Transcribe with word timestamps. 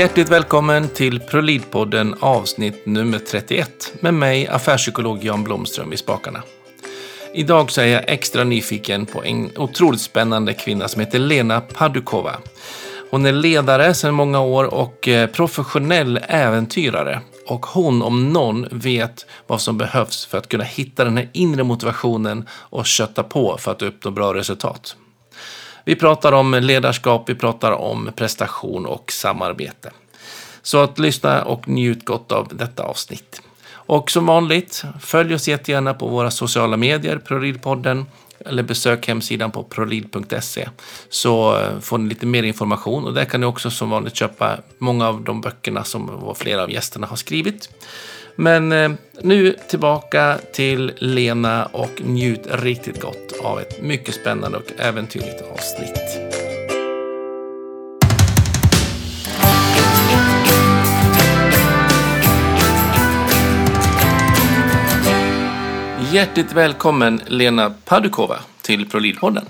Hjärtligt 0.00 0.28
välkommen 0.28 0.88
till 0.88 1.20
ProLid-podden 1.20 2.14
avsnitt 2.20 2.86
nummer 2.86 3.18
31 3.18 3.92
med 4.00 4.14
mig, 4.14 4.46
affärspsykolog 4.46 5.24
Jan 5.24 5.44
Blomström 5.44 5.92
i 5.92 5.96
spakarna. 5.96 6.42
Idag 7.34 7.70
så 7.70 7.80
är 7.80 7.86
jag 7.86 8.04
extra 8.06 8.44
nyfiken 8.44 9.06
på 9.06 9.24
en 9.24 9.50
otroligt 9.56 10.00
spännande 10.00 10.54
kvinna 10.54 10.88
som 10.88 11.00
heter 11.00 11.18
Lena 11.18 11.60
Padukova. 11.60 12.36
Hon 13.10 13.26
är 13.26 13.32
ledare 13.32 13.94
sedan 13.94 14.14
många 14.14 14.40
år 14.40 14.74
och 14.74 15.08
eh, 15.08 15.30
professionell 15.30 16.20
äventyrare. 16.28 17.20
Och 17.46 17.66
hon 17.66 18.02
om 18.02 18.32
någon 18.32 18.68
vet 18.70 19.26
vad 19.46 19.60
som 19.60 19.78
behövs 19.78 20.26
för 20.26 20.38
att 20.38 20.48
kunna 20.48 20.64
hitta 20.64 21.04
den 21.04 21.16
här 21.16 21.30
inre 21.32 21.64
motivationen 21.64 22.48
och 22.52 22.86
kötta 22.86 23.22
på 23.22 23.56
för 23.58 23.72
att 23.72 23.82
uppnå 23.82 24.10
bra 24.10 24.34
resultat. 24.34 24.96
Vi 25.84 25.96
pratar 25.96 26.32
om 26.32 26.54
ledarskap, 26.54 27.28
vi 27.28 27.34
pratar 27.34 27.72
om 27.72 28.10
prestation 28.16 28.86
och 28.86 29.12
samarbete. 29.12 29.90
Så 30.62 30.78
att 30.78 30.98
lyssna 30.98 31.42
och 31.42 31.68
njut 31.68 32.04
gott 32.04 32.32
av 32.32 32.48
detta 32.52 32.82
avsnitt. 32.82 33.42
Och 33.72 34.10
som 34.10 34.26
vanligt, 34.26 34.84
följ 35.00 35.34
oss 35.34 35.48
jättegärna 35.48 35.94
på 35.94 36.08
våra 36.08 36.30
sociala 36.30 36.76
medier, 36.76 37.18
ProRead-podden, 37.18 38.04
eller 38.46 38.62
besök 38.62 39.08
hemsidan 39.08 39.50
på 39.50 39.62
prolid.se 39.62 40.68
så 41.08 41.58
eh, 41.58 41.80
får 41.80 41.98
ni 41.98 42.08
lite 42.08 42.26
mer 42.26 42.42
information 42.42 43.04
och 43.04 43.14
där 43.14 43.24
kan 43.24 43.40
ni 43.40 43.46
också 43.46 43.70
som 43.70 43.90
vanligt 43.90 44.16
köpa 44.16 44.58
många 44.78 45.08
av 45.08 45.22
de 45.24 45.40
böckerna 45.40 45.84
som 45.84 46.34
flera 46.38 46.62
av 46.62 46.70
gästerna 46.70 47.06
har 47.06 47.16
skrivit. 47.16 47.68
Men 48.40 48.72
eh, 48.72 48.90
nu 49.22 49.56
tillbaka 49.68 50.38
till 50.52 50.92
Lena 50.96 51.66
och 51.66 52.00
njut 52.00 52.46
riktigt 52.50 53.00
gott 53.00 53.32
av 53.42 53.60
ett 53.60 53.82
mycket 53.82 54.14
spännande 54.14 54.58
och 54.58 54.80
äventyrligt 54.80 55.42
avsnitt. 55.52 56.20
Hjärtligt 66.12 66.52
välkommen 66.52 67.20
Lena 67.26 67.74
Padukova 67.84 68.38
till 68.62 68.86
ProLid-podden. 68.86 69.44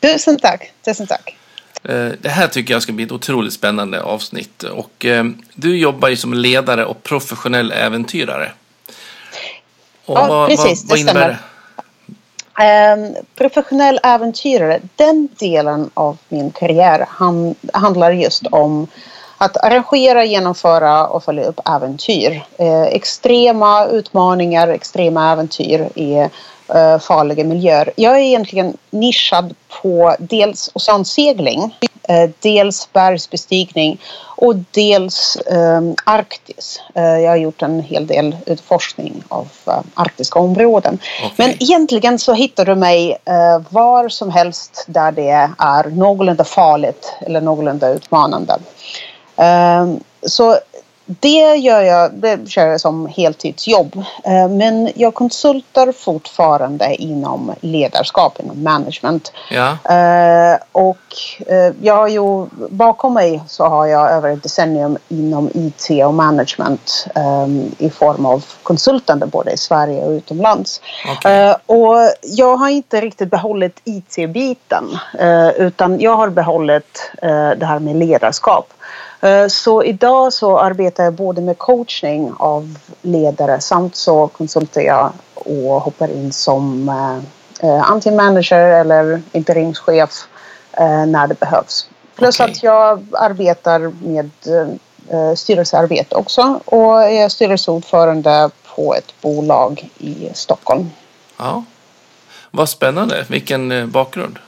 Tusen 0.00 0.38
tack. 0.38 0.72
Tusen 0.84 1.06
tack. 1.06 1.39
Eh, 1.82 2.08
det 2.20 2.28
här 2.28 2.48
tycker 2.48 2.74
jag 2.74 2.82
ska 2.82 2.92
bli 2.92 3.04
ett 3.04 3.12
otroligt 3.12 3.52
spännande 3.52 4.02
avsnitt. 4.02 4.62
Och, 4.62 5.04
eh, 5.04 5.24
du 5.54 5.78
jobbar 5.78 6.08
ju 6.08 6.16
som 6.16 6.34
ledare 6.34 6.84
och 6.84 7.02
professionell 7.02 7.72
äventyrare. 7.72 8.52
Och 10.04 10.18
ja, 10.18 10.26
vad, 10.28 10.48
precis. 10.48 10.82
Vad, 10.84 10.90
vad 10.90 10.98
innebär 10.98 11.28
det? 11.28 11.38
Um, 12.60 13.14
professionell 13.36 14.00
äventyrare, 14.02 14.80
den 14.96 15.28
delen 15.38 15.90
av 15.94 16.18
min 16.28 16.50
karriär 16.50 17.06
han, 17.08 17.54
handlar 17.72 18.10
just 18.10 18.46
om 18.46 18.86
att 19.38 19.56
arrangera, 19.56 20.24
genomföra 20.24 21.06
och 21.06 21.24
följa 21.24 21.44
upp 21.44 21.60
äventyr. 21.68 22.42
Eh, 22.58 22.82
extrema 22.82 23.86
utmaningar, 23.86 24.68
extrema 24.68 25.32
äventyr 25.32 25.88
eh, 25.94 26.28
farliga 27.00 27.44
miljöer. 27.44 27.92
Jag 27.96 28.14
är 28.14 28.20
egentligen 28.20 28.76
nischad 28.90 29.54
på 29.82 30.16
dels 30.18 30.70
oceansegling, 30.74 31.76
eh, 32.08 32.30
dels 32.40 32.92
bergsbestigning 32.92 34.00
och 34.36 34.56
dels 34.70 35.36
eh, 35.36 35.80
Arktis. 36.04 36.80
Eh, 36.94 37.02
jag 37.02 37.30
har 37.30 37.36
gjort 37.36 37.62
en 37.62 37.80
hel 37.80 38.06
del 38.06 38.36
utforskning 38.46 39.22
av 39.28 39.48
eh, 39.66 39.80
arktiska 39.94 40.38
områden. 40.38 40.98
Okay. 41.24 41.30
Men 41.36 41.62
egentligen 41.62 42.18
så 42.18 42.32
hittar 42.32 42.64
du 42.64 42.74
mig 42.74 43.18
eh, 43.24 43.62
var 43.70 44.08
som 44.08 44.30
helst 44.30 44.84
där 44.86 45.12
det 45.12 45.30
är 45.58 45.90
någorlunda 45.90 46.44
farligt 46.44 47.14
eller 47.20 47.40
någorlunda 47.40 47.88
utmanande. 47.88 48.58
Ehm, 49.36 50.00
så 50.22 50.58
det 51.20 51.56
gör 51.56 51.80
jag, 51.80 52.14
det 52.14 52.50
kör 52.50 52.66
jag 52.66 52.80
som 52.80 53.06
heltidsjobb. 53.06 54.04
Ehm, 54.24 54.56
men 54.56 54.90
jag 54.94 55.14
konsultar 55.14 55.92
fortfarande 55.92 56.94
inom 56.94 57.52
ledarskap, 57.60 58.40
inom 58.40 58.62
management. 58.62 59.32
Ja. 59.50 59.76
Ehm, 59.94 60.58
och 60.72 60.96
eh, 61.46 61.72
jag 61.82 61.96
har 61.96 62.08
ju, 62.08 62.46
bakom 62.70 63.14
mig 63.14 63.42
så 63.46 63.64
har 63.64 63.86
jag 63.86 64.10
över 64.10 64.30
ett 64.30 64.42
decennium 64.42 64.98
inom 65.08 65.50
IT 65.54 66.04
och 66.06 66.14
management 66.14 67.06
i 67.78 67.90
form 67.90 68.26
av 68.26 68.44
konsultande 68.62 69.26
både 69.26 69.50
i 69.50 69.56
Sverige 69.56 70.04
och 70.04 70.10
utomlands. 70.10 70.80
Okay. 71.18 71.54
Och 71.66 71.96
jag 72.22 72.56
har 72.56 72.68
inte 72.68 73.00
riktigt 73.00 73.30
behållit 73.30 73.80
IT-biten 73.84 74.98
utan 75.56 76.00
jag 76.00 76.16
har 76.16 76.28
behållit 76.28 77.12
eh, 77.22 77.50
det 77.50 77.66
här 77.66 77.78
med 77.78 77.96
ledarskap. 77.96 78.72
Eh, 79.20 79.46
så 79.48 79.84
idag 79.84 80.32
så 80.32 80.58
arbetar 80.58 81.04
jag 81.04 81.12
både 81.12 81.40
med 81.40 81.58
coachning 81.58 82.32
av 82.38 82.78
ledare 83.02 83.60
samt 83.60 83.96
så 83.96 84.28
konsulterar 84.28 84.84
jag 84.84 85.12
och 85.34 85.80
hoppar 85.82 86.08
in 86.08 86.32
som 86.32 86.88
eh, 87.62 87.90
antingen 87.90 88.16
manager 88.16 88.80
eller 88.80 89.22
interimschef 89.32 90.26
eh, 90.72 91.06
när 91.06 91.26
det 91.26 91.40
behövs. 91.40 91.88
Plus 92.16 92.40
okay. 92.40 92.52
att 92.52 92.62
jag 92.62 93.06
arbetar 93.12 93.92
med 94.04 94.30
styrelsearbete 95.36 96.14
också 96.14 96.60
och 96.64 97.02
är 97.02 97.28
styrelseordförande 97.28 98.50
på 98.76 98.94
ett 98.94 99.20
bolag 99.20 99.90
i 99.98 100.30
Stockholm. 100.34 100.90
Ja, 101.36 101.64
Vad 102.50 102.68
spännande, 102.68 103.26
vilken 103.28 103.90
bakgrund. 103.90 104.38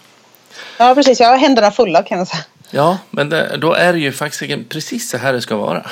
Ja 0.78 0.94
precis, 0.94 1.20
jag 1.20 1.28
har 1.28 1.36
händerna 1.36 1.70
fulla 1.70 2.02
kan 2.02 2.18
jag 2.18 2.28
säga. 2.28 2.44
Ja, 2.74 2.98
men 3.10 3.28
det, 3.28 3.56
då 3.56 3.72
är 3.72 3.92
det 3.92 3.98
ju 3.98 4.12
faktiskt 4.12 4.68
precis 4.68 5.10
så 5.10 5.16
här 5.16 5.32
det 5.32 5.40
ska 5.40 5.56
vara. 5.56 5.86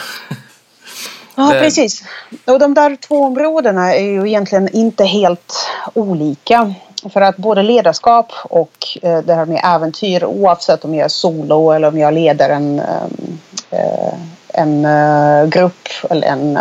Ja, 1.34 1.50
precis. 1.50 2.04
Och 2.44 2.58
de 2.58 2.74
där 2.74 2.96
två 2.96 3.24
områdena 3.24 3.94
är 3.94 4.04
ju 4.04 4.28
egentligen 4.28 4.68
inte 4.76 5.04
helt 5.04 5.70
olika. 5.94 6.74
För 7.12 7.20
att 7.20 7.36
både 7.36 7.62
ledarskap 7.62 8.32
och 8.44 8.98
eh, 9.02 9.19
det 9.19 9.34
här 9.34 9.46
med 9.46 9.60
äventyr 9.64 10.24
oavsett 10.24 10.84
om 10.84 10.94
jag 10.94 11.04
är 11.04 11.08
solo 11.08 11.70
eller 11.70 11.88
om 11.88 11.98
jag 11.98 12.14
leder 12.14 12.50
en, 12.50 12.78
eh, 13.70 14.14
en 14.48 14.84
eh, 14.84 15.46
grupp 15.46 15.88
eller 16.10 16.26
en 16.26 16.58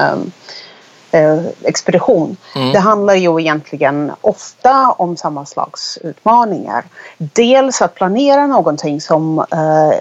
expedition. 1.63 2.37
Mm. 2.55 2.71
Det 2.71 2.79
handlar 2.79 3.15
ju 3.15 3.39
egentligen 3.41 4.11
ofta 4.21 4.91
om 4.91 5.17
samma 5.17 5.45
slags 5.45 5.97
utmaningar. 6.01 6.83
Dels 7.17 7.81
att 7.81 7.95
planera 7.95 8.47
någonting 8.47 9.01
som 9.01 9.39
eh, 9.39 9.99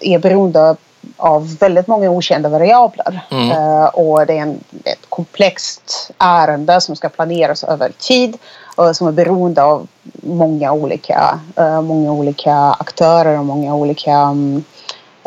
är 0.00 0.18
beroende 0.18 0.76
av 1.16 1.56
väldigt 1.58 1.86
många 1.86 2.10
okända 2.10 2.48
variabler. 2.48 3.20
Mm. 3.30 3.50
Uh, 3.50 3.84
och 3.84 4.26
det 4.26 4.38
är 4.38 4.42
en, 4.42 4.60
ett 4.84 5.06
komplext 5.08 6.10
ärende 6.18 6.80
som 6.80 6.96
ska 6.96 7.08
planeras 7.08 7.64
över 7.64 7.92
tid 7.98 8.38
och 8.76 8.96
som 8.96 9.06
är 9.06 9.12
beroende 9.12 9.62
av 9.62 9.86
många 10.22 10.72
olika, 10.72 11.40
uh, 11.60 11.82
många 11.82 12.12
olika 12.12 12.54
aktörer 12.54 13.38
och 13.38 13.44
många 13.44 13.74
olika 13.74 14.22
um, 14.22 14.64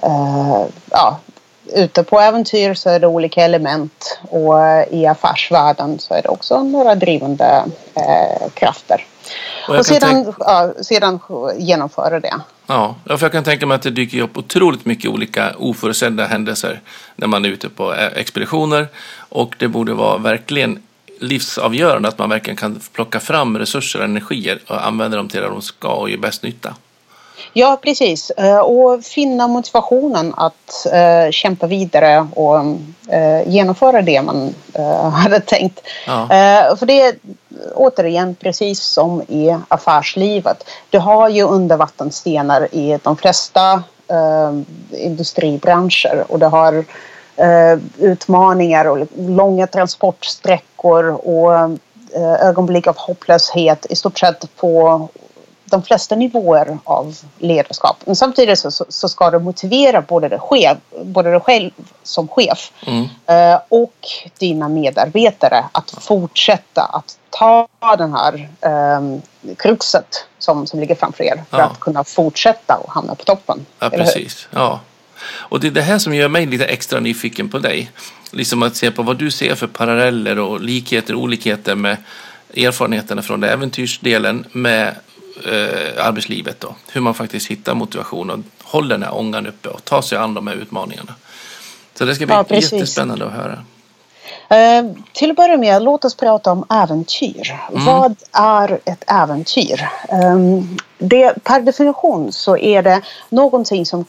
uh, 0.06 0.63
ja, 0.92 1.18
ute 1.75 2.03
på 2.03 2.19
äventyr 2.19 2.74
så 2.74 2.90
är 2.90 3.00
det 3.00 3.08
olika 3.08 3.41
element 3.41 4.19
och 4.30 4.56
i 4.91 5.06
affärsvärlden 5.06 6.00
så 6.00 6.13
är 6.13 6.22
det 6.22 6.30
också 6.30 6.63
några 6.63 6.96
drivande 6.96 7.66
eh, 7.96 8.50
krafter. 8.53 9.06
Och, 9.68 9.75
och 9.75 9.86
sedan, 9.86 10.34
ja, 10.40 10.74
sedan 10.81 11.19
genomföra 11.58 12.19
det. 12.19 12.34
Ja, 12.68 12.96
för 13.06 13.22
jag 13.22 13.31
kan 13.31 13.44
tänka 13.44 13.66
mig 13.66 13.75
att 13.75 13.81
det 13.81 13.90
dyker 13.90 14.22
upp 14.22 14.38
otroligt 14.38 14.86
mycket 14.86 15.12
olika 15.12 15.56
oförutsedda 15.58 16.25
händelser 16.25 16.81
när 17.16 17.28
man 17.28 17.46
är 17.46 17.50
ute 17.50 17.69
på 17.69 17.94
eh, 17.94 18.07
expeditioner 18.16 18.88
och 19.30 19.56
det 19.59 19.68
borde 19.68 19.94
vara 19.94 20.18
verkligen 20.18 20.80
livsavgörande 21.19 22.07
att 22.07 22.18
man 22.18 22.30
verkligen 22.30 22.57
kan 22.57 22.80
plocka 22.94 23.19
fram 23.19 23.57
resurser 23.57 24.00
och 24.00 24.06
energier 24.06 24.60
och 24.68 24.88
använda 24.88 25.18
dem 25.18 25.30
till 25.30 25.42
det 25.42 25.48
de 25.48 25.62
ska 25.62 25.88
och 25.88 26.10
ge 26.10 26.18
bäst 26.18 26.44
nytta. 26.44 26.75
Ja, 27.54 27.80
precis. 27.82 28.32
Eh, 28.32 28.58
och 28.58 29.04
finna 29.04 29.48
motivationen 29.48 30.34
att 30.38 30.88
uh, 30.94 31.32
kämpa 31.32 31.68
vidare 31.68 32.28
och 32.36 32.56
uh, 32.56 33.48
genomföra 33.48 34.02
det 34.02 34.22
man 34.22 34.54
hade 35.14 35.40
tänkt. 35.40 35.82
Ja. 36.08 36.28
för 36.80 36.86
det 36.86 37.02
är 37.02 37.16
återigen 37.76 38.36
precis 38.36 38.82
som 38.82 39.22
i 39.22 39.58
affärslivet. 39.68 40.64
Du 40.90 41.00
har 41.00 41.30
ju 41.30 41.44
undervattenstenar 41.44 42.68
i 42.72 43.00
de 43.04 43.18
flesta 43.18 43.84
industribranscher 44.92 46.26
och 46.28 46.40
du 46.40 46.46
har 46.46 46.86
utmaningar 47.98 48.86
och 48.86 49.08
långa 49.18 49.68
transportsträckor 49.68 51.06
och 51.06 51.80
ögonblick 52.42 52.88
av 52.88 52.98
hopplöshet 52.98 53.86
i 53.90 53.96
stort 53.96 54.20
sett 54.20 54.56
på 54.56 55.08
de 55.65 55.83
flesta 55.83 56.15
nivåer 56.15 56.77
av 56.83 57.17
ledarskap. 57.38 57.97
Men 58.06 58.15
samtidigt 58.15 58.59
så, 58.59 58.71
så 58.89 59.09
ska 59.09 59.31
du 59.31 59.39
motivera 59.39 60.01
både 60.01 60.29
dig 60.29 60.39
själv, 60.39 60.77
både 61.03 61.31
dig 61.31 61.39
själv 61.39 61.71
som 62.03 62.27
chef 62.27 62.71
mm. 62.88 63.07
eh, 63.25 63.59
och 63.69 64.07
dina 64.39 64.69
medarbetare 64.69 65.65
att 65.71 65.91
fortsätta 66.00 66.81
att 66.81 67.17
ta 67.29 67.67
den 67.97 68.13
här 68.13 68.50
eh, 68.62 69.56
kruxet 69.56 70.25
som, 70.39 70.67
som 70.67 70.79
ligger 70.79 70.95
framför 70.95 71.23
er 71.23 71.44
för 71.50 71.57
ja. 71.57 71.63
att 71.63 71.79
kunna 71.79 72.03
fortsätta 72.03 72.77
och 72.83 72.91
hamna 72.91 73.15
på 73.15 73.23
toppen. 73.23 73.65
Ja, 73.79 73.89
precis. 73.89 74.47
Ja. 74.51 74.79
Och 75.27 75.59
det 75.59 75.67
är 75.67 75.71
det 75.71 75.81
här 75.81 76.00
som 76.00 76.15
gör 76.15 76.27
mig 76.27 76.45
lite 76.45 76.65
extra 76.65 77.00
nyfiken 77.00 77.50
på 77.50 77.59
dig. 77.59 77.91
Liksom 78.31 78.63
att 78.63 78.75
se 78.75 78.91
på 78.91 79.03
vad 79.03 79.17
du 79.17 79.31
ser 79.31 79.56
för 79.56 79.67
paralleller 79.67 80.39
och 80.39 80.62
likheter 80.62 81.15
och 81.15 81.21
olikheter 81.21 81.75
med 81.75 81.97
erfarenheterna 82.57 83.21
från 83.21 83.39
det 83.39 83.50
äventyrsdelen 83.50 84.45
med 84.51 84.95
eh, 85.46 86.06
arbetslivet. 86.08 86.60
Då. 86.60 86.76
Hur 86.92 87.02
man 87.02 87.14
faktiskt 87.14 87.48
hittar 87.48 87.76
motivation 87.76 88.30
och 88.30 88.40
håller 88.64 88.90
den 88.90 89.04
här 89.04 89.16
ångan 89.16 89.48
uppe 89.48 89.70
och 89.70 89.86
tar 89.86 90.02
sig 90.02 90.18
an 90.18 90.34
de 90.34 90.48
här 90.48 90.56
utmaningarna. 90.56 91.14
Så 91.94 92.06
det 92.06 92.16
ska 92.16 92.26
bli 92.26 92.36
ja, 92.36 92.46
jättespännande 92.50 93.26
att 93.26 93.34
höra. 93.34 93.60
Uh, 94.52 94.92
till 95.14 95.32
att 95.32 95.38
börja 95.38 95.58
med, 95.58 95.82
låt 95.82 96.06
oss 96.06 96.16
prata 96.16 96.52
om 96.52 96.66
äventyr. 96.70 97.60
Mm. 97.72 97.86
Vad 97.86 98.16
är 98.32 98.80
ett 98.86 99.04
äventyr? 99.08 99.88
Um, 100.10 100.78
det, 100.98 101.44
per 101.44 101.62
definition 101.62 102.32
så 102.34 102.58
är 102.58 102.84
det 102.84 103.02
någonting 103.30 103.86
som, 103.86 104.06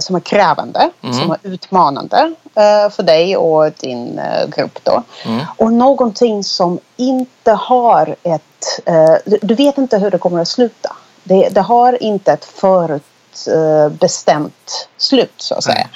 som 0.00 0.16
är 0.16 0.20
krävande, 0.20 0.90
mm. 1.02 1.14
som 1.14 1.30
är 1.30 1.38
utmanande 1.42 2.32
uh, 2.46 2.90
för 2.90 3.02
dig 3.02 3.36
och 3.36 3.72
din 3.72 4.20
grupp. 4.56 4.78
Då. 4.82 5.02
Mm. 5.24 5.44
Och 5.56 5.72
någonting 5.72 6.44
som 6.44 6.78
inte 6.96 7.52
har 7.52 8.16
ett... 8.22 8.42
Du, 9.24 9.54
vet 9.54 9.78
inte 9.78 9.98
hur 9.98 10.10
det 10.10 10.18
kommer 10.18 10.40
att 10.40 10.48
sluta. 10.48 10.96
Det, 11.22 11.48
det 11.48 11.60
har 11.60 12.02
inte 12.02 12.32
ett 12.32 12.44
förut 12.44 13.02
bestämt 13.90 14.88
slut 14.96 15.32
så 15.36 15.54
att 15.54 15.64
säga. 15.64 15.88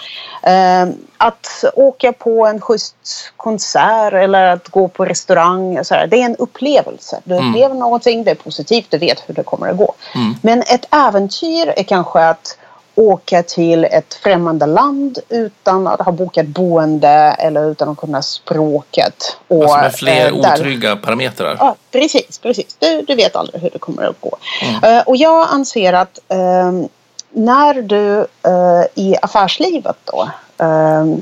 Mm. 0.42 0.94
Att 1.16 1.64
åka 1.74 2.12
på 2.12 2.46
en 2.46 2.60
schysst 2.60 3.32
konsert 3.36 4.12
eller 4.12 4.46
att 4.46 4.68
gå 4.68 4.88
på 4.88 5.04
restaurang, 5.04 5.84
så 5.84 5.94
här, 5.94 6.06
det 6.06 6.16
är 6.16 6.24
en 6.24 6.36
upplevelse. 6.36 7.20
Du 7.24 7.34
mm. 7.34 7.48
upplever 7.48 7.74
någonting, 7.74 8.24
det 8.24 8.30
är 8.30 8.34
positivt, 8.34 8.86
du 8.90 8.98
vet 8.98 9.22
hur 9.26 9.34
det 9.34 9.42
kommer 9.42 9.68
att 9.68 9.76
gå. 9.76 9.94
Mm. 10.14 10.34
Men 10.42 10.62
ett 10.62 10.86
äventyr 10.90 11.72
är 11.76 11.82
kanske 11.82 12.28
att 12.28 12.58
åka 12.94 13.42
till 13.42 13.84
ett 13.84 14.14
främmande 14.14 14.66
land 14.66 15.18
utan 15.28 15.86
att 15.86 16.00
ha 16.00 16.12
bokat 16.12 16.46
boende 16.46 17.36
eller 17.38 17.70
utan 17.70 17.88
att 17.88 17.96
kunna 17.96 18.22
språket. 18.22 19.36
Och, 19.48 19.62
alltså 19.62 19.78
med 19.78 19.94
fler 19.94 20.26
eh, 20.26 20.34
otrygga 20.34 20.96
parametrar? 20.96 21.56
Ja, 21.58 21.74
precis. 21.90 22.38
precis. 22.38 22.76
Du, 22.78 23.02
du 23.02 23.14
vet 23.14 23.36
aldrig 23.36 23.62
hur 23.62 23.70
det 23.70 23.78
kommer 23.78 24.02
att 24.02 24.20
gå. 24.20 24.36
Mm. 24.62 24.96
Uh, 24.96 25.02
och 25.02 25.16
jag 25.16 25.48
anser 25.50 25.92
att 25.92 26.18
um, 26.28 26.88
när 27.30 27.82
du 27.82 28.18
uh, 28.18 28.84
i 28.94 29.16
affärslivet 29.22 29.96
då 30.04 30.30
uh, 30.62 31.16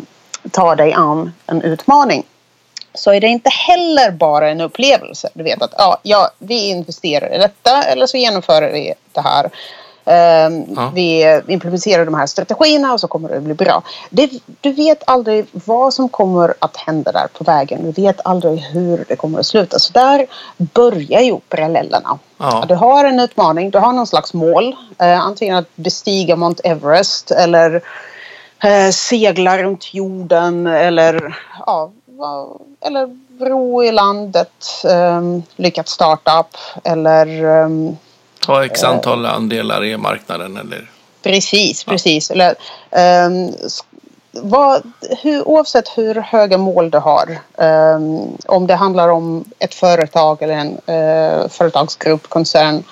tar 0.50 0.76
dig 0.76 0.93
an 0.93 1.32
en 1.46 1.62
utmaning 1.62 2.25
så 2.94 3.12
är 3.12 3.20
det 3.20 3.26
inte 3.26 3.50
heller 3.50 4.11
bara 4.11 4.50
en 4.50 4.61
upplevelse. 4.61 5.28
Du 5.34 5.44
vet 5.44 5.62
att 5.62 5.75
ja, 5.78 5.99
ja, 6.02 6.31
vi 6.38 6.69
investerar 6.69 7.34
i 7.34 7.38
detta 7.38 7.82
eller 7.82 8.06
så 8.06 8.16
genomför 8.16 8.62
vi 8.62 8.94
det 9.12 9.20
här. 9.20 9.50
Um, 10.11 10.67
ja. 10.77 10.91
Vi 10.95 11.41
implementerar 11.47 12.05
de 12.05 12.15
här 12.15 12.27
strategierna 12.27 12.93
och 12.93 13.01
så 13.01 13.09
kommer 13.09 13.29
det 13.29 13.41
bli 13.41 13.55
bra. 13.55 13.83
Det, 14.11 14.31
du 14.61 14.73
vet 14.73 15.03
aldrig 15.07 15.47
vad 15.53 15.95
som 15.95 16.09
kommer 16.09 16.55
att 16.59 16.77
hända 16.77 17.12
där 17.12 17.27
på 17.39 17.45
vägen. 17.45 17.93
Du 17.93 18.03
vet 18.03 18.21
aldrig 18.25 18.59
hur 18.59 19.05
det 19.09 19.17
kommer 19.17 19.41
att 19.41 19.47
sluta. 19.47 19.79
Så 19.79 19.93
där 19.93 20.27
börjar 20.57 21.21
ju 21.21 21.39
parallellerna. 21.49 22.19
Ja. 22.39 22.65
Du 22.69 22.75
har 22.75 23.05
en 23.05 23.21
utmaning, 23.21 23.71
du 23.71 23.79
har 23.79 23.93
någon 23.93 24.07
slags 24.07 24.35
mål. 24.35 24.77
Uh, 25.03 25.27
antingen 25.27 25.57
att 25.57 25.77
bestiga 25.77 26.37
Mount 26.37 26.62
Everest 26.65 27.31
eller 27.31 27.75
uh, 28.65 28.91
segla 28.93 29.59
runt 29.59 29.95
jorden 29.95 30.67
eller, 30.67 31.39
ja, 31.67 31.91
eller 32.81 33.17
ro 33.41 33.85
i 33.85 33.93
landet, 33.93 34.85
um, 34.85 35.43
lyckat 35.57 35.89
startup 35.89 36.57
eller 36.85 37.45
um, 37.45 37.97
Ta 38.46 38.64
x 38.64 38.82
antal 38.82 39.26
andelar 39.26 39.84
i 39.84 39.96
marknaden 39.96 40.56
eller? 40.56 40.90
Precis, 41.22 41.84
precis. 41.84 42.31
Eller, 42.31 42.54
um, 43.26 43.54
vad, 44.32 44.82
hur, 45.22 45.48
oavsett 45.48 45.88
hur 45.88 46.14
höga 46.14 46.58
mål 46.58 46.90
du 46.90 46.98
har, 46.98 47.38
um, 47.56 48.37
om 48.46 48.66
det 48.66 48.75
handlar 48.75 49.08
om 49.08 49.44
ett 49.58 49.75
företag 49.75 50.42
eller 50.42 50.54
en 50.54 50.72
uh, 50.72 51.48
företagsgrupp, 51.48 52.28
koncern, 52.28 52.84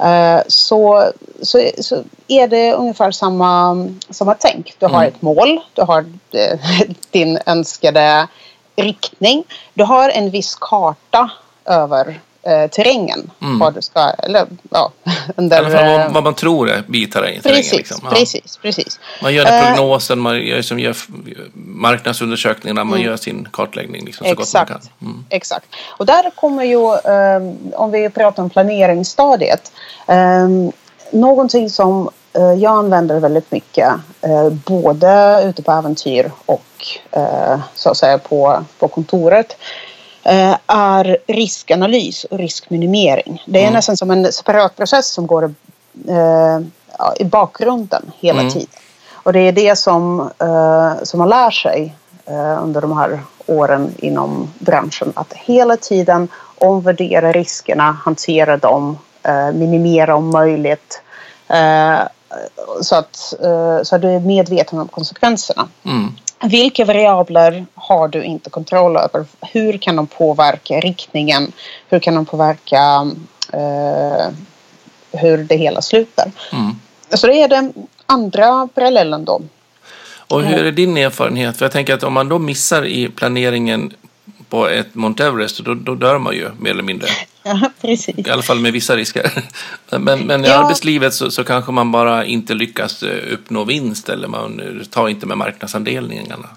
uh, 0.00 0.40
så, 0.46 1.10
så, 1.42 1.70
så, 1.78 2.02
är 2.28 2.48
det 2.48 2.72
ungefär 2.72 3.10
samma, 3.10 3.86
samma 4.10 4.34
tänk. 4.34 4.74
Du 4.78 4.86
har 4.86 5.02
mm. 5.02 5.08
ett 5.08 5.22
mål, 5.22 5.60
du 5.74 5.82
har 5.82 6.00
uh, 6.00 6.60
din 7.10 7.38
önskade 7.46 8.28
riktning, 8.76 9.44
du 9.74 9.84
har 9.84 10.08
en 10.08 10.30
viss 10.30 10.54
karta 10.54 11.30
över 11.64 12.20
eh, 12.42 12.70
terrängen. 12.70 13.30
Mm. 13.42 13.58
Vad 13.58 13.74
du 13.74 13.82
ska, 13.82 14.10
eller, 14.10 14.46
ja, 14.70 14.92
under, 15.36 15.56
I 15.56 15.58
alla 15.58 15.70
fall 15.70 15.98
vad, 15.98 16.12
vad 16.12 16.24
man 16.24 16.34
tror 16.34 16.70
är 16.70 16.82
bitar 16.86 17.20
i 17.20 17.22
terrängen. 17.22 17.42
Precis, 17.42 17.72
liksom. 17.72 18.00
ja. 18.04 18.10
precis, 18.10 18.56
precis. 18.62 19.00
Man 19.22 19.34
gör 19.34 19.44
den 19.44 19.76
prognosen, 19.76 20.18
man 20.18 20.40
gör, 20.40 20.62
som 20.62 20.78
gör 20.78 20.96
marknadsundersökningarna, 21.54 22.84
man 22.84 22.98
mm. 22.98 23.10
gör 23.10 23.16
sin 23.16 23.48
kartläggning 23.52 24.04
liksom, 24.04 24.26
så 24.26 24.32
exakt, 24.32 24.68
gott 24.68 24.68
man 24.70 24.80
kan. 24.80 25.08
Mm. 25.08 25.24
Exakt. 25.28 25.66
Och 25.86 26.06
där 26.06 26.30
kommer 26.34 26.64
ju, 26.64 26.76
um, 26.76 27.72
om 27.74 27.90
vi 27.90 28.10
pratar 28.10 28.42
om 28.42 28.50
planeringsstadiet, 28.50 29.72
um, 30.06 30.72
någonting 31.12 31.70
som 31.70 32.10
uh, 32.38 32.54
jag 32.54 32.72
använder 32.72 33.20
väldigt 33.20 33.50
mycket, 33.50 33.88
uh, 34.26 34.50
både 34.50 35.42
ute 35.44 35.62
på 35.62 35.72
äventyr 35.72 36.30
och 36.46 36.64
uh, 37.16 37.60
så 37.74 37.90
att 37.90 37.96
säga 37.96 38.18
på, 38.18 38.64
på 38.78 38.88
kontoret, 38.88 39.56
Eh, 39.89 39.89
är 40.66 41.16
riskanalys 41.26 42.24
och 42.24 42.38
riskminimering. 42.38 43.42
Det 43.46 43.58
är 43.58 43.62
mm. 43.62 43.74
nästan 43.74 43.96
som 43.96 44.10
en 44.10 44.32
separat 44.32 44.76
process 44.76 45.08
som 45.08 45.26
går 45.26 45.54
eh, 46.08 46.58
i 47.18 47.24
bakgrunden 47.24 48.12
hela 48.20 48.40
mm. 48.40 48.52
tiden. 48.52 48.68
Och 49.22 49.32
det 49.32 49.40
är 49.40 49.52
det 49.52 49.76
som, 49.76 50.20
eh, 50.20 51.02
som 51.02 51.18
man 51.18 51.28
lär 51.28 51.50
sig 51.50 51.94
eh, 52.26 52.62
under 52.62 52.80
de 52.80 52.96
här 52.96 53.20
åren 53.46 53.94
inom 53.98 54.50
branschen. 54.58 55.12
Att 55.16 55.32
hela 55.32 55.76
tiden 55.76 56.28
omvärdera 56.58 57.32
riskerna, 57.32 57.96
hantera 58.04 58.56
dem, 58.56 58.98
eh, 59.22 59.52
minimera 59.52 60.16
om 60.16 60.30
möjligt. 60.30 61.02
Eh, 61.48 61.98
så, 62.80 62.94
att, 62.94 63.16
så 63.82 63.96
att 63.96 64.02
du 64.02 64.08
är 64.08 64.20
medveten 64.20 64.78
om 64.78 64.88
konsekvenserna. 64.88 65.68
Mm. 65.84 66.14
Vilka 66.42 66.84
variabler 66.84 67.66
har 67.74 68.08
du 68.08 68.22
inte 68.22 68.50
kontroll 68.50 68.96
över? 68.96 69.24
Hur 69.40 69.78
kan 69.78 69.96
de 69.96 70.06
påverka 70.06 70.80
riktningen? 70.80 71.52
Hur 71.88 71.98
kan 71.98 72.14
de 72.14 72.26
påverka 72.26 73.10
eh, 73.52 74.28
hur 75.12 75.38
det 75.38 75.56
hela 75.56 75.82
slutar? 75.82 76.30
Mm. 76.52 76.74
Så 77.14 77.26
det 77.26 77.42
är 77.42 77.48
den 77.48 77.72
andra 78.06 78.68
parallellen 78.74 79.24
då. 79.24 79.40
Och 80.30 80.42
hur 80.42 80.64
är 80.66 80.72
din 80.72 80.96
erfarenhet? 80.96 81.56
För 81.56 81.64
jag 81.64 81.72
tänker 81.72 81.94
att 81.94 82.02
om 82.02 82.12
man 82.12 82.28
då 82.28 82.38
missar 82.38 82.86
i 82.86 83.08
planeringen 83.08 83.92
på 84.50 84.68
ett 84.68 84.94
Mount 84.94 85.26
Everest, 85.26 85.64
då, 85.64 85.74
då 85.74 85.94
dör 85.94 86.18
man 86.18 86.34
ju 86.34 86.50
mer 86.58 86.70
eller 86.70 86.82
mindre. 86.82 87.08
Ja, 87.42 87.70
precis. 87.80 88.26
I 88.26 88.30
alla 88.30 88.42
fall 88.42 88.58
med 88.58 88.72
vissa 88.72 88.96
risker. 88.96 89.44
Men, 89.98 90.20
men 90.20 90.44
i 90.44 90.48
ja. 90.48 90.54
arbetslivet 90.54 91.14
så, 91.14 91.30
så, 91.30 91.44
kanske 91.44 91.72
man 91.72 91.92
bara 91.92 92.24
inte 92.24 92.54
lyckas 92.54 93.02
eh, 93.02 93.32
uppnå 93.32 93.64
vinst 93.64 94.08
eller 94.08 94.28
man 94.28 94.60
tar 94.90 95.08
inte 95.08 95.26
med 95.26 95.38
marknadsandelningarna. 95.38 96.48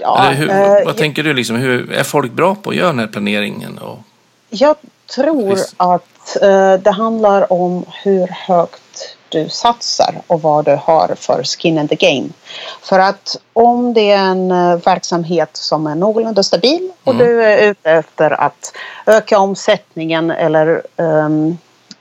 Ja, 0.00 0.30
hur, 0.36 0.50
eh, 0.50 0.84
vad 0.86 0.96
tänker 0.96 1.22
du? 1.22 1.34
Liksom, 1.34 1.56
hur, 1.56 1.92
är 1.92 2.04
folk 2.04 2.32
bra 2.32 2.54
på 2.54 2.70
att 2.70 2.76
göra 2.76 2.86
den 2.86 2.98
här 2.98 3.06
planeringen? 3.06 3.78
Och... 3.78 3.98
Jag 4.50 4.76
tror 5.14 5.58
att 5.76 6.42
eh, 6.42 6.74
det 6.74 6.90
handlar 6.90 7.52
om 7.52 7.84
hur 8.02 8.28
högt 8.28 8.81
du 9.32 9.48
satsar 9.48 10.14
och 10.26 10.42
vad 10.42 10.64
du 10.64 10.78
har 10.82 11.14
för 11.16 11.42
skin 11.42 11.78
in 11.78 11.88
the 11.88 11.94
game. 11.94 12.28
För 12.82 12.98
att 12.98 13.36
om 13.52 13.94
det 13.94 14.10
är 14.10 14.18
en 14.18 14.50
eh, 14.50 14.76
verksamhet 14.76 15.50
som 15.52 15.86
är 15.86 15.94
någorlunda 15.94 16.42
stabil 16.42 16.90
och 17.04 17.14
mm. 17.14 17.26
du 17.26 17.44
är 17.44 17.70
ute 17.70 17.90
efter 17.90 18.30
att 18.30 18.72
öka 19.06 19.38
omsättningen 19.38 20.30
eller 20.30 20.82
um, 20.96 21.58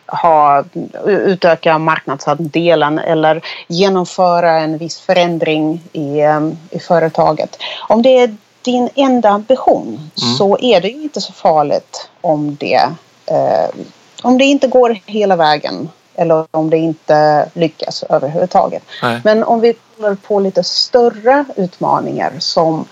ha, 0.07 0.63
utöka 1.05 1.77
marknadsandelen 1.77 2.99
eller 2.99 3.41
genomföra 3.67 4.59
en 4.59 4.77
viss 4.77 4.99
förändring 4.99 5.81
i, 5.93 6.23
um, 6.23 6.57
i 6.69 6.79
företaget. 6.79 7.57
Om 7.89 8.01
det 8.01 8.17
är 8.17 8.35
din 8.61 8.89
enda 8.95 9.29
ambition 9.29 9.87
mm. 9.87 10.35
så 10.37 10.57
är 10.61 10.81
det 10.81 10.89
inte 10.89 11.21
så 11.21 11.33
farligt 11.33 12.09
om 12.21 12.57
det, 12.59 12.81
uh, 13.31 13.83
om 14.23 14.37
det 14.37 14.45
inte 14.45 14.67
går 14.67 14.99
hela 15.05 15.35
vägen 15.35 15.89
eller 16.21 16.45
om 16.51 16.69
det 16.69 16.77
inte 16.77 17.49
lyckas 17.53 18.03
överhuvudtaget. 18.09 18.83
Nej. 19.03 19.21
Men 19.23 19.43
om 19.43 19.61
vi 19.61 19.73
kollar 19.73 20.15
på 20.15 20.39
lite 20.39 20.63
större 20.63 21.45
utmaningar 21.55 22.31
som 22.39 22.85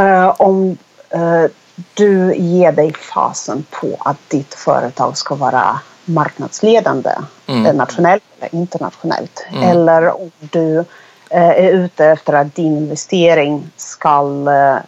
uh, 0.00 0.40
om 0.40 0.78
uh, 1.14 1.46
du 1.94 2.34
ger 2.34 2.72
dig 2.72 2.92
fasen 2.92 3.64
på 3.70 3.96
att 3.98 4.16
ditt 4.28 4.54
företag 4.54 5.16
ska 5.16 5.34
vara 5.34 5.80
marknadsledande 6.04 7.10
mm. 7.46 7.76
nationellt 7.76 8.22
eller 8.38 8.54
internationellt. 8.54 9.46
Mm. 9.52 9.62
Eller 9.62 10.20
om 10.20 10.30
du 10.38 10.84
är 11.30 11.68
ute 11.68 12.06
efter 12.06 12.32
att 12.32 12.54
din 12.54 12.76
investering 12.76 13.70
ska 13.76 14.24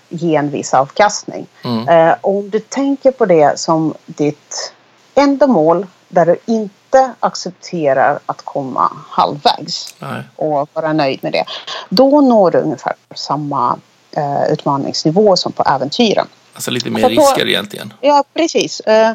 ge 0.09 0.37
en 0.37 0.51
viss 0.51 0.75
avkastning. 0.75 1.47
Mm. 1.65 2.15
Om 2.21 2.51
du 2.51 2.59
tänker 2.59 3.11
på 3.11 3.27
det 3.27 3.59
som 3.59 3.95
ditt 4.07 4.73
enda 5.15 5.47
mål 5.47 5.87
där 6.09 6.27
du 6.27 6.37
inte 6.47 6.76
inte 6.87 7.13
accepterar 7.21 8.19
att 8.27 8.43
komma 8.45 8.93
halvvägs 9.09 9.95
Nej. 9.99 10.23
och 10.37 10.69
vara 10.73 10.93
nöjd 10.93 11.19
med 11.23 11.33
det. 11.33 11.45
Då 11.89 12.21
når 12.21 12.51
du 12.51 12.59
ungefär 12.59 12.95
samma 13.15 13.79
eh, 14.11 14.53
utmaningsnivå 14.53 15.37
som 15.37 15.53
på 15.53 15.63
äventyren. 15.63 16.27
Alltså 16.55 16.71
lite 16.71 16.91
mer 16.91 17.09
risker 17.09 17.45
då, 17.45 17.51
egentligen. 17.51 17.93
Ja, 18.01 18.25
precis. 18.35 18.83
Uh, 18.89 19.13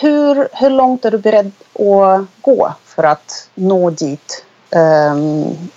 hur, 0.00 0.48
hur 0.52 0.70
långt 0.70 1.04
är 1.04 1.10
du 1.10 1.18
beredd 1.18 1.52
att 1.74 2.42
gå 2.42 2.74
för 2.84 3.02
att 3.02 3.48
nå 3.54 3.90
dit, 3.90 4.44
um, 4.70 5.70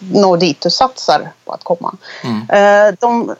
nå 0.00 0.36
dit 0.36 0.60
du 0.60 0.70
satsar 0.70 1.32
på 1.44 1.52
att 1.52 1.64
komma? 1.64 1.96
Mm. 2.24 2.36
Uh, 2.40 2.94
de, 3.00 3.36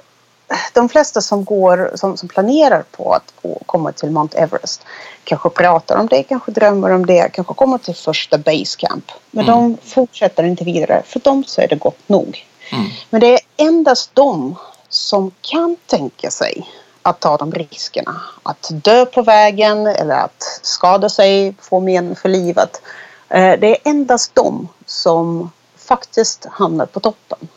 de 0.72 0.88
flesta 0.88 1.20
som, 1.20 1.44
går, 1.44 1.90
som, 1.94 2.16
som 2.16 2.28
planerar 2.28 2.84
på 2.90 3.12
att 3.12 3.34
gå, 3.42 3.58
komma 3.66 3.92
till 3.92 4.10
Mount 4.10 4.38
Everest 4.38 4.82
kanske 5.24 5.50
pratar 5.50 5.96
om 5.96 6.06
det, 6.06 6.22
kanske 6.22 6.52
drömmer 6.52 6.90
om 6.90 7.06
det, 7.06 7.28
kanske 7.32 7.54
kommer 7.54 7.78
till 7.78 7.94
första 7.94 8.38
basecamp. 8.38 9.12
Men 9.30 9.44
mm. 9.44 9.56
de 9.56 9.76
fortsätter 9.84 10.44
inte 10.44 10.64
vidare. 10.64 11.02
För 11.06 11.20
dem 11.20 11.44
så 11.44 11.60
är 11.60 11.68
det 11.68 11.76
gott 11.76 12.08
nog. 12.08 12.46
Mm. 12.72 12.90
Men 13.10 13.20
det 13.20 13.34
är 13.34 13.40
endast 13.56 14.10
de 14.14 14.56
som 14.88 15.30
kan 15.40 15.76
tänka 15.86 16.30
sig 16.30 16.68
att 17.02 17.20
ta 17.20 17.36
de 17.36 17.52
riskerna. 17.52 18.20
Att 18.42 18.70
dö 18.72 19.06
på 19.06 19.22
vägen 19.22 19.86
eller 19.86 20.14
att 20.14 20.60
skada 20.62 21.08
sig, 21.08 21.54
få 21.60 21.80
men 21.80 22.16
för 22.16 22.28
livet. 22.28 22.82
Eh, 23.28 23.58
det 23.58 23.66
är 23.66 23.90
endast 23.90 24.34
de 24.34 24.68
som 24.86 25.50
faktiskt 25.76 26.46
hamnar 26.50 26.86
på 26.86 27.00
toppen. 27.00 27.48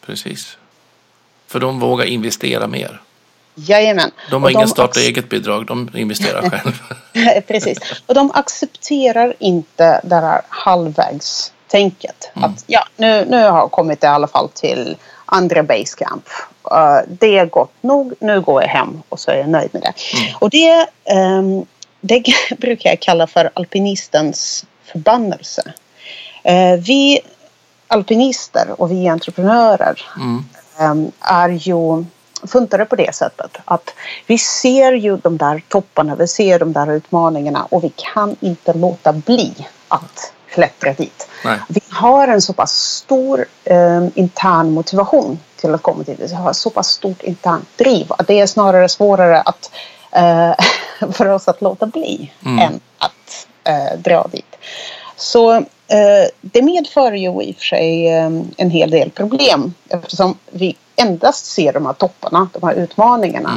Precis. 0.00 0.56
För 1.48 1.60
de 1.60 1.80
vågar 1.80 2.04
investera 2.04 2.66
mer. 2.66 3.00
Jajamän. 3.54 4.10
De 4.30 4.42
har 4.42 4.50
ingen 4.50 4.68
starta 4.68 5.00
eget-bidrag, 5.00 5.66
de 5.66 5.90
investerar 5.94 6.50
själva. 6.50 7.40
Precis. 7.48 7.78
Och 8.06 8.14
de 8.14 8.30
accepterar 8.34 9.34
inte 9.38 10.00
det 10.04 10.14
här 10.14 10.40
halvvägstänket. 10.48 12.30
Mm. 12.36 12.50
Att 12.50 12.64
ja, 12.66 12.84
nu, 12.96 13.24
nu 13.24 13.36
har 13.36 13.58
jag 13.58 13.70
kommit 13.70 14.04
i 14.04 14.06
alla 14.06 14.26
fall 14.26 14.48
till 14.48 14.96
andra 15.26 15.62
basecamp. 15.62 16.28
Uh, 16.72 17.00
det 17.08 17.38
är 17.38 17.46
gott 17.46 17.72
nog, 17.80 18.14
nu 18.20 18.40
går 18.40 18.62
jag 18.62 18.68
hem 18.68 19.02
och 19.08 19.20
så 19.20 19.30
är 19.30 19.36
jag 19.36 19.48
nöjd 19.48 19.70
med 19.72 19.82
det. 19.82 19.92
Mm. 20.18 20.34
Och 20.38 20.50
det, 20.50 20.86
um, 21.14 21.66
det 22.00 22.24
brukar 22.58 22.90
jag 22.90 23.00
kalla 23.00 23.26
för 23.26 23.50
alpinistens 23.54 24.66
förbannelse. 24.84 25.72
Uh, 26.48 26.80
vi 26.80 27.20
alpinister 27.88 28.80
och 28.80 28.90
vi 28.90 29.08
entreprenörer 29.08 30.02
mm. 30.16 30.44
Um, 30.80 31.12
är 31.20 31.48
ju 31.48 32.04
funtade 32.46 32.84
på 32.84 32.96
det 32.96 33.14
sättet 33.14 33.56
att 33.64 33.94
vi 34.26 34.38
ser 34.38 34.92
ju 34.92 35.16
de 35.16 35.36
där 35.36 35.62
topparna, 35.68 36.14
vi 36.14 36.28
ser 36.28 36.58
de 36.58 36.72
där 36.72 36.92
utmaningarna 36.92 37.66
och 37.70 37.84
vi 37.84 37.92
kan 37.96 38.36
inte 38.40 38.72
låta 38.72 39.12
bli 39.12 39.66
att 39.88 40.32
klättra 40.50 40.92
dit. 40.92 41.28
Nej. 41.44 41.58
Vi 41.68 41.80
har 41.90 42.28
en 42.28 42.42
så 42.42 42.52
pass 42.52 42.72
stor 42.72 43.46
eh, 43.64 44.06
intern 44.14 44.70
motivation 44.70 45.38
till 45.56 45.74
att 45.74 45.82
komma 45.82 46.02
dit. 46.02 46.20
Vi 46.20 46.34
har 46.34 46.52
så 46.52 46.70
pass 46.70 46.88
stort 46.88 47.22
internt 47.22 47.68
driv 47.76 48.06
att 48.08 48.26
det 48.26 48.40
är 48.40 48.46
snarare 48.46 48.88
svårare 48.88 49.40
att, 49.40 49.70
eh, 50.12 50.52
för 51.12 51.26
oss 51.26 51.48
att 51.48 51.62
låta 51.62 51.86
bli 51.86 52.32
mm. 52.44 52.58
än 52.58 52.80
att 52.98 53.46
eh, 53.64 53.98
dra 53.98 54.28
dit. 54.32 54.56
Så 55.16 55.64
det 56.40 56.62
medför 56.62 57.12
ju 57.12 57.42
i 57.42 57.52
och 57.52 57.56
för 57.56 57.64
sig 57.64 58.08
eh, 58.08 58.30
en 58.56 58.70
hel 58.70 58.90
del 58.90 59.10
problem 59.10 59.74
eftersom 59.88 60.38
vi 60.50 60.76
endast 60.96 61.46
ser 61.46 61.72
de 61.72 61.86
här 61.86 61.92
topparna, 61.92 62.48
de 62.52 62.66
här 62.66 62.74
utmaningarna. 62.74 63.50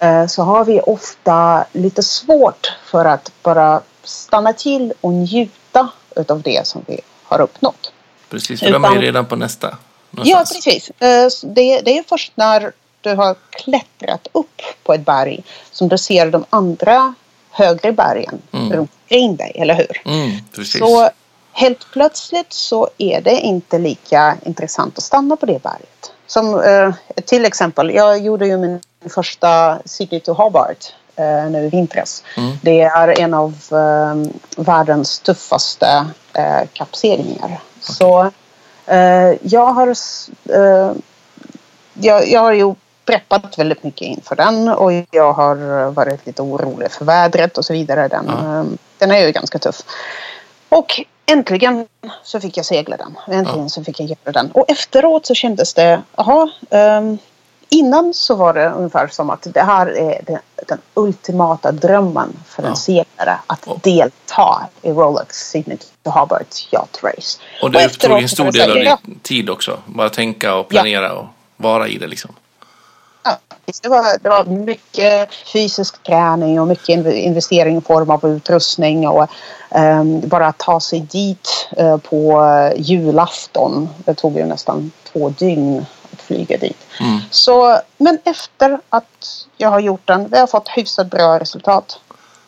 Mm. 0.00 0.22
Eh, 0.22 0.26
så 0.26 0.42
har 0.42 0.64
vi 0.64 0.80
ofta 0.80 1.64
lite 1.72 2.02
svårt 2.02 2.72
för 2.84 3.04
att 3.04 3.32
bara 3.42 3.80
stanna 4.04 4.52
till 4.52 4.92
och 5.00 5.12
njuta 5.12 5.88
utav 6.16 6.42
det 6.42 6.66
som 6.66 6.84
vi 6.86 7.00
har 7.24 7.40
uppnått. 7.40 7.92
Precis, 8.30 8.60
för 8.60 8.66
Utan, 8.66 8.82
de 8.82 8.92
är 8.92 8.94
ju 8.94 9.06
redan 9.06 9.26
på 9.26 9.36
nästa. 9.36 9.76
Någonstans. 10.10 10.50
Ja, 10.52 10.54
precis. 10.54 10.90
Eh, 10.90 11.50
det, 11.54 11.80
det 11.80 11.98
är 11.98 12.04
först 12.08 12.32
när 12.34 12.72
du 13.00 13.14
har 13.14 13.36
klättrat 13.50 14.28
upp 14.32 14.62
på 14.82 14.94
ett 14.94 15.04
berg 15.04 15.44
som 15.72 15.88
du 15.88 15.98
ser 15.98 16.30
de 16.30 16.44
andra 16.50 17.14
högre 17.50 17.92
bergen 17.92 18.42
mm. 18.52 18.72
runt 18.72 18.90
omkring 19.02 19.36
dig, 19.36 19.52
eller 19.54 19.74
hur? 19.74 20.02
Mm, 20.04 20.30
precis. 20.54 20.80
Så 20.80 21.10
helt 21.60 21.90
plötsligt 21.92 22.52
så 22.52 22.88
är 22.98 23.20
det 23.20 23.40
inte 23.40 23.78
lika 23.78 24.36
intressant 24.42 24.98
att 24.98 25.04
stanna 25.04 25.36
på 25.36 25.46
det 25.46 25.62
berget. 25.62 26.12
Som 26.26 26.60
eh, 26.60 26.94
till 27.24 27.44
exempel, 27.44 27.90
jag 27.90 28.18
gjorde 28.18 28.46
ju 28.46 28.56
min 28.56 28.80
första 29.08 29.78
City 29.84 30.20
to 30.20 30.32
Hobart 30.32 30.94
eh, 31.16 31.50
nu 31.50 31.66
i 31.66 31.68
vintras. 31.68 32.24
Mm. 32.36 32.56
Det 32.62 32.80
är 32.80 33.20
en 33.20 33.34
av 33.34 33.54
eh, 33.72 34.32
världens 34.56 35.18
tuffaste 35.18 36.06
eh, 36.32 36.68
kappseglingar. 36.72 37.44
Okay. 37.44 37.58
Så 37.80 38.30
eh, 38.86 39.32
jag 39.42 39.66
har 39.66 39.88
eh, 40.48 40.92
jag, 41.94 42.28
jag 42.28 42.40
har 42.40 42.52
ju 42.52 42.74
preppat 43.04 43.58
väldigt 43.58 43.84
mycket 43.84 44.08
inför 44.08 44.36
den 44.36 44.68
och 44.68 44.92
jag 45.10 45.32
har 45.32 45.90
varit 45.90 46.26
lite 46.26 46.42
orolig 46.42 46.90
för 46.92 47.04
vädret 47.04 47.58
och 47.58 47.64
så 47.64 47.72
vidare. 47.72 48.08
Den, 48.08 48.26
ja. 48.28 48.64
den 48.98 49.10
är 49.10 49.26
ju 49.26 49.32
ganska 49.32 49.58
tuff. 49.58 49.82
Och 50.68 51.04
äntligen 51.30 51.86
så 52.22 52.40
fick 52.40 52.56
jag 52.56 52.66
segla 52.66 52.96
den. 52.96 53.18
Äntligen 53.36 53.62
ja. 53.62 53.68
så 53.68 53.84
fick 53.84 54.00
jag 54.00 54.08
göra 54.08 54.32
den. 54.32 54.50
Och 54.50 54.70
efteråt 54.70 55.26
så 55.26 55.34
kändes 55.34 55.74
det, 55.74 56.02
jaha, 56.16 56.50
um, 56.70 57.18
innan 57.68 58.14
så 58.14 58.34
var 58.34 58.54
det 58.54 58.70
ungefär 58.70 59.08
som 59.08 59.30
att 59.30 59.46
det 59.54 59.62
här 59.62 59.86
är 59.86 60.22
den, 60.26 60.38
den 60.68 60.78
ultimata 60.94 61.72
drömmen 61.72 62.36
för 62.46 62.62
ja. 62.62 62.68
en 62.68 62.76
seglare 62.76 63.38
att 63.46 63.66
oh. 63.66 63.78
delta 63.82 64.68
i 64.82 64.90
Rolex 64.90 65.52
to 66.02 66.10
Hobart 66.10 66.68
Yacht 66.72 67.02
Race. 67.02 67.38
Och 67.62 67.70
det 67.70 67.86
och 67.86 67.98
tog 67.98 68.22
en 68.22 68.28
stor 68.28 68.52
del 68.52 68.88
av 68.88 68.98
din 69.02 69.18
tid 69.18 69.50
också, 69.50 69.78
bara 69.86 70.08
tänka 70.08 70.54
och 70.54 70.68
planera 70.68 71.06
ja. 71.06 71.12
och 71.12 71.26
vara 71.56 71.88
i 71.88 71.98
det 71.98 72.06
liksom. 72.06 72.30
Ja, 73.22 73.38
det 73.82 73.88
var, 73.88 74.18
det 74.22 74.28
var 74.28 74.44
mycket 74.44 75.34
fysisk 75.34 76.02
träning 76.02 76.60
och 76.60 76.66
mycket 76.66 77.06
investering 77.06 77.76
i 77.76 77.80
form 77.80 78.10
av 78.10 78.26
utrustning 78.26 79.08
och 79.08 79.30
um, 79.70 80.28
bara 80.28 80.52
ta 80.52 80.80
sig 80.80 81.00
dit 81.00 81.68
uh, 81.80 81.96
på 81.96 82.42
julafton. 82.76 83.88
Det 84.04 84.14
tog 84.14 84.36
ju 84.36 84.44
nästan 84.44 84.92
två 85.12 85.28
dygn 85.28 85.86
att 86.12 86.20
flyga 86.20 86.58
dit. 86.58 86.86
Mm. 87.00 87.18
Så, 87.30 87.80
men 87.96 88.18
efter 88.24 88.80
att 88.88 89.46
jag 89.56 89.68
har 89.68 89.80
gjort 89.80 90.06
den, 90.06 90.28
vi 90.28 90.38
har 90.38 90.46
fått 90.46 90.68
hyfsat 90.68 91.10
bra 91.10 91.38
resultat. 91.38 92.00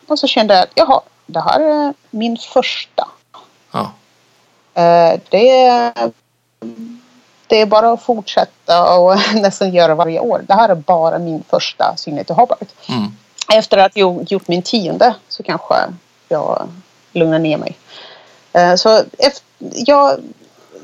Och 0.07 0.19
så 0.19 0.27
kände 0.27 0.53
jag 0.53 0.63
att 0.63 0.71
jaha, 0.75 1.01
det 1.25 1.41
här 1.41 1.59
är 1.59 1.93
min 2.09 2.37
första. 2.37 3.07
Ja. 3.71 3.91
Uh, 4.77 5.19
det 5.29 5.93
är 7.61 7.65
bara 7.65 7.91
att 7.91 8.03
fortsätta 8.03 8.97
och 8.97 9.17
nästan 9.35 9.73
göra 9.73 9.95
varje 9.95 10.19
år. 10.19 10.45
Det 10.47 10.53
här 10.53 10.69
är 10.69 10.75
bara 10.75 11.19
min 11.19 11.43
första 11.49 11.93
Signature 11.97 12.33
Hobart. 12.35 12.67
Mm. 12.89 13.11
Efter 13.53 13.77
att 13.77 13.97
jag 13.97 14.31
gjort 14.31 14.47
min 14.47 14.61
tionde 14.61 15.15
så 15.27 15.43
kanske 15.43 15.75
jag 16.29 16.67
lugnar 17.11 17.39
ner 17.39 17.57
mig. 17.57 17.77
Eh, 18.53 18.75
så 18.75 19.03
efter, 19.17 19.43
jag, 19.59 20.19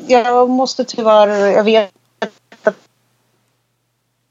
jag 0.07 0.49
måste 0.49 0.83
tyvärr, 0.83 1.27
jag 1.27 1.63
vet 1.63 1.91
att 2.63 2.75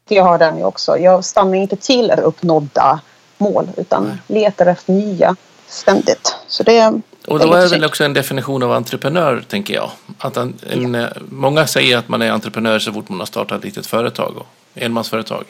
jag 0.09 0.25
har 0.25 0.39
den 0.39 0.65
också. 0.65 0.99
Jag 0.99 1.25
stannar 1.25 1.55
inte 1.55 1.77
till 1.77 2.11
uppnådda 2.11 3.01
mål 3.39 3.69
utan 3.77 4.21
letar 4.27 4.67
efter 4.67 4.93
nya 4.93 5.37
ständigt. 5.67 6.37
Så 6.47 6.63
det, 6.63 7.01
och 7.29 7.39
då 7.39 7.53
är 7.53 7.63
det 7.63 7.69
väl 7.69 7.85
också 7.85 8.05
en 8.05 8.13
definition 8.13 8.63
av 8.63 8.73
entreprenör, 8.73 9.45
tänker 9.49 9.75
jag. 9.75 9.91
Att 10.19 10.37
en, 10.37 10.55
en, 10.71 10.95
ja. 10.95 11.09
Många 11.31 11.67
säger 11.67 11.97
att 11.97 12.09
man 12.09 12.23
är 12.23 12.31
entreprenör 12.31 12.79
så 12.79 12.93
fort 12.93 13.09
man 13.09 13.19
har 13.19 13.27
startat 13.27 13.59
ett 13.59 13.65
litet 13.65 13.87
företag, 13.87 14.37
och 14.37 14.47
enmansföretag. 14.75 15.45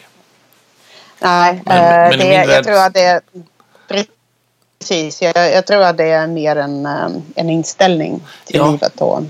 Nej, 1.20 1.62
men, 1.64 1.76
äh, 1.76 2.10
men 2.10 2.18
det, 2.18 2.34
jag 2.34 2.46
värld... 2.46 2.64
tror 2.64 2.76
att 2.76 2.94
det 2.94 3.02
är 3.02 3.20
precis. 3.88 5.22
Jag, 5.22 5.52
jag, 5.52 5.66
tror 5.66 5.82
att 5.82 5.96
det 5.96 6.04
är 6.04 6.26
mer 6.26 6.56
en, 6.56 6.86
eh, 6.86 7.08
en 7.34 7.50
inställning 7.50 8.20
till 8.44 8.56
ja. 8.56 8.70
livet. 8.70 9.00
Och 9.00 9.22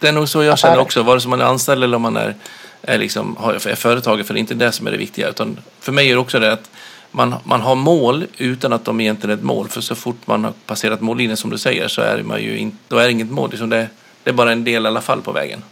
det 0.00 0.08
är 0.08 0.12
nog 0.12 0.28
så 0.28 0.42
jag 0.42 0.58
känner 0.58 0.78
också, 0.78 1.02
vare 1.02 1.20
sig 1.20 1.30
man 1.30 1.40
är 1.40 1.44
anställd 1.44 1.84
eller 1.84 1.96
om 1.96 2.02
man 2.02 2.16
är, 2.16 2.34
är, 2.82 2.98
liksom, 2.98 3.38
är 3.66 3.74
företagare, 3.74 4.24
för 4.24 4.34
det 4.34 4.38
är 4.38 4.40
inte 4.40 4.54
det 4.54 4.72
som 4.72 4.86
är 4.86 4.90
det 4.90 4.96
viktiga. 4.96 5.28
Utan 5.28 5.60
för 5.80 5.92
mig 5.92 6.10
är 6.10 6.14
det 6.14 6.20
också 6.20 6.38
det 6.38 6.52
att 6.52 6.70
man, 7.14 7.34
man 7.44 7.60
har 7.60 7.74
mål 7.74 8.26
utan 8.38 8.72
att 8.72 8.84
de 8.84 9.00
egentligen 9.00 9.30
är 9.30 9.38
ett 9.38 9.44
mål. 9.44 9.68
För 9.68 9.80
så 9.80 9.94
fort 9.94 10.26
man 10.26 10.44
har 10.44 10.52
passerat 10.66 11.00
mållinjen 11.00 11.36
som 11.36 11.50
du 11.50 11.58
säger 11.58 11.88
så 11.88 12.02
är 12.02 12.22
man 12.22 12.42
ju 12.42 12.58
in, 12.58 12.78
då 12.88 12.98
är 12.98 13.04
det 13.04 13.10
inget 13.10 13.30
mål. 13.30 13.50
Liksom 13.50 13.70
det, 13.70 13.88
det 14.22 14.30
är 14.30 14.34
bara 14.34 14.52
en 14.52 14.64
del 14.64 14.84
i 14.84 14.88
alla 14.88 15.00
fall 15.00 15.22
på 15.22 15.32
vägen. 15.32 15.62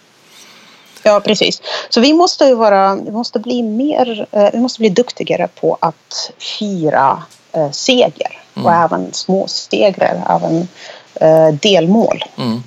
Ja, 1.02 1.20
precis. 1.20 1.62
Så 1.88 2.00
vi 2.00 2.12
måste 2.12 2.44
ju 2.44 2.54
vara, 2.54 2.94
vi 2.94 3.10
måste 3.10 3.38
bli 3.38 3.62
mer, 3.62 4.26
eh, 4.30 4.48
vi 4.52 4.58
måste 4.58 4.80
bli 4.80 4.88
duktigare 4.88 5.48
på 5.60 5.78
att 5.80 6.32
fira 6.58 7.22
eh, 7.52 7.70
seger 7.70 8.40
mm. 8.54 8.66
och 8.66 8.72
även 8.72 9.12
små 9.12 9.46
segrar, 9.48 10.24
även 10.28 10.68
eh, 11.14 11.54
delmål. 11.54 12.24
Mm. 12.36 12.62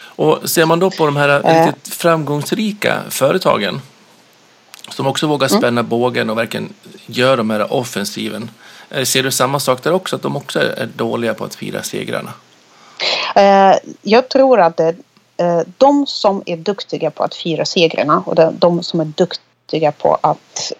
Och 0.00 0.50
ser 0.50 0.66
man 0.66 0.78
då 0.78 0.90
på 0.90 1.06
de 1.06 1.16
här 1.16 1.28
eh. 1.28 1.66
riktigt 1.66 1.94
framgångsrika 1.94 3.02
företagen 3.10 3.80
som 4.98 5.06
också 5.06 5.26
vågar 5.26 5.48
mm. 5.48 5.60
spänna 5.60 5.80
mm. 5.80 5.88
bågen 5.88 6.30
och 6.30 6.38
verkligen 6.38 6.72
gör 7.06 7.36
de 7.36 7.50
här 7.50 7.72
offensiven. 7.72 8.50
Ser 9.04 9.22
du 9.22 9.30
samma 9.30 9.60
sak 9.60 9.82
där 9.82 9.92
också, 9.92 10.16
att 10.16 10.22
de 10.22 10.36
också 10.36 10.60
är 10.60 10.88
dåliga 10.96 11.34
på 11.34 11.44
att 11.44 11.54
fira 11.54 11.82
segrarna? 11.82 12.32
Jag 14.02 14.28
tror 14.28 14.60
att 14.60 14.76
det 14.76 14.96
de 15.78 16.06
som 16.06 16.42
är 16.46 16.56
duktiga 16.56 17.10
på 17.10 17.24
att 17.24 17.34
fira 17.34 17.64
segrarna 17.64 18.22
och 18.26 18.52
de 18.52 18.82
som 18.82 19.00
är 19.00 19.04
duktiga 19.04 19.92
på 19.92 20.18
att 20.20 20.72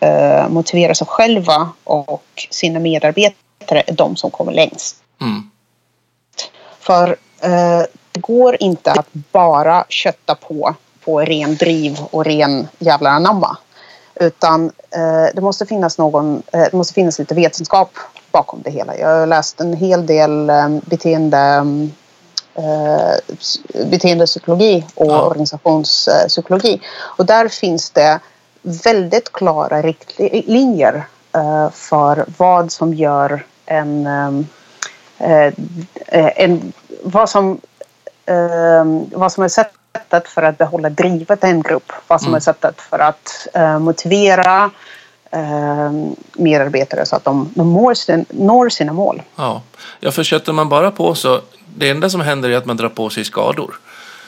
motivera 0.48 0.94
sig 0.94 1.06
själva 1.06 1.68
och 1.84 2.46
sina 2.50 2.80
medarbetare 2.80 3.82
är 3.86 3.92
de 3.92 4.16
som 4.16 4.30
kommer 4.30 4.52
längst. 4.52 4.96
Mm. 5.20 5.50
För 6.80 7.16
det 8.12 8.20
går 8.20 8.56
inte 8.60 8.92
att 8.92 9.08
bara 9.12 9.84
kötta 9.88 10.34
på 10.34 10.74
på 11.04 11.20
ren 11.20 11.56
driv 11.56 11.98
och 12.10 12.24
ren 12.24 12.68
jävla 12.78 13.10
anamma. 13.10 13.56
Utan 14.20 14.72
eh, 14.90 15.26
det 15.34 15.40
måste 15.40 15.66
finnas 15.66 15.98
någon, 15.98 16.42
eh, 16.52 16.60
det 16.60 16.72
måste 16.72 16.94
finnas 16.94 17.18
lite 17.18 17.34
vetenskap 17.34 17.90
bakom 18.30 18.60
det 18.64 18.70
hela. 18.70 18.96
Jag 18.96 19.18
har 19.18 19.26
läst 19.26 19.60
en 19.60 19.72
hel 19.72 20.06
del 20.06 20.50
eh, 20.50 20.68
beteende, 20.68 21.64
beteendepsykologi 23.90 24.86
och 24.94 25.06
ja. 25.06 25.22
organisationspsykologi. 25.22 26.80
Och 27.16 27.26
där 27.26 27.48
finns 27.48 27.90
det 27.90 28.20
väldigt 28.62 29.32
klara 29.32 29.82
riktlinjer 29.82 31.06
för 31.72 32.24
vad 32.38 32.72
som 32.72 32.94
gör 32.94 33.46
en, 33.66 34.06
en 36.36 36.72
vad 37.02 37.30
som 37.30 37.60
vad 39.12 39.32
som 39.32 39.44
är 39.44 39.48
sätt 39.48 39.77
sättet 39.98 40.28
för 40.28 40.42
att 40.42 40.58
behålla 40.58 40.90
drivet 40.90 41.44
i 41.44 41.46
en 41.46 41.62
grupp. 41.62 41.92
Vad 42.06 42.20
som 42.20 42.28
mm. 42.28 42.36
är 42.36 42.40
sättet 42.40 42.80
för 42.80 42.98
att 42.98 43.46
uh, 43.56 43.78
motivera 43.78 44.70
uh, 45.36 46.10
medarbetare 46.32 47.06
så 47.06 47.16
att 47.16 47.24
de, 47.24 47.50
de 47.54 47.94
sin, 47.94 48.24
når 48.28 48.68
sina 48.68 48.92
mål. 48.92 49.22
Ja. 49.36 49.62
ja, 50.00 50.10
för 50.10 50.22
köttar 50.22 50.52
man 50.52 50.68
bara 50.68 50.90
på 50.90 51.14
så 51.14 51.40
det 51.76 51.90
enda 51.90 52.10
som 52.10 52.20
händer 52.20 52.50
är 52.50 52.56
att 52.56 52.66
man 52.66 52.76
drar 52.76 52.88
på 52.88 53.10
sig 53.10 53.24
skador. 53.24 53.80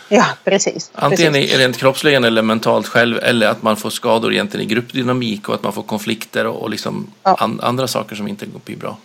Ja, 0.09 0.25
precis. 0.45 0.91
Antingen 0.95 1.33
precis. 1.33 1.59
rent 1.59 1.77
kroppsligen 1.77 2.25
eller 2.25 2.43
mentalt 2.43 2.87
själv 2.87 3.19
eller 3.23 3.49
att 3.49 3.63
man 3.63 3.77
får 3.77 3.91
skador 3.91 4.33
egentligen 4.33 4.67
i 4.67 4.69
gruppdynamik 4.69 5.49
och 5.49 5.55
att 5.55 5.63
man 5.63 5.73
får 5.73 5.83
konflikter 5.83 6.47
och, 6.47 6.63
och 6.63 6.71
liksom 6.71 7.07
ja. 7.23 7.37
an, 7.39 7.61
andra 7.63 7.89
saker 7.89 8.17
som 8.17 8.29
inte 8.29 8.47
blir 8.65 8.77
bra. 8.77 8.97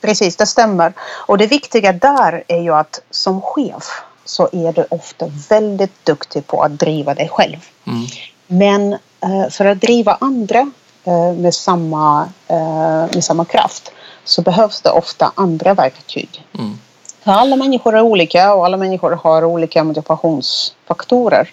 Precis, 0.00 0.36
det 0.36 0.46
stämmer. 0.46 0.92
Och 1.26 1.38
det 1.38 1.46
viktiga 1.46 1.92
där 1.92 2.44
är 2.48 2.60
ju 2.62 2.74
att 2.74 3.00
som 3.10 3.40
chef 3.42 4.02
så 4.28 4.48
är 4.52 4.72
du 4.72 4.86
ofta 4.90 5.26
väldigt 5.48 6.04
duktig 6.04 6.46
på 6.46 6.62
att 6.62 6.78
driva 6.78 7.14
dig 7.14 7.28
själv. 7.28 7.56
Mm. 7.86 8.06
Men 8.46 8.92
eh, 8.92 9.48
för 9.50 9.64
att 9.64 9.80
driva 9.80 10.18
andra 10.20 10.70
eh, 11.04 11.32
med, 11.32 11.54
samma, 11.54 12.28
eh, 12.48 13.14
med 13.14 13.24
samma 13.24 13.44
kraft 13.44 13.92
så 14.24 14.42
behövs 14.42 14.80
det 14.80 14.90
ofta 14.90 15.32
andra 15.34 15.74
verktyg. 15.74 16.44
Mm. 16.58 16.78
Alla 17.24 17.56
människor 17.56 17.96
är 17.96 18.02
olika 18.02 18.54
och 18.54 18.66
alla 18.66 18.76
människor 18.76 19.12
har 19.12 19.44
olika 19.44 19.84
motivationsfaktorer. 19.84 21.50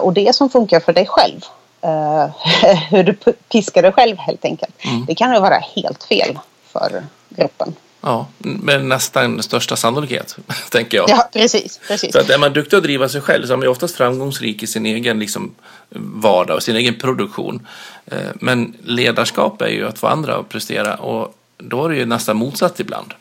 Och 0.00 0.12
det 0.12 0.36
som 0.36 0.50
funkar 0.50 0.80
för 0.80 0.92
dig 0.92 1.06
själv, 1.06 1.40
hur 2.90 3.02
du 3.02 3.12
piskar 3.48 3.82
dig 3.82 3.92
själv 3.92 4.16
helt 4.18 4.44
enkelt, 4.44 4.74
mm. 4.84 5.04
det 5.06 5.14
kan 5.14 5.34
ju 5.34 5.40
vara 5.40 5.58
helt 5.58 6.04
fel 6.04 6.38
för 6.72 7.04
gruppen. 7.28 7.74
Ja, 8.06 8.26
med 8.38 8.84
nästan 8.84 9.42
största 9.42 9.76
sannolikhet, 9.76 10.36
tänker 10.70 10.96
jag. 10.96 11.10
Ja, 11.10 11.28
precis. 11.32 11.80
precis. 11.88 12.12
För 12.12 12.20
att 12.20 12.30
är 12.30 12.38
man 12.38 12.52
duktig 12.52 12.76
att 12.76 12.82
driva 12.82 13.08
sig 13.08 13.20
själv 13.20 13.46
så 13.46 13.52
är 13.52 13.56
man 13.56 13.68
oftast 13.68 13.96
framgångsrik 13.96 14.62
i 14.62 14.66
sin 14.66 14.86
egen 14.86 15.18
liksom, 15.18 15.54
vardag 15.90 16.56
och 16.56 16.62
sin 16.62 16.76
egen 16.76 16.94
produktion. 16.98 17.66
Eh, 18.06 18.18
men 18.34 18.74
ledarskap 18.82 19.62
är 19.62 19.68
ju 19.68 19.86
att 19.86 19.98
få 19.98 20.06
andra 20.06 20.36
att 20.36 20.48
prestera 20.48 20.94
och 20.94 21.38
då 21.58 21.84
är 21.84 21.88
det 21.88 21.96
ju 21.96 22.06
nästan 22.06 22.36
motsatt 22.36 22.80
ibland. 22.80 23.14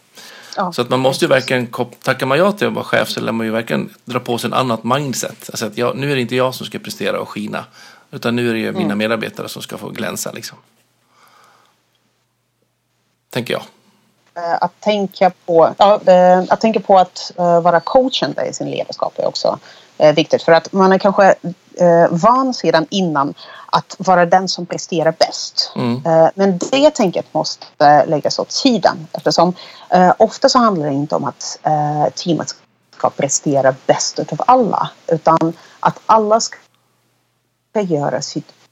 Ja, 0.58 0.74
så 0.74 0.82
att 0.82 0.90
man 0.90 1.00
måste 1.00 1.26
ju 1.26 1.30
verkligen, 1.30 1.68
tackar 2.04 2.26
man 2.26 2.38
ja 2.38 2.52
till 2.52 2.68
att 2.68 2.74
vara 2.74 2.86
chef 2.86 3.10
så 3.10 3.22
lär 3.22 3.32
man 3.32 3.46
ju 3.46 3.52
verkligen 3.52 3.90
dra 4.06 4.20
på 4.20 4.38
sig 4.38 4.48
ett 4.48 4.54
annat 4.54 4.84
mindset. 4.84 5.50
Alltså 5.50 5.66
att 5.66 5.78
jag, 5.78 5.98
nu 5.98 6.12
är 6.12 6.16
det 6.16 6.22
inte 6.22 6.36
jag 6.36 6.56
som 6.56 6.66
ska 6.66 6.80
prestera 6.80 7.20
och 7.20 7.30
skina, 7.30 7.66
utan 8.12 8.36
nu 8.36 8.50
är 8.50 8.54
det 8.54 8.60
ju 8.60 8.72
mina 8.72 8.86
mm. 8.86 8.98
medarbetare 8.98 9.50
som 9.50 9.62
ska 9.62 9.78
få 9.78 9.90
glänsa 9.90 10.32
liksom. 10.32 10.58
Tänker 13.30 13.54
jag. 13.54 13.64
Eh, 14.36 14.58
att 14.62 14.80
tänka 14.80 15.32
på, 15.46 15.76
ja, 15.78 16.00
eh, 16.06 16.44
att, 16.50 16.62
tänka 16.62 16.80
på 16.80 17.00
att 17.00 17.32
uh, 17.40 17.62
vara 17.62 17.80
coachande 17.80 18.46
i 18.46 18.54
sin 18.54 18.70
ledarskap 18.70 19.20
är 19.20 19.28
också 19.28 19.60
viktigt. 20.16 20.44
För 20.44 20.52
att 20.52 20.74
man 20.74 20.92
är 20.92 20.98
kanske 20.98 21.36
van 22.10 22.54
sedan 22.54 22.88
innan 22.90 23.34
att 23.66 23.96
vara 24.00 24.26
den 24.26 24.48
som 24.48 24.66
presterar 24.66 25.14
bäst. 25.20 25.72
Mm. 25.76 26.02
men 26.36 26.58
det 26.58 26.90
tänket 26.90 27.34
måste 27.34 28.06
läggas 28.06 28.40
åt 28.40 28.52
sidan 28.52 29.08
eftersom 29.12 29.54
ofta 30.18 30.50
så 30.50 30.60
handlar 30.60 30.88
det 30.88 30.94
inte 30.94 31.16
om 31.16 31.24
att 31.26 31.60
teamet 32.16 32.56
ska 32.98 33.10
prestera 33.10 33.76
bäst 33.86 34.20
utav 34.20 34.42
alla 34.48 34.90
utan 35.08 35.54
att 35.80 36.00
alla 36.06 36.40
ska 36.40 36.58
göra 37.82 38.22
sitt 38.22 38.63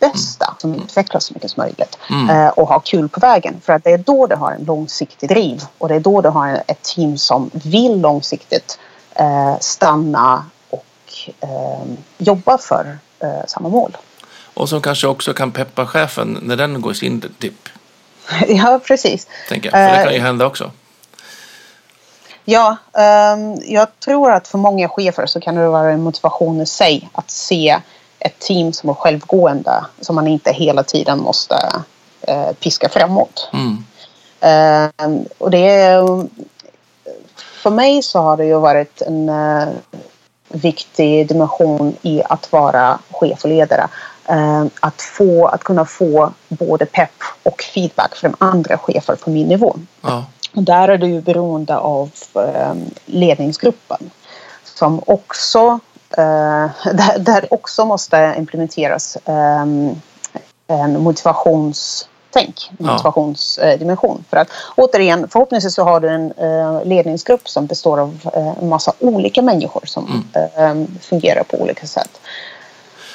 bästa 0.00 0.54
som 0.58 0.74
utvecklas 0.74 1.24
så 1.24 1.34
mycket 1.34 1.50
som 1.50 1.62
möjligt 1.62 1.98
mm. 2.10 2.30
Eh, 2.30 2.48
och 2.48 2.68
ha 2.68 2.80
kul 2.80 3.08
på 3.08 3.20
vägen. 3.20 3.60
För 3.64 3.72
att 3.72 3.84
det 3.84 3.90
är 3.90 3.98
då 3.98 4.26
du 4.26 4.34
har 4.34 4.52
en 4.52 4.64
långsiktig 4.64 5.28
driv 5.28 5.62
och 5.78 5.88
det 5.88 5.94
är 5.94 6.00
då 6.00 6.20
du 6.20 6.28
har 6.28 6.62
ett 6.66 6.82
team 6.82 7.18
som 7.18 7.50
vill 7.52 8.00
långsiktigt 8.00 8.78
eh, 9.14 9.58
stanna 9.60 10.44
och 10.70 10.84
eh, 11.40 11.82
jobba 12.18 12.58
för 12.58 12.98
samma 13.46 13.68
mål. 13.68 13.96
Och 14.54 14.68
som 14.68 14.80
kanske 14.80 15.06
också 15.06 15.34
kan 15.34 15.52
peppa 15.52 15.86
chefen 15.86 16.38
när 16.42 16.56
den 16.56 16.80
går 16.80 16.92
sin 16.92 17.32
dipp. 17.38 17.68
ja, 18.48 18.80
precis. 18.86 19.26
Tänker 19.48 19.70
jag. 19.70 19.90
För 19.90 19.98
det 19.98 20.04
kan 20.04 20.14
ju 20.14 20.20
hända 20.20 20.46
också. 20.46 20.70
Ja, 22.44 22.76
um, 22.92 23.62
jag 23.64 24.00
tror 24.00 24.32
att 24.32 24.48
för 24.48 24.58
många 24.58 24.88
chefer 24.88 25.26
så 25.26 25.40
kan 25.40 25.54
det 25.54 25.68
vara 25.68 25.90
en 25.90 26.02
motivation 26.02 26.60
i 26.60 26.66
sig 26.66 27.08
att 27.12 27.30
se 27.30 27.80
ett 28.20 28.38
team 28.38 28.72
som 28.72 28.90
är 28.90 28.94
självgående 28.94 29.84
som 30.00 30.14
man 30.14 30.26
inte 30.26 30.52
hela 30.52 30.82
tiden 30.82 31.18
måste 31.18 31.82
eh, 32.20 32.52
piska 32.52 32.88
framåt. 32.88 33.50
Mm. 33.52 33.84
Eh, 34.40 35.10
och 35.38 35.50
det 35.50 35.68
är, 35.68 36.26
för 37.62 37.70
mig 37.70 38.02
så 38.02 38.18
har 38.18 38.36
det 38.36 38.44
ju 38.44 38.58
varit 38.58 39.02
en 39.02 39.28
eh, 39.28 39.68
viktig 40.48 41.28
dimension 41.28 41.96
i 42.02 42.22
att 42.24 42.52
vara 42.52 42.98
chef 43.10 43.44
och 43.44 43.50
ledare. 43.50 43.88
Eh, 44.28 44.64
att, 44.80 45.02
få, 45.02 45.46
att 45.46 45.64
kunna 45.64 45.84
få 45.84 46.32
både 46.48 46.86
pepp 46.86 47.22
och 47.42 47.62
feedback 47.62 48.14
från 48.14 48.34
andra 48.38 48.78
chefer 48.78 49.16
på 49.16 49.30
min 49.30 49.48
nivå. 49.48 49.76
Ja. 50.00 50.24
Och 50.54 50.62
där 50.62 50.88
är 50.88 50.98
ju 50.98 51.20
beroende 51.20 51.76
av 51.76 52.10
eh, 52.34 52.74
ledningsgruppen 53.06 54.10
som 54.64 55.02
också 55.06 55.80
där, 56.16 57.18
där 57.18 57.54
också 57.54 57.84
måste 57.84 58.34
implementeras 58.38 59.18
ehm, 59.24 60.00
en 60.70 61.02
motivationstänk, 61.02 62.70
en 62.78 62.86
motivationsdimension. 62.86 64.24
För 64.30 64.36
att 64.36 64.48
återigen, 64.76 65.28
förhoppningsvis 65.28 65.74
så 65.74 65.84
har 65.84 66.00
du 66.00 66.08
en 66.08 66.32
uh, 66.32 66.84
ledningsgrupp 66.84 67.48
som 67.48 67.66
består 67.66 68.00
av 68.00 68.30
en 68.60 68.68
massa 68.68 68.92
olika 68.98 69.42
människor 69.42 69.82
som 69.84 70.24
mm. 70.34 70.80
uh, 70.82 70.86
fungerar 71.00 71.42
på 71.42 71.56
olika 71.62 71.86
sätt. 71.86 72.20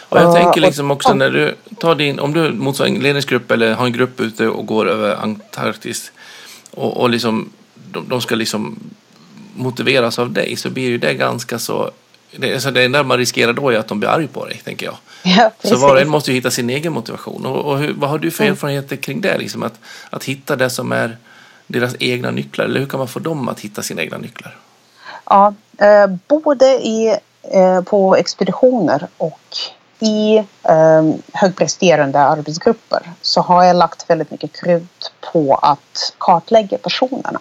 Och 0.09 0.17
jag 0.17 0.35
tänker 0.35 0.61
liksom 0.61 0.91
också 0.91 1.13
när 1.13 1.29
du 1.29 1.55
tar 1.79 1.95
din, 1.95 2.19
om 2.19 2.33
du 2.33 2.51
motsvarar 2.51 2.89
en 2.89 2.99
ledningsgrupp 2.99 3.51
eller 3.51 3.73
har 3.73 3.85
en 3.85 3.93
grupp 3.93 4.19
ute 4.19 4.47
och 4.47 4.65
går 4.65 4.89
över 4.89 5.15
Antarktis 5.15 6.11
och, 6.71 6.97
och 6.97 7.09
liksom 7.09 7.49
de, 7.73 8.09
de 8.09 8.21
ska 8.21 8.35
liksom 8.35 8.79
motiveras 9.55 10.19
av 10.19 10.31
dig 10.31 10.55
så 10.55 10.69
blir 10.69 10.87
ju 10.87 10.97
det 10.97 11.13
ganska 11.13 11.59
så 11.59 11.91
det, 12.37 12.53
alltså 12.53 12.71
det 12.71 12.83
enda 12.83 13.03
man 13.03 13.17
riskerar 13.17 13.53
då 13.53 13.69
är 13.69 13.79
att 13.79 13.87
de 13.87 13.99
blir 13.99 14.09
arga 14.09 14.27
på 14.27 14.45
dig, 14.45 14.61
tänker 14.63 14.85
jag. 14.85 14.97
Ja, 15.37 15.51
så 15.63 15.75
var 15.77 15.95
och 15.95 16.01
en 16.01 16.09
måste 16.09 16.31
ju 16.31 16.35
hitta 16.35 16.51
sin 16.51 16.69
egen 16.69 16.93
motivation. 16.93 17.45
Och, 17.45 17.65
och 17.65 17.77
hur, 17.77 17.93
vad 17.93 18.09
har 18.09 18.19
du 18.19 18.31
för 18.31 18.43
mm. 18.43 18.53
erfarenheter 18.53 18.95
kring 18.95 19.21
det? 19.21 19.37
Liksom 19.37 19.63
att, 19.63 19.79
att 20.09 20.23
hitta 20.23 20.55
det 20.55 20.69
som 20.69 20.91
är 20.91 21.17
deras 21.67 21.95
egna 21.99 22.31
nycklar, 22.31 22.65
eller 22.65 22.79
hur 22.79 22.87
kan 22.87 22.97
man 22.97 23.07
få 23.07 23.19
dem 23.19 23.49
att 23.49 23.59
hitta 23.59 23.81
sina 23.81 24.01
egna 24.01 24.17
nycklar? 24.17 24.57
Ja, 25.25 25.53
eh, 25.77 26.07
både 26.27 26.65
i, 26.65 27.17
eh, 27.53 27.81
på 27.81 28.15
expeditioner 28.15 29.07
och 29.17 29.57
i 29.99 30.37
eh, 30.63 31.03
högpresterande 31.33 32.19
arbetsgrupper 32.19 33.01
så 33.21 33.41
har 33.41 33.63
jag 33.63 33.75
lagt 33.75 34.09
väldigt 34.09 34.31
mycket 34.31 34.61
krut 34.61 35.11
på 35.33 35.55
att 35.55 36.13
kartlägga 36.17 36.77
personerna 36.77 37.39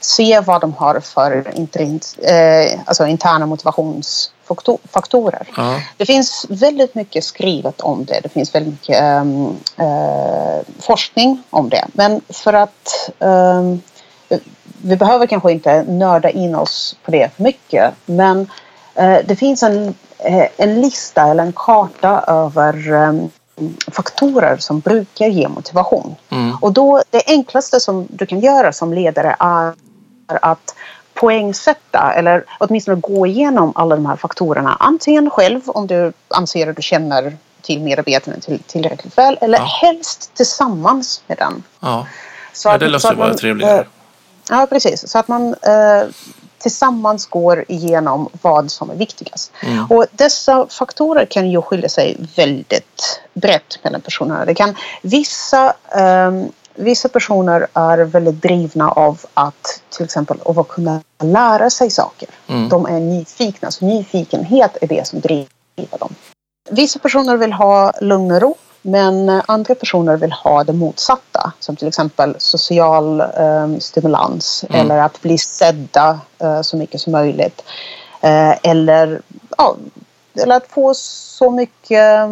se 0.00 0.40
vad 0.40 0.60
de 0.60 0.72
har 0.72 1.00
för 1.00 1.52
interint, 1.54 2.16
eh, 2.22 2.80
alltså 2.84 3.06
interna 3.06 3.46
motivationsfaktorer. 3.46 5.48
Ja. 5.56 5.80
Det 5.96 6.06
finns 6.06 6.46
väldigt 6.48 6.94
mycket 6.94 7.24
skrivet 7.24 7.80
om 7.80 8.04
det. 8.04 8.20
Det 8.22 8.28
finns 8.28 8.54
väldigt 8.54 8.72
mycket 8.72 9.00
ehm, 9.00 9.56
eh, 9.76 10.60
forskning 10.78 11.42
om 11.50 11.68
det. 11.68 11.84
Men 11.92 12.20
för 12.28 12.52
att 12.52 13.10
eh, 13.18 13.62
vi 14.82 14.96
behöver 14.96 15.26
kanske 15.26 15.52
inte 15.52 15.82
nörda 15.82 16.30
in 16.30 16.54
oss 16.54 16.96
på 17.04 17.10
det 17.10 17.36
för 17.36 17.42
mycket. 17.42 17.94
Men 18.06 18.50
eh, 18.94 19.18
det 19.26 19.36
finns 19.36 19.62
en, 19.62 19.94
eh, 20.18 20.46
en 20.56 20.80
lista 20.80 21.30
eller 21.30 21.42
en 21.42 21.52
karta 21.52 22.24
över 22.26 22.92
ehm, 22.92 23.30
faktorer 23.92 24.56
som 24.56 24.80
brukar 24.80 25.26
ge 25.26 25.48
motivation. 25.48 26.14
Mm. 26.30 26.56
Och 26.60 26.72
då 26.72 27.02
det 27.10 27.22
enklaste 27.26 27.80
som 27.80 28.06
du 28.10 28.26
kan 28.26 28.40
göra 28.40 28.72
som 28.72 28.92
ledare 28.92 29.36
är 29.38 29.74
att 30.26 30.74
poängsätta 31.14 32.12
eller 32.16 32.44
åtminstone 32.58 33.00
gå 33.00 33.26
igenom 33.26 33.72
alla 33.74 33.96
de 33.96 34.06
här 34.06 34.16
faktorerna. 34.16 34.76
Antingen 34.80 35.30
själv 35.30 35.60
om 35.66 35.86
du 35.86 36.12
anser 36.28 36.66
att 36.66 36.76
du 36.76 36.82
känner 36.82 37.36
till 37.62 37.80
medarbetaren 37.80 38.40
till, 38.40 38.58
tillräckligt 38.66 39.18
väl 39.18 39.38
eller 39.40 39.58
ja. 39.58 39.64
helst 39.64 40.30
tillsammans 40.34 41.22
med 41.26 41.38
den. 41.38 41.62
Ja, 41.80 42.06
så 42.52 42.68
ja 42.68 42.78
det 42.78 42.88
låter 42.88 43.14
vara 43.14 43.34
trevligare. 43.34 43.78
Eh, 43.78 43.86
ja, 44.50 44.66
precis. 44.70 45.08
Så 45.08 45.18
att 45.18 45.28
man 45.28 45.48
eh, 45.48 46.08
tillsammans 46.58 47.26
går 47.26 47.64
igenom 47.68 48.28
vad 48.42 48.70
som 48.70 48.90
är 48.90 48.94
viktigast. 48.94 49.52
Mm. 49.62 49.86
Och 49.86 50.06
dessa 50.12 50.66
faktorer 50.70 51.26
kan 51.26 51.50
ju 51.50 51.62
skilja 51.62 51.88
sig 51.88 52.16
väldigt 52.36 53.20
brett 53.40 53.78
mellan 53.82 54.00
personerna. 54.00 54.44
Det 54.44 54.54
kan, 54.54 54.74
vissa, 55.02 55.74
um, 55.96 56.52
vissa 56.74 57.08
personer 57.08 57.66
är 57.74 57.98
väldigt 57.98 58.42
drivna 58.42 58.90
av 58.90 59.20
att 59.34 59.82
till 59.90 60.04
exempel 60.04 60.36
av 60.42 60.58
att 60.58 60.68
kunna 60.68 61.00
lära 61.22 61.70
sig 61.70 61.90
saker. 61.90 62.28
Mm. 62.46 62.68
De 62.68 62.86
är 62.86 63.00
nyfikna, 63.00 63.70
så 63.70 63.84
nyfikenhet 63.84 64.76
är 64.80 64.86
det 64.86 65.06
som 65.06 65.20
driver 65.20 65.98
dem. 65.98 66.14
Vissa 66.70 66.98
personer 66.98 67.36
vill 67.36 67.52
ha 67.52 67.92
lugn 68.00 68.30
och 68.30 68.40
ro 68.40 68.56
men 68.82 69.42
andra 69.46 69.74
personer 69.74 70.16
vill 70.16 70.32
ha 70.32 70.64
det 70.64 70.72
motsatta 70.72 71.52
som 71.58 71.76
till 71.76 71.88
exempel 71.88 72.34
social 72.38 73.20
eh, 73.20 73.78
stimulans 73.78 74.64
mm. 74.68 74.80
eller 74.80 74.98
att 74.98 75.22
bli 75.22 75.38
sedda 75.38 76.20
eh, 76.38 76.62
så 76.62 76.76
mycket 76.76 77.00
som 77.00 77.12
möjligt. 77.12 77.62
Eh, 78.20 78.54
eller, 78.62 79.22
ja, 79.58 79.76
eller 80.34 80.56
att 80.56 80.66
få 80.66 80.94
så 80.94 81.50
mycket 81.50 82.18
eh, 82.18 82.28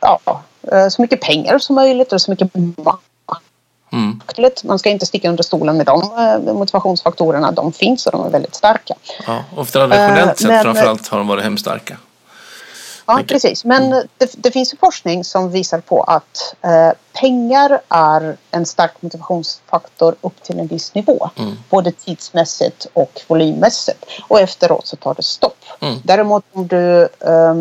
ja, 0.00 0.20
eh, 0.72 0.88
så 0.88 1.02
mycket 1.02 1.20
pengar 1.20 1.58
som 1.58 1.74
möjligt 1.74 2.12
och 2.12 2.22
så 2.22 2.30
mycket 2.30 2.50
makt. 2.76 3.00
Mm. 3.92 4.20
Man 4.64 4.78
ska 4.78 4.90
inte 4.90 5.06
sticka 5.06 5.28
under 5.28 5.42
stolen 5.42 5.76
med 5.76 5.86
de 5.86 6.02
eh, 6.02 6.54
motivationsfaktorerna. 6.54 7.52
De 7.52 7.72
finns 7.72 8.06
och 8.06 8.12
de 8.12 8.26
är 8.26 8.30
väldigt 8.30 8.54
starka. 8.54 8.94
Ja, 9.26 9.44
och 9.56 9.68
traditionellt 9.68 10.38
sett 10.38 10.48
men, 10.48 10.62
framförallt 10.62 11.08
har 11.08 11.18
de 11.18 11.26
varit 11.26 11.44
hemskt 11.44 11.60
starka. 11.60 11.96
Ja, 13.06 13.16
Mycket. 13.16 13.32
precis. 13.32 13.64
Men 13.64 13.82
mm. 13.82 14.06
det, 14.18 14.34
det, 14.36 14.50
finns 14.50 14.72
ju 14.72 14.76
forskning 14.76 15.24
som 15.24 15.50
visar 15.50 15.80
på 15.80 16.02
att 16.02 16.54
eh, 16.62 16.90
pengar 17.20 17.80
är 17.88 18.36
en 18.50 18.66
stark 18.66 18.92
motivationsfaktor 19.00 20.14
upp 20.20 20.42
till 20.42 20.58
en 20.58 20.66
viss 20.66 20.94
nivå. 20.94 21.30
Mm. 21.36 21.56
Både 21.70 21.92
tidsmässigt 21.92 22.86
och 22.92 23.20
volymmässigt. 23.26 24.04
Och 24.28 24.40
efteråt 24.40 24.86
så 24.86 24.96
tar 24.96 25.14
det 25.14 25.22
stopp. 25.22 25.64
Mm. 25.80 25.98
Däremot 26.04 26.44
om 26.52 26.68
du 26.68 27.02
eh, 27.02 27.54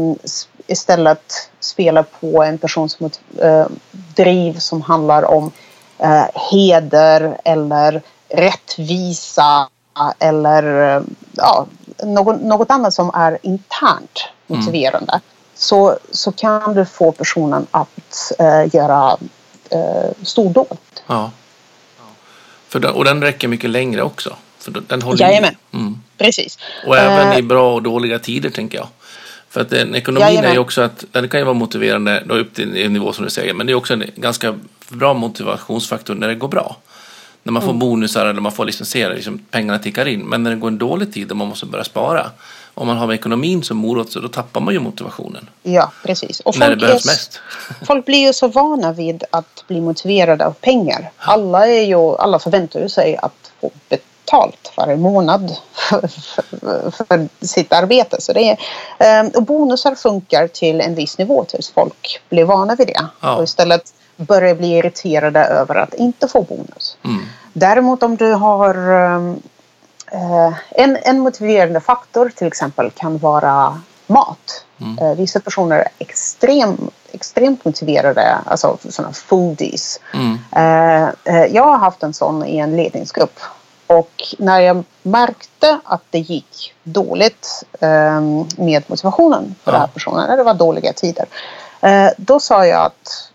istället 0.67 1.49
spelar 1.59 2.03
på 2.03 2.43
en 2.43 2.57
persons 2.57 2.97
eh, 3.41 3.65
driv 3.91 4.57
som 4.57 4.81
handlar 4.81 5.23
om 5.23 5.51
eh, 5.97 6.25
heder 6.51 7.37
eller 7.45 8.01
rättvisa 8.29 9.69
eller 10.19 10.95
eh, 10.97 11.03
ja, 11.31 11.67
något, 12.03 12.41
något 12.41 12.71
annat 12.71 12.93
som 12.93 13.11
är 13.13 13.37
internt 13.41 14.27
motiverande. 14.47 15.13
Mm 15.13 15.21
så, 15.63 15.97
så 16.11 16.31
kan 16.31 16.75
du 16.75 16.85
få 16.85 17.11
personen 17.11 17.67
att 17.71 18.31
eh, 18.39 18.75
göra 18.75 19.17
eh, 19.69 20.11
stordåd. 20.21 20.77
Ja. 21.07 21.31
För 22.67 22.79
den, 22.79 22.93
och 22.93 23.05
den 23.05 23.21
räcker 23.21 23.47
mycket 23.47 23.69
längre 23.69 24.01
också. 24.01 24.35
För 24.59 24.83
den 24.87 25.01
håller 25.01 25.21
Jajamän, 25.21 25.55
mm. 25.71 26.01
precis. 26.17 26.57
Och 26.87 26.97
även 26.97 27.31
uh, 27.31 27.39
i 27.39 27.41
bra 27.41 27.73
och 27.73 27.83
dåliga 27.83 28.19
tider 28.19 28.49
tänker 28.49 28.77
jag. 28.77 28.87
För 29.53 29.61
att 29.61 29.69
den, 29.69 29.95
ekonomin 29.95 30.27
Jajamän. 30.27 30.49
är 30.49 30.53
ju 30.53 30.59
också 30.59 30.81
att 30.81 31.05
den 31.11 31.29
kan 31.29 31.39
ju 31.39 31.43
vara 31.43 31.53
motiverande 31.53 32.23
då 32.25 32.35
upp 32.35 32.53
till 32.53 32.77
en 32.77 32.93
nivå 32.93 33.13
som 33.13 33.25
du 33.25 33.31
säger. 33.31 33.53
Men 33.53 33.67
det 33.67 33.73
är 33.73 33.75
också 33.75 33.93
en 33.93 34.03
ganska 34.15 34.55
bra 34.89 35.13
motivationsfaktor 35.13 36.15
när 36.15 36.27
det 36.27 36.35
går 36.35 36.47
bra. 36.47 36.77
När 37.43 37.53
man 37.53 37.61
får 37.61 37.69
mm. 37.69 37.79
bonusar 37.79 38.25
eller 38.25 38.41
man 38.41 38.51
får 38.51 38.65
liksom 38.65 38.85
se 38.85 39.09
liksom, 39.09 39.39
pengarna 39.51 39.79
tickar 39.79 40.05
in. 40.05 40.19
Men 40.21 40.43
när 40.43 40.51
det 40.51 40.57
går 40.57 40.67
en 40.67 40.77
dålig 40.77 41.13
tid 41.13 41.31
och 41.31 41.37
man 41.37 41.47
måste 41.47 41.65
börja 41.65 41.83
spara 41.83 42.31
om 42.73 42.87
man 42.87 42.97
har 42.97 43.07
med 43.07 43.13
ekonomin 43.13 43.63
som 43.63 43.77
morot 43.77 44.11
så 44.11 44.19
då 44.19 44.27
tappar 44.27 44.61
man 44.61 44.73
ju 44.73 44.79
motivationen. 44.79 45.49
Ja, 45.63 45.91
precis. 46.03 46.39
Och 46.39 46.59
när 46.59 46.69
det 46.69 46.75
behövs 46.75 47.05
är, 47.05 47.09
mest. 47.09 47.39
Folk 47.87 48.05
blir 48.05 48.27
ju 48.27 48.33
så 48.33 48.47
vana 48.47 48.93
vid 48.93 49.23
att 49.31 49.63
bli 49.67 49.81
motiverade 49.81 50.45
av 50.45 50.51
pengar. 50.51 51.11
Alla, 51.17 51.67
är 51.67 51.81
ju, 51.81 52.15
alla 52.15 52.39
förväntar 52.39 52.79
ju 52.79 52.89
sig 52.89 53.17
att 53.17 53.51
få 53.61 53.71
betalt 53.89 54.12
varje 54.77 54.97
månad 54.97 55.55
för, 55.73 56.07
för, 56.07 56.91
för 56.91 57.45
sitt 57.45 57.73
arbete. 57.73 58.21
Så 58.21 58.33
det 58.33 58.49
är, 58.49 58.57
ehm, 58.97 59.27
och 59.27 59.43
bonusar 59.43 59.95
funkar 59.95 60.47
till 60.47 60.81
en 60.81 60.95
viss 60.95 61.17
nivå 61.17 61.43
tills 61.43 61.69
folk 61.69 62.21
blir 62.29 62.45
vana 62.45 62.75
vid 62.75 62.87
det. 62.87 63.05
Ja. 63.21 63.35
Och 63.35 63.43
istället 63.43 63.93
börjar 64.17 64.55
bli 64.55 64.77
irriterade 64.77 65.45
över 65.45 65.75
att 65.75 65.93
inte 65.93 66.27
få 66.27 66.41
bonus. 66.41 66.97
Mm. 67.05 67.21
Däremot 67.53 68.03
om 68.03 68.15
du 68.15 68.33
har 68.33 68.75
ehm, 68.75 69.41
Eh, 70.13 70.53
en, 70.69 70.97
en 71.03 71.19
motiverande 71.19 71.79
faktor 71.79 72.31
till 72.35 72.47
exempel 72.47 72.91
kan 72.91 73.17
vara 73.17 73.81
mat. 74.07 74.65
Mm. 74.81 74.97
Eh, 74.97 75.17
vissa 75.17 75.39
personer 75.39 75.77
är 75.77 75.87
extrem, 75.99 76.89
extremt 77.11 77.65
motiverade, 77.65 78.37
alltså 78.45 78.77
sådana 78.89 79.13
foodies. 79.13 79.99
Mm. 80.13 80.37
Eh, 80.51 81.45
jag 81.45 81.63
har 81.63 81.77
haft 81.77 82.03
en 82.03 82.13
sån 82.13 82.45
i 82.45 82.57
en 82.57 82.75
ledningsgrupp 82.75 83.39
och 83.93 84.23
när 84.37 84.59
jag 84.59 84.83
märkte 85.01 85.79
att 85.83 86.03
det 86.09 86.19
gick 86.19 86.73
dåligt 86.83 87.63
med 88.57 88.83
motivationen 88.87 89.55
för 89.63 89.71
ja. 89.71 89.77
den 89.77 89.81
här 89.81 89.87
personen, 89.87 90.27
när 90.29 90.37
det 90.37 90.43
var 90.43 90.53
dåliga 90.53 90.93
tider, 90.93 91.25
då 92.17 92.39
sa 92.39 92.65
jag 92.65 92.85
att 92.85 93.29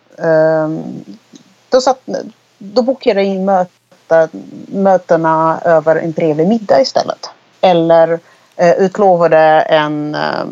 då, 1.68 1.80
satt, 1.80 2.08
då 2.58 2.82
bokade 2.82 3.22
jag 3.22 3.34
in 3.34 3.44
möten 3.44 3.68
mötena 4.72 5.60
över 5.64 5.96
en 5.96 6.12
trevlig 6.12 6.48
middag 6.48 6.80
istället. 6.80 7.30
Eller 7.60 8.20
eh, 8.56 8.72
utlovade 8.72 9.38
en, 9.60 10.14
eh, 10.14 10.44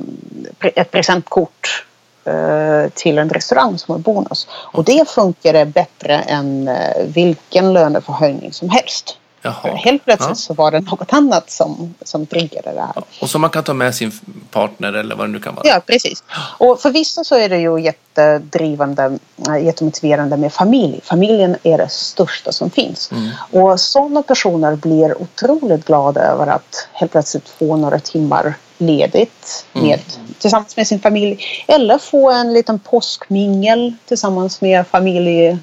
ett 0.74 0.90
presentkort 0.90 1.86
eh, 2.24 2.90
till 2.94 3.18
en 3.18 3.30
restaurang 3.30 3.78
som 3.78 3.94
en 3.94 4.02
bonus. 4.02 4.48
Och 4.50 4.84
det 4.84 5.08
funkade 5.08 5.64
bättre 5.64 6.18
än 6.18 6.68
eh, 6.68 7.06
vilken 7.06 7.72
löneförhöjning 7.72 8.52
som 8.52 8.68
helst. 8.68 9.18
Jaha. 9.46 9.74
Helt 9.74 10.04
plötsligt 10.04 10.28
ja. 10.28 10.34
så 10.34 10.54
var 10.54 10.70
det 10.70 10.80
något 10.80 11.12
annat 11.12 11.50
som, 11.50 11.94
som 12.02 12.26
triggade 12.26 12.72
det 12.72 12.80
här. 12.80 13.04
Och 13.20 13.30
som 13.30 13.40
man 13.40 13.50
kan 13.50 13.64
ta 13.64 13.74
med 13.74 13.94
sin 13.94 14.12
partner 14.50 14.92
eller 14.92 15.16
vad 15.16 15.28
det 15.28 15.32
nu 15.32 15.40
kan 15.40 15.54
vara. 15.54 15.68
Ja, 15.68 15.80
precis. 15.86 16.24
Och 16.58 16.80
för 16.80 16.90
vissa 16.90 17.24
så 17.24 17.34
är 17.34 17.48
det 17.48 17.58
ju 17.58 17.80
jättedrivande, 17.80 19.18
äh, 19.48 19.64
jättemotiverande 19.64 20.36
med 20.36 20.52
familj. 20.52 21.00
Familjen 21.04 21.56
är 21.62 21.78
det 21.78 21.88
största 21.88 22.52
som 22.52 22.70
finns. 22.70 23.10
Mm. 23.12 23.30
Och 23.50 23.80
sådana 23.80 24.22
personer 24.22 24.76
blir 24.76 25.22
otroligt 25.22 25.84
glada 25.84 26.20
över 26.20 26.46
att 26.46 26.88
helt 26.92 27.12
plötsligt 27.12 27.48
få 27.48 27.76
några 27.76 27.98
timmar 27.98 28.54
ledigt 28.78 29.66
med, 29.72 29.84
mm. 29.84 30.34
tillsammans 30.38 30.76
med 30.76 30.86
sin 30.86 31.00
familj. 31.00 31.38
Eller 31.68 31.98
få 31.98 32.30
en 32.30 32.52
liten 32.52 32.78
påskmingel 32.78 33.94
tillsammans 34.06 34.60
med 34.60 34.86
familj 34.86 35.46
eh, 35.46 35.56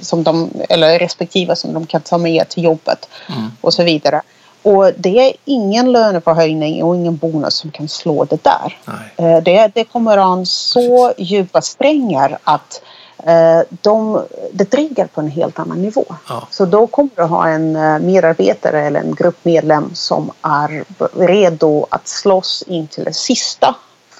som 0.00 0.22
de, 0.22 0.50
eller 0.68 0.98
respektive 0.98 1.56
som 1.56 1.72
de 1.74 1.86
kan 1.86 2.00
ta 2.00 2.18
med 2.18 2.48
till 2.48 2.64
jobbet 2.64 3.08
mm. 3.28 3.50
och 3.60 3.74
så 3.74 3.82
vidare. 3.82 4.22
Och 4.64 4.90
det 4.96 5.28
är 5.28 5.32
ingen 5.44 5.92
löneförhöjning 5.92 6.84
och 6.84 6.96
ingen 6.96 7.16
bonus 7.16 7.54
som 7.54 7.70
kan 7.70 7.88
slå 7.88 8.24
det 8.24 8.44
där. 8.44 8.78
Eh, 9.16 9.42
det, 9.42 9.70
det 9.74 9.84
kommer 9.84 10.18
an 10.18 10.46
så 10.46 11.08
Precis. 11.08 11.30
djupa 11.30 11.62
strängar 11.62 12.38
att 12.44 12.82
eh, 13.26 13.60
de, 13.82 14.22
det 14.52 14.64
triggar 14.64 15.06
på 15.06 15.20
en 15.20 15.30
helt 15.30 15.58
annan 15.58 15.82
nivå. 15.82 16.04
Ja. 16.28 16.48
Så 16.50 16.66
då 16.66 16.86
kommer 16.86 17.10
du 17.16 17.22
ha 17.22 17.48
en 17.48 17.76
eh, 17.76 17.98
medarbetare 17.98 18.86
eller 18.86 19.00
en 19.00 19.14
gruppmedlem 19.14 19.90
som 19.94 20.30
är 20.42 20.84
redo 21.26 21.86
att 21.90 22.08
slåss 22.08 22.64
in 22.66 22.86
till 22.86 23.04
det 23.04 23.14
sista 23.14 23.74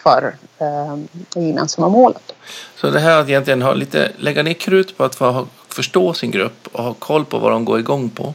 för 0.04 0.36
eh, 0.58 0.96
det 1.34 1.40
gemensamma 1.40 1.88
målet. 1.88 2.34
Så 2.76 2.90
det 2.90 3.00
här 3.00 3.20
att 3.20 3.28
egentligen 3.28 3.62
ha 3.62 3.74
lite, 3.74 4.12
lägga 4.18 4.42
ner 4.42 4.54
krut 4.54 4.96
på 4.96 5.04
att 5.04 5.14
få 5.14 5.46
förstå 5.68 6.14
sin 6.14 6.30
grupp 6.30 6.68
och 6.72 6.84
ha 6.84 6.94
koll 6.94 7.24
på 7.24 7.38
vad 7.38 7.52
de 7.52 7.64
går 7.64 7.78
igång 7.78 8.10
på. 8.10 8.34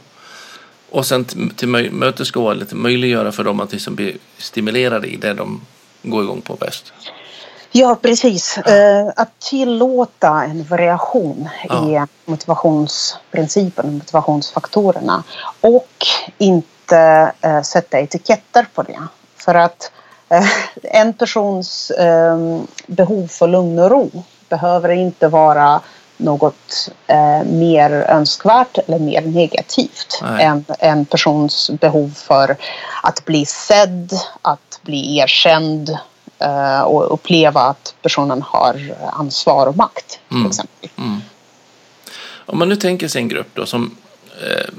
Och 0.90 1.06
sen 1.06 1.24
till, 1.24 1.50
till 1.50 1.68
mötesgå 1.92 2.50
eller 2.50 2.64
till 2.64 2.76
möjliggöra 2.76 3.32
för 3.32 3.44
dem 3.44 3.60
att 3.60 3.72
liksom 3.72 3.94
bli 3.94 4.18
stimulerade 4.38 5.06
i 5.06 5.16
det 5.16 5.34
de 5.34 5.60
går 6.02 6.22
igång 6.22 6.40
på 6.40 6.54
bäst. 6.54 6.92
Ja, 7.72 7.98
precis. 8.02 8.58
Eh, 8.58 9.12
att 9.16 9.38
tillåta 9.38 10.44
en 10.44 10.64
variation 10.64 11.48
ja. 11.68 11.88
i 11.88 12.06
motivationsprincipen, 12.24 13.94
motivationsfaktorerna 13.94 15.22
och 15.60 16.06
inte 16.38 17.32
eh, 17.40 17.62
sätta 17.62 18.00
etiketter 18.00 18.66
på 18.74 18.82
det. 18.82 18.98
För 19.36 19.54
att 19.54 19.92
en 20.82 21.12
persons 21.12 21.92
ehm, 21.98 22.66
behov 22.86 23.26
för 23.26 23.48
lugn 23.48 23.78
och 23.78 23.90
ro 23.90 24.10
behöver 24.48 24.88
inte 24.88 25.28
vara 25.28 25.80
något 26.16 26.90
eh, 27.06 27.44
mer 27.44 27.90
önskvärt 27.90 28.78
eller 28.78 28.98
mer 28.98 29.22
negativt 29.22 30.20
Nej. 30.22 30.44
än 30.44 30.64
en 30.78 31.04
persons 31.04 31.70
behov 31.80 32.10
för 32.16 32.56
att 33.02 33.24
bli 33.24 33.46
sedd, 33.46 34.12
att 34.42 34.80
bli 34.82 35.18
erkänd 35.18 35.98
uh, 36.44 36.80
och 36.80 37.14
uppleva 37.14 37.60
att 37.60 37.94
personen 38.02 38.42
har 38.42 38.94
ansvar 39.12 39.66
och 39.66 39.76
makt. 39.76 40.18
Mm. 40.30 40.46
exempel. 40.46 40.90
Mm. 40.98 41.20
Om 42.46 42.58
man 42.58 42.68
nu 42.68 42.76
tänker 42.76 43.08
sig 43.08 43.22
en 43.22 43.28
grupp 43.28 43.48
då 43.54 43.66
som 43.66 43.96
eh, 44.42 44.70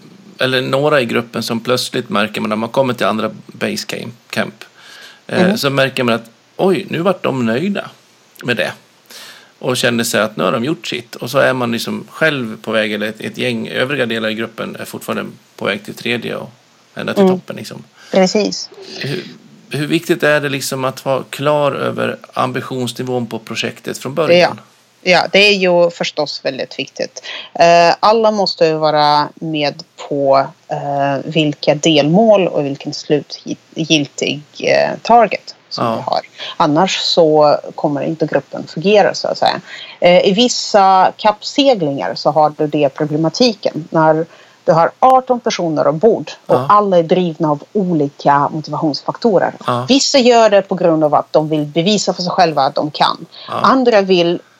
eller 0.45 0.61
några 0.61 1.01
i 1.01 1.05
gruppen 1.05 1.43
som 1.43 1.59
plötsligt 1.59 2.09
märker 2.09 2.41
man 2.41 2.49
när 2.49 2.55
man 2.55 2.69
kommer 2.69 2.93
till 2.93 3.05
andra 3.05 3.31
base 3.47 3.87
camp 4.29 4.63
eh, 4.63 4.70
mm. 5.39 5.57
så 5.57 5.69
märker 5.69 6.03
man 6.03 6.15
att 6.15 6.29
oj, 6.57 6.85
nu 6.89 6.99
vart 6.99 7.23
de 7.23 7.45
nöjda 7.45 7.89
med 8.43 8.57
det 8.57 8.71
och 9.59 9.77
känner 9.77 10.03
sig 10.03 10.21
att 10.21 10.37
nu 10.37 10.43
har 10.43 10.51
de 10.51 10.63
gjort 10.65 10.87
sitt 10.87 11.15
och 11.15 11.31
så 11.31 11.37
är 11.37 11.53
man 11.53 11.71
liksom 11.71 12.07
själv 12.09 12.61
på 12.61 12.71
väg 12.71 12.93
eller 12.93 13.07
ett, 13.07 13.21
ett 13.21 13.37
gäng 13.37 13.67
övriga 13.67 14.05
delar 14.05 14.29
i 14.29 14.33
gruppen 14.33 14.75
är 14.79 14.85
fortfarande 14.85 15.25
på 15.55 15.65
väg 15.65 15.85
till 15.85 15.93
tredje 15.93 16.35
och 16.35 16.51
ända 16.95 17.13
till 17.13 17.23
mm. 17.23 17.33
toppen. 17.33 17.55
Liksom. 17.55 17.83
Precis. 18.11 18.69
Hur, 18.99 19.23
hur, 19.69 19.87
viktigt 19.87 20.23
är 20.23 20.41
det 20.41 20.49
liksom 20.49 20.85
att 20.85 21.05
vara 21.05 21.23
klar 21.29 21.71
över 21.71 22.17
ambitionsnivån 22.33 23.27
på 23.27 23.39
projektet 23.39 23.97
från 23.97 24.15
början? 24.15 24.57
Ja. 24.57 24.63
Ja, 25.01 25.25
det 25.31 25.39
är 25.39 25.53
ju 25.53 25.89
förstås 25.89 26.45
väldigt 26.45 26.79
viktigt. 26.79 27.23
Uh, 27.59 27.95
alla 27.99 28.31
måste 28.31 28.73
vara 28.73 29.29
med 29.35 29.83
på 30.09 30.47
uh, 30.71 31.31
vilka 31.31 31.75
delmål 31.75 32.47
och 32.47 32.65
vilken 32.65 32.93
slutgiltig 32.93 34.41
uh, 34.61 34.97
target 35.01 35.55
som 35.69 35.85
ja. 35.85 35.95
vi 35.95 36.01
har. 36.01 36.19
Annars 36.57 36.97
så 36.97 37.57
kommer 37.75 38.01
inte 38.01 38.25
gruppen 38.25 38.67
fungera 38.67 39.13
så 39.13 39.27
att 39.27 39.37
säga. 39.37 39.61
I 40.23 40.33
vissa 40.33 41.11
kappseglingar 41.17 42.15
så 42.15 42.31
har 42.31 42.53
du 42.57 42.67
det 42.67 42.89
problematiken 42.89 43.87
när 43.89 44.25
du 44.65 44.71
har 44.71 44.91
18 44.99 45.39
personer 45.39 45.87
ombord 45.87 46.31
och 46.45 46.55
ja. 46.55 46.65
alla 46.69 46.97
är 46.97 47.03
drivna 47.03 47.51
av 47.51 47.63
olika 47.73 48.49
motivationsfaktorer. 48.49 49.53
Ja. 49.67 49.85
Vissa 49.89 50.19
gör 50.19 50.49
det 50.49 50.61
på 50.61 50.75
grund 50.75 51.03
av 51.03 51.15
att 51.15 51.33
de 51.33 51.49
vill 51.49 51.65
bevisa 51.65 52.13
för 52.13 52.21
sig 52.21 52.31
själva 52.31 52.61
att 52.61 52.75
de 52.75 52.91
kan. 52.91 53.25
Andra 53.47 54.01
vill 54.01 54.39
Eh, 54.41 54.50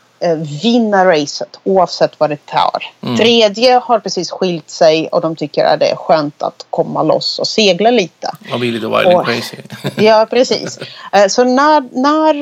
vinna 0.61 1.05
racet 1.05 1.59
oavsett 1.63 2.19
vad 2.19 2.29
det 2.29 2.45
tar. 2.45 2.91
Mm. 3.01 3.17
Tredje 3.17 3.81
har 3.83 3.99
precis 3.99 4.31
skilt 4.31 4.69
sig 4.69 5.07
och 5.07 5.21
de 5.21 5.35
tycker 5.35 5.65
att 5.65 5.79
det 5.79 5.87
är 5.87 5.95
skönt 5.95 6.43
att 6.43 6.65
komma 6.69 7.03
loss 7.03 7.39
och 7.39 7.47
segla 7.47 7.91
lite. 7.91 8.31
Man 8.49 8.59
blir 8.59 8.71
lite 8.71 8.87
wild 8.87 9.07
and 9.07 9.25
crazy. 9.25 9.57
ja, 10.05 10.27
precis. 10.29 10.79
Eh, 11.11 11.27
så 11.27 11.43
när, 11.43 11.83
när 11.91 12.35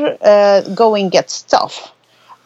uh, 0.58 0.74
going 0.74 1.10
gets 1.10 1.44
tough 1.44 1.76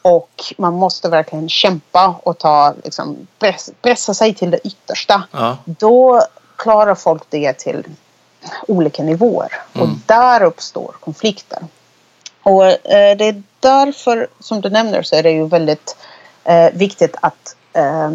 och 0.01 0.43
man 0.57 0.73
måste 0.73 1.09
verkligen 1.09 1.49
kämpa 1.49 2.15
och 2.23 2.37
ta, 2.37 2.73
liksom, 2.83 3.27
press, 3.39 3.71
pressa 3.81 4.13
sig 4.13 4.33
till 4.33 4.51
det 4.51 4.67
yttersta. 4.67 5.23
Ja. 5.31 5.57
Då 5.65 6.21
klarar 6.55 6.95
folk 6.95 7.23
det 7.29 7.53
till 7.53 7.83
olika 8.67 9.03
nivåer 9.03 9.61
mm. 9.73 9.89
och 9.89 9.97
där 10.05 10.43
uppstår 10.43 10.95
konflikter. 10.99 11.59
Och 12.43 12.65
eh, 12.65 13.17
det 13.17 13.25
är 13.25 13.43
därför, 13.63 14.27
som 14.39 14.61
du 14.61 14.69
nämner, 14.69 15.03
så 15.03 15.15
är 15.15 15.23
det 15.23 15.31
ju 15.31 15.47
väldigt 15.47 15.97
eh, 16.43 16.69
viktigt 16.73 17.15
att 17.21 17.55
eh, 17.73 18.11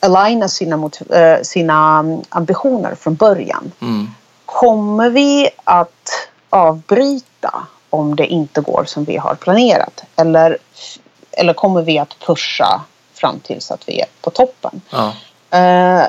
aligna 0.00 0.48
sina, 0.48 0.76
mot, 0.76 1.00
eh, 1.10 1.42
sina 1.42 2.04
ambitioner 2.28 2.94
från 2.94 3.14
början. 3.14 3.72
Mm. 3.80 4.10
Kommer 4.44 5.10
vi 5.10 5.48
att 5.64 6.28
avbryta 6.50 7.66
om 7.90 8.16
det 8.16 8.26
inte 8.26 8.60
går 8.60 8.84
som 8.86 9.04
vi 9.04 9.16
har 9.16 9.34
planerat? 9.34 10.04
Eller, 10.16 10.58
eller 11.32 11.52
kommer 11.52 11.82
vi 11.82 11.98
att 11.98 12.18
pusha 12.18 12.80
fram 13.14 13.40
tills 13.40 13.70
att 13.70 13.88
vi 13.88 14.00
är 14.00 14.06
på 14.20 14.30
toppen? 14.30 14.80
Ja. 14.90 15.12
Eh, 15.58 16.06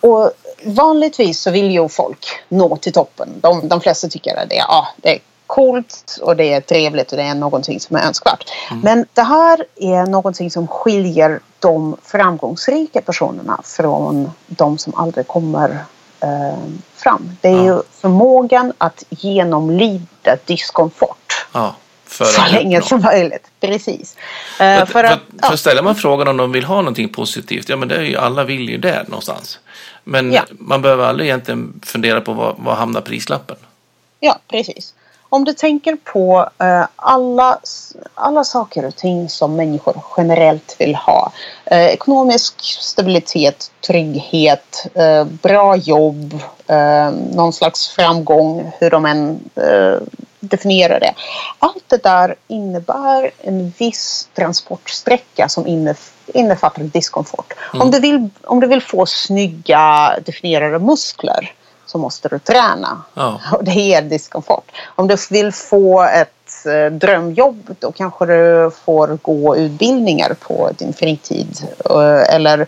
och 0.00 0.30
vanligtvis 0.64 1.40
så 1.40 1.50
vill 1.50 1.70
ju 1.70 1.88
folk 1.88 2.26
nå 2.48 2.76
till 2.76 2.92
toppen. 2.92 3.28
De, 3.40 3.68
de 3.68 3.80
flesta 3.80 4.08
tycker 4.08 4.36
att 4.36 4.48
det, 4.48 4.56
ja, 4.56 4.88
det 4.96 5.14
är 5.14 5.20
coolt 5.48 6.18
och 6.22 6.36
det 6.36 6.52
är 6.52 6.60
trevligt 6.60 7.10
och 7.10 7.18
det 7.18 7.22
är 7.22 7.34
någonting 7.34 7.80
som 7.80 7.96
är 7.96 8.06
önskvärt. 8.06 8.44
Mm. 8.70 8.82
Men 8.82 9.06
det 9.14 9.22
här 9.22 9.64
är 9.76 10.06
någonting 10.06 10.50
som 10.50 10.68
skiljer 10.68 11.40
de 11.58 11.96
framgångsrika 12.04 13.00
personerna 13.00 13.60
från 13.64 14.30
de 14.46 14.78
som 14.78 14.94
aldrig 14.94 15.26
kommer 15.26 15.84
eh, 16.20 16.58
fram. 16.96 17.36
Det 17.40 17.48
är 17.48 17.52
ja. 17.52 17.64
ju 17.64 17.82
förmågan 18.00 18.72
att 18.78 19.04
genomlida 19.08 20.36
diskomfort. 20.44 21.46
Ja, 21.52 21.74
för 22.06 22.24
så 22.24 22.42
länge 22.52 22.82
som 22.82 23.00
möjligt. 23.00 23.46
Precis. 23.60 24.16
Eh, 24.60 24.78
för, 24.78 24.86
för, 24.86 25.04
att, 25.04 25.20
för, 25.40 25.48
för 25.48 25.56
ställer 25.56 25.82
man 25.82 25.94
frågan 25.94 26.28
om 26.28 26.36
de 26.36 26.52
vill 26.52 26.64
ha 26.64 26.76
någonting 26.76 27.08
positivt, 27.08 27.68
ja 27.68 27.76
men 27.76 27.88
det 27.88 27.96
är 27.96 28.02
ju, 28.02 28.16
alla 28.16 28.44
vill 28.44 28.68
ju 28.68 28.78
det 28.78 29.08
någonstans. 29.08 29.58
Men 30.04 30.32
ja. 30.32 30.42
man 30.50 30.82
behöver 30.82 31.04
aldrig 31.04 31.28
egentligen 31.28 31.80
fundera 31.82 32.20
på 32.20 32.32
vad, 32.32 32.54
vad 32.58 32.76
hamnar 32.76 33.00
prislappen? 33.00 33.56
Ja, 34.20 34.38
precis 34.48 34.94
om 35.28 35.44
du 35.44 35.52
tänker 35.52 35.96
på 35.96 36.48
eh, 36.58 36.86
alla, 36.96 37.58
alla 38.14 38.44
saker 38.44 38.84
och 38.84 38.96
ting 38.96 39.28
som 39.28 39.56
människor 39.56 39.96
generellt 40.16 40.76
vill 40.78 40.94
ha. 40.94 41.32
Eh, 41.64 41.86
ekonomisk 41.86 42.54
stabilitet, 42.80 43.70
trygghet, 43.86 44.86
eh, 44.94 45.24
bra 45.24 45.76
jobb, 45.76 46.40
eh, 46.66 47.10
någon 47.10 47.52
slags 47.52 47.88
framgång, 47.88 48.72
hur 48.80 48.90
de 48.90 49.06
än 49.06 49.40
definierar 50.40 51.00
det. 51.00 51.14
Allt 51.58 51.84
det 51.88 52.02
där 52.02 52.34
innebär 52.48 53.30
en 53.40 53.72
viss 53.78 54.28
transportsträcka 54.34 55.48
som 55.48 55.66
innef 55.66 56.12
innefattar 56.34 56.82
diskomfort. 56.82 57.54
Mm. 57.74 57.82
Om, 57.82 57.90
du 57.90 58.00
vill, 58.00 58.28
om 58.44 58.60
du 58.60 58.66
vill 58.66 58.82
få 58.82 59.06
snygga 59.06 60.14
definierade 60.24 60.78
muskler 60.78 61.52
så 61.90 61.98
måste 61.98 62.28
du 62.28 62.38
träna. 62.38 63.02
Ja. 63.14 63.40
Och 63.52 63.64
det 63.64 63.72
ger 63.72 64.02
diskomfort. 64.02 64.72
Om 64.86 65.08
du 65.08 65.16
vill 65.30 65.52
få 65.52 66.02
ett 66.02 66.66
eh, 66.66 66.92
drömjobb 66.92 67.76
då 67.78 67.92
kanske 67.92 68.26
du 68.26 68.70
får 68.84 69.18
gå 69.22 69.56
utbildningar 69.56 70.34
på 70.40 70.70
din 70.78 70.92
fritid. 70.92 71.68
Eh, 71.90 72.34
eller 72.34 72.66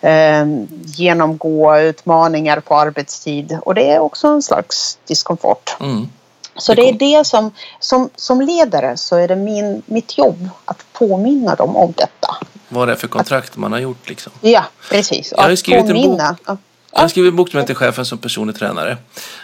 eh, 0.00 0.46
genomgå 0.84 1.78
utmaningar 1.78 2.60
på 2.60 2.76
arbetstid. 2.76 3.58
Och 3.62 3.74
det 3.74 3.90
är 3.90 3.98
också 3.98 4.28
en 4.28 4.42
slags 4.42 4.98
diskomfort. 5.06 5.76
Mm. 5.80 6.08
Så 6.56 6.74
det 6.74 6.88
är 6.88 6.92
det 6.92 7.26
som, 7.26 7.50
som, 7.78 8.10
som 8.16 8.40
ledare 8.40 8.96
så 8.96 9.16
är 9.16 9.28
det 9.28 9.36
min, 9.36 9.82
mitt 9.86 10.18
jobb 10.18 10.48
att 10.64 10.84
påminna 10.92 11.54
dem 11.54 11.76
om 11.76 11.92
detta. 11.96 12.36
Vad 12.68 12.88
det 12.88 12.92
är 12.92 12.96
för 12.96 13.08
kontrakt 13.08 13.50
att, 13.50 13.56
man 13.56 13.72
har 13.72 13.78
gjort 13.78 14.08
liksom. 14.08 14.32
Ja, 14.40 14.64
precis. 14.90 15.32
Jag 15.36 15.42
har 15.42 15.56
skrivit 15.56 15.86
påminna. 15.86 16.28
en 16.28 16.36
bok 16.46 16.58
jag 16.92 17.00
har 17.00 17.08
skrivit 17.08 17.30
en 17.30 17.36
bok 17.36 17.50
som 17.50 17.60
heter 17.60 17.74
Chefen 17.74 18.04
som 18.04 18.18
personlig 18.18 18.56
tränare. 18.56 18.96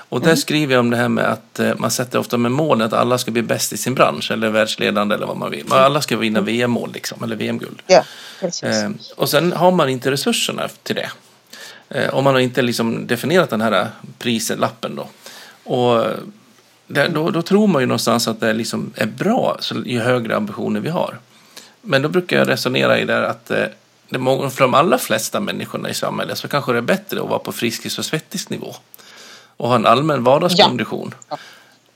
Och 0.08 0.20
där 0.20 0.26
mm. 0.26 0.36
skriver 0.36 0.74
jag 0.74 0.80
om 0.80 0.90
det 0.90 0.96
här 0.96 1.08
med 1.08 1.24
att 1.24 1.58
eh, 1.58 1.72
man 1.76 1.90
sätter 1.90 2.18
ofta 2.18 2.36
med 2.36 2.52
mål 2.52 2.82
att 2.82 2.92
alla 2.92 3.18
ska 3.18 3.30
bli 3.30 3.42
bäst 3.42 3.72
i 3.72 3.76
sin 3.76 3.94
bransch 3.94 4.30
eller 4.30 4.48
världsledande 4.48 5.14
eller 5.14 5.26
vad 5.26 5.36
man 5.36 5.50
vill. 5.50 5.64
Men 5.68 5.78
alla 5.78 6.00
ska 6.00 6.16
vinna 6.16 6.40
VM-mål 6.40 6.92
liksom, 6.92 7.24
eller 7.24 7.36
VM-guld. 7.36 7.82
Ja, 7.86 8.04
eh, 8.62 8.90
och 9.16 9.28
sen 9.28 9.52
har 9.52 9.70
man 9.70 9.88
inte 9.88 10.10
resurserna 10.10 10.68
till 10.82 10.96
det. 10.96 11.10
Eh, 11.88 12.14
om 12.14 12.24
man 12.24 12.34
har 12.34 12.40
inte 12.40 12.62
liksom 12.62 13.06
definierat 13.06 13.50
den 13.50 13.60
här 13.60 13.88
prislappen 14.18 14.96
då. 14.96 15.08
Och 15.72 16.06
där, 16.86 17.08
då, 17.08 17.30
då, 17.30 17.42
tror 17.42 17.66
man 17.66 17.82
ju 17.82 17.86
någonstans 17.86 18.28
att 18.28 18.40
det 18.40 18.52
liksom 18.52 18.92
är 18.94 19.06
bra 19.06 19.58
ju 19.84 20.00
högre 20.00 20.36
ambitioner 20.36 20.80
vi 20.80 20.88
har. 20.88 21.18
Men 21.82 22.02
då 22.02 22.08
brukar 22.08 22.38
jag 22.38 22.48
resonera 22.48 22.98
i 22.98 23.04
det 23.04 23.28
att 23.28 23.50
för 24.10 24.60
de 24.60 24.74
allra 24.74 24.98
flesta 24.98 25.40
människorna 25.40 25.90
i 25.90 25.94
samhället 25.94 26.38
så 26.38 26.48
kanske 26.48 26.72
det 26.72 26.78
är 26.78 26.82
bättre 26.82 27.20
att 27.20 27.28
vara 27.28 27.38
på 27.38 27.52
Friskis 27.52 27.98
och 27.98 28.04
Svettis 28.04 28.50
nivå 28.50 28.74
och 29.56 29.68
ha 29.68 29.76
en 29.76 29.86
allmän 29.86 30.24
vardagskondition. 30.24 31.14
Ja. 31.28 31.38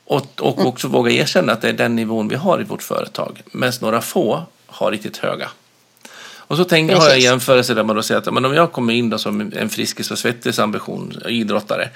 Och, 0.05 0.27
och 0.39 0.55
mm. 0.55 0.67
också 0.67 0.87
våga 0.87 1.11
erkänna 1.11 1.53
att 1.53 1.61
det 1.61 1.69
är 1.69 1.73
den 1.73 1.95
nivån 1.95 2.27
vi 2.27 2.35
har 2.35 2.61
i 2.61 2.63
vårt 2.63 2.83
företag. 2.83 3.41
Medan 3.51 3.73
några 3.81 4.01
få 4.01 4.43
har 4.65 4.91
riktigt 4.91 5.17
höga. 5.17 5.49
Och 6.35 6.57
så 6.57 6.63
tänk, 6.63 6.91
har 6.91 7.09
jag 7.09 7.19
jämförelse 7.19 7.73
där 7.73 7.83
man 7.83 7.95
då 7.95 8.03
säger 8.03 8.21
att 8.21 8.33
men 8.33 8.45
om 8.45 8.53
jag 8.53 8.71
kommer 8.71 8.93
in 8.93 9.09
då 9.09 9.17
som 9.17 9.51
en 9.55 9.69
Friskis 9.69 10.11
och 10.11 10.19
Svettis 10.19 10.59
ambition 10.59 11.21
idrottare 11.27 11.89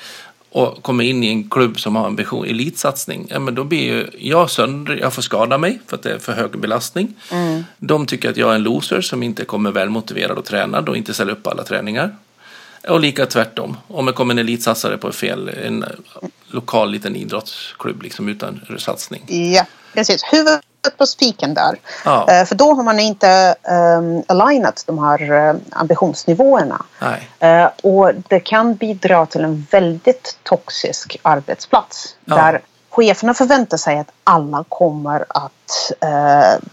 och 0.50 0.84
kommer 0.84 1.04
in 1.04 1.24
i 1.24 1.28
en 1.28 1.50
klubb 1.50 1.80
som 1.80 1.96
har 1.96 2.06
ambition 2.06 2.46
elitsatsning, 2.46 3.28
ja, 3.30 3.40
men 3.40 3.56
då 3.56 3.64
blir 3.64 3.82
ju 3.82 4.08
jag 4.20 4.50
sönder, 4.50 4.96
jag 4.96 5.14
får 5.14 5.22
skada 5.22 5.58
mig 5.58 5.80
för 5.88 5.96
att 5.96 6.04
det 6.04 6.12
är 6.12 6.20
för 6.20 6.34
hög 6.34 6.60
belastning. 6.60 7.16
Mm. 7.32 7.64
De 7.78 8.06
tycker 8.06 8.30
att 8.30 8.38
jag 8.38 8.52
är 8.52 8.56
en 8.56 8.64
loser 8.64 9.02
som 9.02 9.24
inte 9.24 9.46
kommer 9.46 9.72
välmotiverad 9.72 10.38
och 10.38 10.46
tränad 10.46 10.90
och 10.90 10.98
inte 10.98 11.14
ställer 11.14 11.32
upp 11.32 11.48
alla 11.48 11.64
träningar. 11.64 12.16
Och 12.90 13.00
lika 13.00 13.26
tvärtom, 13.26 13.78
om 13.88 14.06
det 14.06 14.12
kommer 14.12 14.34
en 14.34 14.40
elitsatsare 14.40 14.98
på 14.98 15.12
fel, 15.12 15.50
en 15.50 15.86
lokal 16.48 16.92
liten 16.92 17.16
idrottsklubb 17.16 18.04
liksom 18.04 18.30
utan 18.30 18.60
satsning. 18.78 19.24
Ja, 19.56 19.66
precis. 19.94 20.24
Huvudet 20.24 20.64
på 20.98 21.06
spiken 21.06 21.54
där. 21.54 21.80
Ja. 22.06 22.32
Eh, 22.32 22.46
för 22.46 22.56
då 22.56 22.74
har 22.74 22.84
man 22.84 23.00
inte 23.00 23.56
um, 23.98 24.24
alignat 24.28 24.84
de 24.88 25.00
här 25.00 25.32
uh, 25.32 25.56
ambitionsnivåerna. 25.70 26.86
Uh, 27.44 27.70
och 27.84 28.12
det 28.28 28.40
kan 28.40 28.76
bidra 28.76 29.26
till 29.26 29.44
en 29.44 29.68
väldigt 29.72 30.38
toxisk 30.44 31.18
arbetsplats. 31.22 32.16
Ja. 32.26 32.36
Där 32.36 32.62
cheferna 32.90 33.34
förväntar 33.34 33.78
sig 33.78 34.00
att 34.00 34.12
alla 34.24 34.66
kommer 34.70 35.26
att 35.30 35.92
uh, 36.06 36.68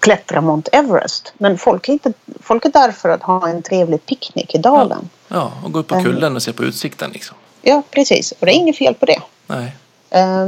klättra 0.00 0.40
Mount 0.40 0.70
Everest. 0.72 1.32
Men 1.38 1.58
folk 1.58 1.88
är, 1.88 1.92
inte, 1.92 2.12
folk 2.42 2.64
är 2.64 2.70
där 2.70 2.92
för 2.92 3.08
att 3.08 3.22
ha 3.22 3.48
en 3.48 3.62
trevlig 3.62 4.06
picknick 4.06 4.54
i 4.54 4.58
dalen. 4.58 5.08
Ja, 5.28 5.36
ja 5.36 5.52
och 5.64 5.72
gå 5.72 5.78
upp 5.78 5.88
på 5.88 6.02
kullen 6.02 6.36
och 6.36 6.42
se 6.42 6.52
på 6.52 6.64
utsikten 6.64 7.10
liksom. 7.10 7.36
Ja, 7.62 7.82
precis. 7.90 8.32
Och 8.32 8.46
det 8.46 8.52
är 8.52 8.56
inget 8.56 8.78
fel 8.78 8.94
på 8.94 9.06
det. 9.06 9.20
Nej. 9.46 9.76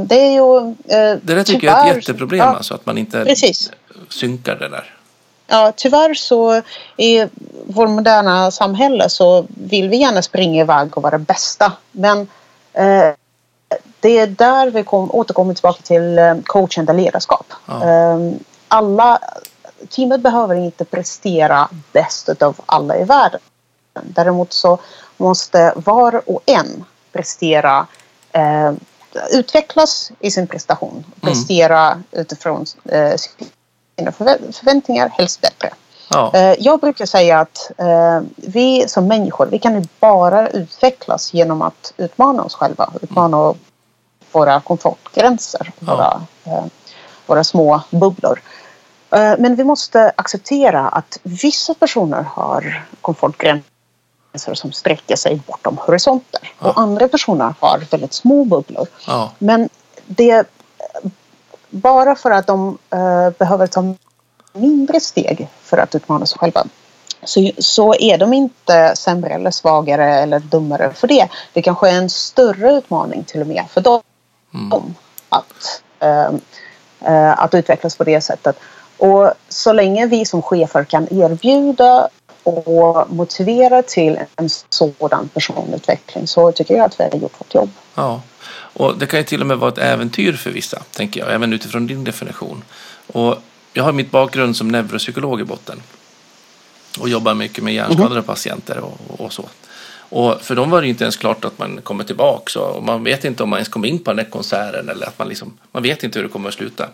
Det 0.05 0.15
är 0.15 0.31
ju... 0.31 0.75
det 1.21 1.33
där 1.35 1.43
tycker 1.43 1.67
jag 1.67 1.87
är 1.87 1.91
ett 1.91 1.97
jätteproblem, 1.97 2.39
ja, 2.39 2.55
alltså, 2.55 2.73
att 2.73 2.85
man 2.85 2.97
inte 2.97 3.25
precis. 3.25 3.71
synkar 4.09 4.55
det 4.55 4.69
där. 4.69 4.93
Ja, 5.47 5.73
tyvärr 5.75 6.13
så 6.13 6.61
i 6.97 7.25
vårt 7.65 7.89
moderna 7.89 8.51
samhälle 8.51 9.09
så 9.09 9.45
vill 9.47 9.89
vi 9.89 9.97
gärna 9.97 10.21
springa 10.21 10.61
iväg 10.61 10.97
och 10.97 11.03
vara 11.03 11.17
bästa. 11.17 11.71
Men 11.91 12.27
eh, 12.73 13.13
det 13.99 14.19
är 14.19 14.27
där 14.27 14.71
vi 14.71 14.83
kom, 14.83 15.11
återkommer 15.11 15.53
tillbaka 15.53 15.81
till 15.81 16.19
eh, 16.19 16.35
coachande 16.43 16.93
ledarskap. 16.93 17.53
Ja. 17.65 17.83
Eh, 17.83 18.17
alla, 18.67 19.19
teamet 19.89 20.21
behöver 20.21 20.55
inte 20.55 20.85
prestera 20.85 21.69
bäst 21.91 22.41
av 22.41 22.55
alla 22.65 22.97
i 22.97 23.03
världen. 23.03 23.39
Däremot 24.03 24.53
så 24.53 24.79
måste 25.17 25.73
var 25.75 26.29
och 26.29 26.41
en 26.45 26.85
prestera 27.11 27.87
eh, 28.31 28.71
utvecklas 29.31 30.11
i 30.19 30.31
sin 30.31 30.47
prestation. 30.47 30.91
Mm. 30.91 31.05
Prestera 31.21 31.91
mm. 31.91 32.03
utifrån 32.11 32.65
eh, 32.85 33.15
sina 33.97 34.11
förväntningar, 34.11 35.09
helst 35.09 35.41
bättre. 35.41 35.73
Ja. 36.09 36.31
Eh, 36.33 36.55
jag 36.59 36.79
brukar 36.79 37.05
säga 37.05 37.39
att 37.39 37.71
eh, 37.77 38.21
vi 38.35 38.87
som 38.87 39.07
människor, 39.07 39.45
vi 39.45 39.59
kan 39.59 39.87
bara 39.99 40.49
utvecklas 40.49 41.33
genom 41.33 41.61
att 41.61 41.93
utmana 41.97 42.43
oss 42.43 42.55
själva, 42.55 42.93
utmana 43.01 43.53
våra 44.31 44.61
komfortgränser, 44.61 45.71
ja. 45.79 45.95
våra, 45.95 46.21
eh, 46.55 46.65
våra 47.25 47.43
små 47.43 47.81
bubblor. 47.89 48.41
Men 49.37 49.55
vi 49.55 49.63
måste 49.63 50.11
acceptera 50.15 50.87
att 50.89 51.19
vissa 51.23 51.73
personer 51.73 52.21
har 52.23 52.83
komfortgränser 53.01 53.72
som 54.39 54.71
sträcker 54.71 55.15
sig 55.15 55.41
bortom 55.47 55.77
horisonter 55.77 56.53
ja. 56.59 56.69
och 56.69 56.79
andra 56.79 57.07
personer 57.07 57.53
har 57.59 57.79
väldigt 57.91 58.13
små 58.13 58.45
bubblor. 58.45 58.87
Men 59.39 59.69
det 60.05 60.47
bara 61.69 62.15
för 62.15 62.31
att 62.31 62.47
de 62.47 62.77
uh, 62.95 63.29
behöver 63.29 63.67
ta 63.67 63.95
mindre 64.53 64.99
steg 64.99 65.47
för 65.61 65.77
att 65.77 65.95
utmana 65.95 66.25
sig 66.25 66.39
själva 66.39 66.63
så, 67.23 67.51
så 67.57 67.95
är 67.95 68.17
de 68.17 68.33
inte 68.33 68.95
sämre 68.95 69.29
eller 69.29 69.51
svagare 69.51 70.15
eller 70.15 70.39
dummare 70.39 70.93
för 70.93 71.07
det. 71.07 71.29
Det 71.53 71.61
kanske 71.61 71.89
är 71.89 71.97
en 71.97 72.09
större 72.09 72.73
utmaning 72.73 73.23
till 73.23 73.41
och 73.41 73.47
med 73.47 73.63
för 73.69 73.81
dem 73.81 74.01
mm. 74.53 74.95
att, 75.29 75.81
uh, 76.03 76.35
uh, 77.09 77.43
att 77.43 77.53
utvecklas 77.53 77.97
på 77.97 78.03
det 78.03 78.21
sättet. 78.21 78.59
Och 78.97 79.33
så 79.49 79.73
länge 79.73 80.05
vi 80.05 80.25
som 80.25 80.41
chefer 80.41 80.83
kan 80.83 81.07
erbjuda 81.11 82.09
och 82.43 83.13
motivera 83.13 83.81
till 83.81 84.19
en 84.35 84.49
sådan 84.69 85.29
personutveckling 85.33 86.27
så 86.27 86.51
tycker 86.51 86.75
jag 86.75 86.85
att 86.85 86.99
vi 86.99 87.03
har 87.03 87.19
gjort 87.19 87.41
vårt 87.41 87.55
jobb. 87.55 87.69
Ja. 87.95 88.21
Och 88.53 88.97
det 88.97 89.05
kan 89.05 89.19
ju 89.19 89.23
till 89.23 89.41
och 89.41 89.47
med 89.47 89.57
vara 89.57 89.71
ett 89.71 89.77
äventyr 89.77 90.33
för 90.33 90.51
vissa, 90.51 90.83
tänker 90.91 91.19
jag, 91.19 91.33
även 91.33 91.53
utifrån 91.53 91.87
din 91.87 92.03
definition. 92.03 92.63
Och 93.13 93.35
jag 93.73 93.83
har 93.83 93.91
mitt 93.91 94.11
bakgrund 94.11 94.57
som 94.57 94.67
neuropsykolog 94.67 95.41
i 95.41 95.43
botten 95.43 95.81
och 96.99 97.09
jobbar 97.09 97.33
mycket 97.33 97.63
med 97.63 97.73
hjärnskadade 97.73 98.13
mm. 98.13 98.23
patienter 98.23 98.79
och, 98.79 99.21
och, 99.21 99.33
så. 99.33 99.45
Och 100.15 100.41
för 100.41 100.55
dem 100.55 100.69
var 100.69 100.81
det 100.81 100.87
inte 100.87 101.03
ens 101.03 101.17
klart 101.17 101.45
att 101.45 101.59
man 101.59 101.81
kommer 101.81 102.03
tillbaka 102.03 102.59
och 102.59 102.83
man 102.83 103.03
vet 103.03 103.25
inte 103.25 103.43
om 103.43 103.49
man 103.49 103.57
ens 103.57 103.69
kommer 103.69 103.87
in 103.87 103.99
på 103.99 104.13
den 104.13 104.25
konserten 104.25 104.89
eller 104.89 105.07
att 105.07 105.19
man 105.19 105.27
liksom, 105.27 105.57
man 105.71 105.83
vet 105.83 106.03
inte 106.03 106.19
hur 106.19 106.23
det 106.23 106.31
kommer 106.31 106.49
att 106.49 106.55
sluta. 106.55 106.87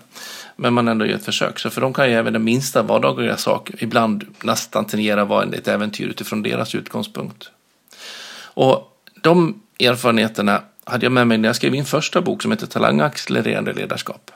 Men 0.56 0.74
man 0.74 0.88
ändå 0.88 1.06
gör 1.06 1.16
ett 1.16 1.26
försök. 1.26 1.60
Så 1.60 1.70
för 1.70 1.82
dem 1.82 1.94
kan 1.94 2.10
ju 2.10 2.16
även 2.16 2.34
den 2.34 2.44
minsta 2.44 2.82
vardagliga 2.82 3.38
sak 3.38 3.72
ibland 3.78 4.26
nästan 4.44 4.86
tangera 4.86 5.26
vara 5.26 5.44
ett 5.44 5.68
äventyr 5.68 6.08
utifrån 6.08 6.44
deras 6.44 6.76
utgångspunkt. 6.76 7.50
Och 8.42 9.02
de 9.22 9.62
erfarenheterna 9.80 10.62
hade 10.84 11.06
jag 11.06 11.12
med 11.12 11.28
mig 11.28 11.38
när 11.38 11.50
jag 11.50 11.56
skrev 11.56 11.72
min 11.72 11.86
första 11.86 12.22
bok 12.22 12.42
som 12.42 12.52
heter 12.52 12.68
Talangaccelererande 12.68 13.74
ledarskap. 13.74 14.32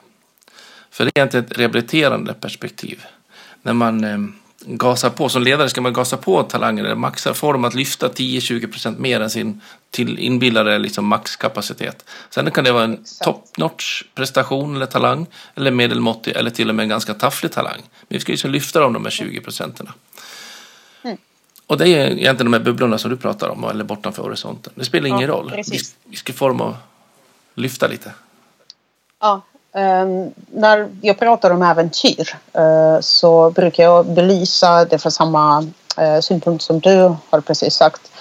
För 0.90 1.04
det 1.04 1.10
är 1.14 1.20
egentligen 1.20 1.46
ett 1.46 1.58
rehabiliterande 1.58 2.34
perspektiv. 2.34 3.04
När 3.62 3.72
man 3.72 4.04
eh, 4.04 4.18
gasar 4.66 5.10
på, 5.10 5.28
som 5.28 5.42
ledare 5.42 5.68
ska 5.68 5.80
man 5.80 5.92
gasa 5.92 6.16
på 6.16 6.42
talangen 6.42 6.84
eller 6.84 6.94
maxa, 6.94 7.34
få 7.34 7.52
dem 7.52 7.64
att 7.64 7.74
lyfta 7.74 8.08
10-20% 8.08 8.98
mer 8.98 9.20
än 9.20 9.30
sin 9.30 9.60
till 9.90 10.18
inbillade 10.18 10.78
liksom 10.78 11.06
maxkapacitet. 11.06 12.04
Sen 12.30 12.50
kan 12.50 12.64
det 12.64 12.72
vara 12.72 12.84
en 12.84 13.04
top 13.24 13.56
notch 13.56 14.02
prestation 14.14 14.76
eller 14.76 14.86
talang 14.86 15.26
eller 15.54 15.70
medelmåttig 15.70 16.36
eller 16.36 16.50
till 16.50 16.68
och 16.68 16.74
med 16.74 16.82
en 16.82 16.88
ganska 16.88 17.14
tafflig 17.14 17.52
talang. 17.52 17.80
Men 17.80 18.06
vi 18.08 18.20
ska 18.20 18.32
ju 18.32 18.48
lyfta 18.48 18.80
dem 18.80 18.92
de 18.92 19.04
här 19.04 19.10
20 19.10 19.40
procenten. 19.40 19.88
Och 21.66 21.78
det 21.78 21.88
är 21.88 22.06
egentligen 22.06 22.52
de 22.52 22.52
här 22.52 22.64
bubblorna 22.64 22.98
som 22.98 23.10
du 23.10 23.16
pratar 23.16 23.48
om, 23.48 23.64
eller 23.64 23.84
bortanför 23.84 24.22
horisonten. 24.22 24.72
Det 24.76 24.84
spelar 24.84 25.08
ingen 25.08 25.20
ja, 25.20 25.28
roll. 25.28 25.52
Vi, 25.70 25.78
vi 26.04 26.16
ska 26.16 26.32
få 26.32 26.48
dem 26.48 26.60
att 26.60 26.76
lyfta 27.54 27.86
lite. 27.86 28.12
Ja, 29.20 29.42
när 30.46 30.88
jag 31.00 31.18
pratar 31.18 31.50
om 31.50 31.62
äventyr 31.62 32.36
uh, 32.58 33.00
så 33.00 33.50
brukar 33.50 33.82
jag 33.82 34.06
belysa 34.06 34.84
det 34.84 34.98
från 34.98 35.12
samma 35.12 35.60
uh, 36.00 36.20
synpunkt 36.20 36.64
som 36.64 36.80
du 36.80 37.14
har 37.30 37.40
precis 37.40 37.74
sagt. 37.74 38.12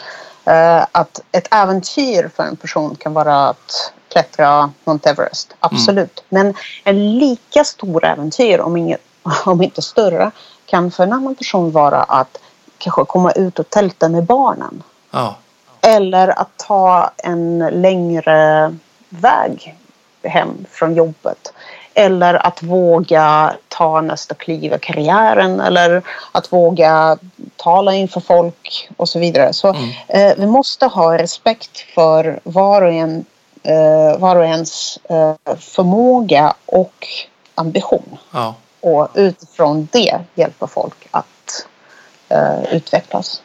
Uh, 0.48 0.86
att 0.92 1.22
ett 1.32 1.48
äventyr 1.52 2.32
för 2.36 2.44
en 2.44 2.56
person 2.56 2.96
kan 2.96 3.14
vara 3.14 3.50
att 3.50 3.94
klättra 4.08 4.72
Mount 4.84 5.10
Everest, 5.10 5.54
absolut. 5.60 6.24
Mm. 6.30 6.46
Men 6.46 6.56
en 6.84 7.18
lika 7.20 7.64
stor 7.64 8.06
äventyr, 8.06 8.60
om, 8.60 8.78
inget, 8.78 9.02
om 9.46 9.62
inte 9.62 9.82
större, 9.82 10.32
kan 10.66 10.92
för 10.92 11.04
en 11.04 11.14
annan 11.14 11.36
person 11.36 11.72
vara 11.72 12.04
att 12.04 12.38
kanske 12.78 13.06
komma 13.06 13.32
ut 13.32 13.60
och 13.60 13.70
tälta 13.70 14.10
med 14.10 14.24
barnen. 14.24 14.84
Ja. 15.12 15.36
Eller 15.82 16.40
att 16.40 16.58
ta 16.58 17.12
en 17.18 17.60
längre 17.60 18.76
väg 19.10 19.76
hem 20.24 20.66
från 20.72 20.96
jobbet. 20.96 21.54
Eller 21.94 22.34
att 22.34 22.64
våga 22.64 23.54
ta 23.68 24.02
nästa 24.02 24.36
kliv 24.36 24.74
i 24.74 24.78
karriären 24.82 25.60
eller 25.60 26.02
att 26.32 26.54
våga 26.54 27.18
tala 27.56 27.94
inför 27.94 28.20
folk 28.20 28.90
och 28.98 29.10
så 29.10 29.20
vidare. 29.20 29.54
Så 29.54 29.68
mm. 29.68 29.90
eh, 30.08 30.34
vi 30.38 30.46
måste 30.46 30.86
ha 30.86 31.18
respekt 31.18 31.80
för 31.96 32.40
var 32.44 32.82
och, 32.82 32.94
en, 32.94 33.26
eh, 33.64 34.18
var 34.20 34.36
och 34.36 34.46
ens 34.46 35.00
eh, 35.10 35.56
förmåga 35.60 36.54
och 36.66 37.08
ambition. 37.56 38.18
Ja. 38.32 38.56
Och 38.82 39.08
utifrån 39.14 39.88
det 39.92 40.20
hjälpa 40.36 40.68
folk 40.68 41.08
att 41.12 41.68
uh, 42.34 42.74
utvecklas. 42.74 43.42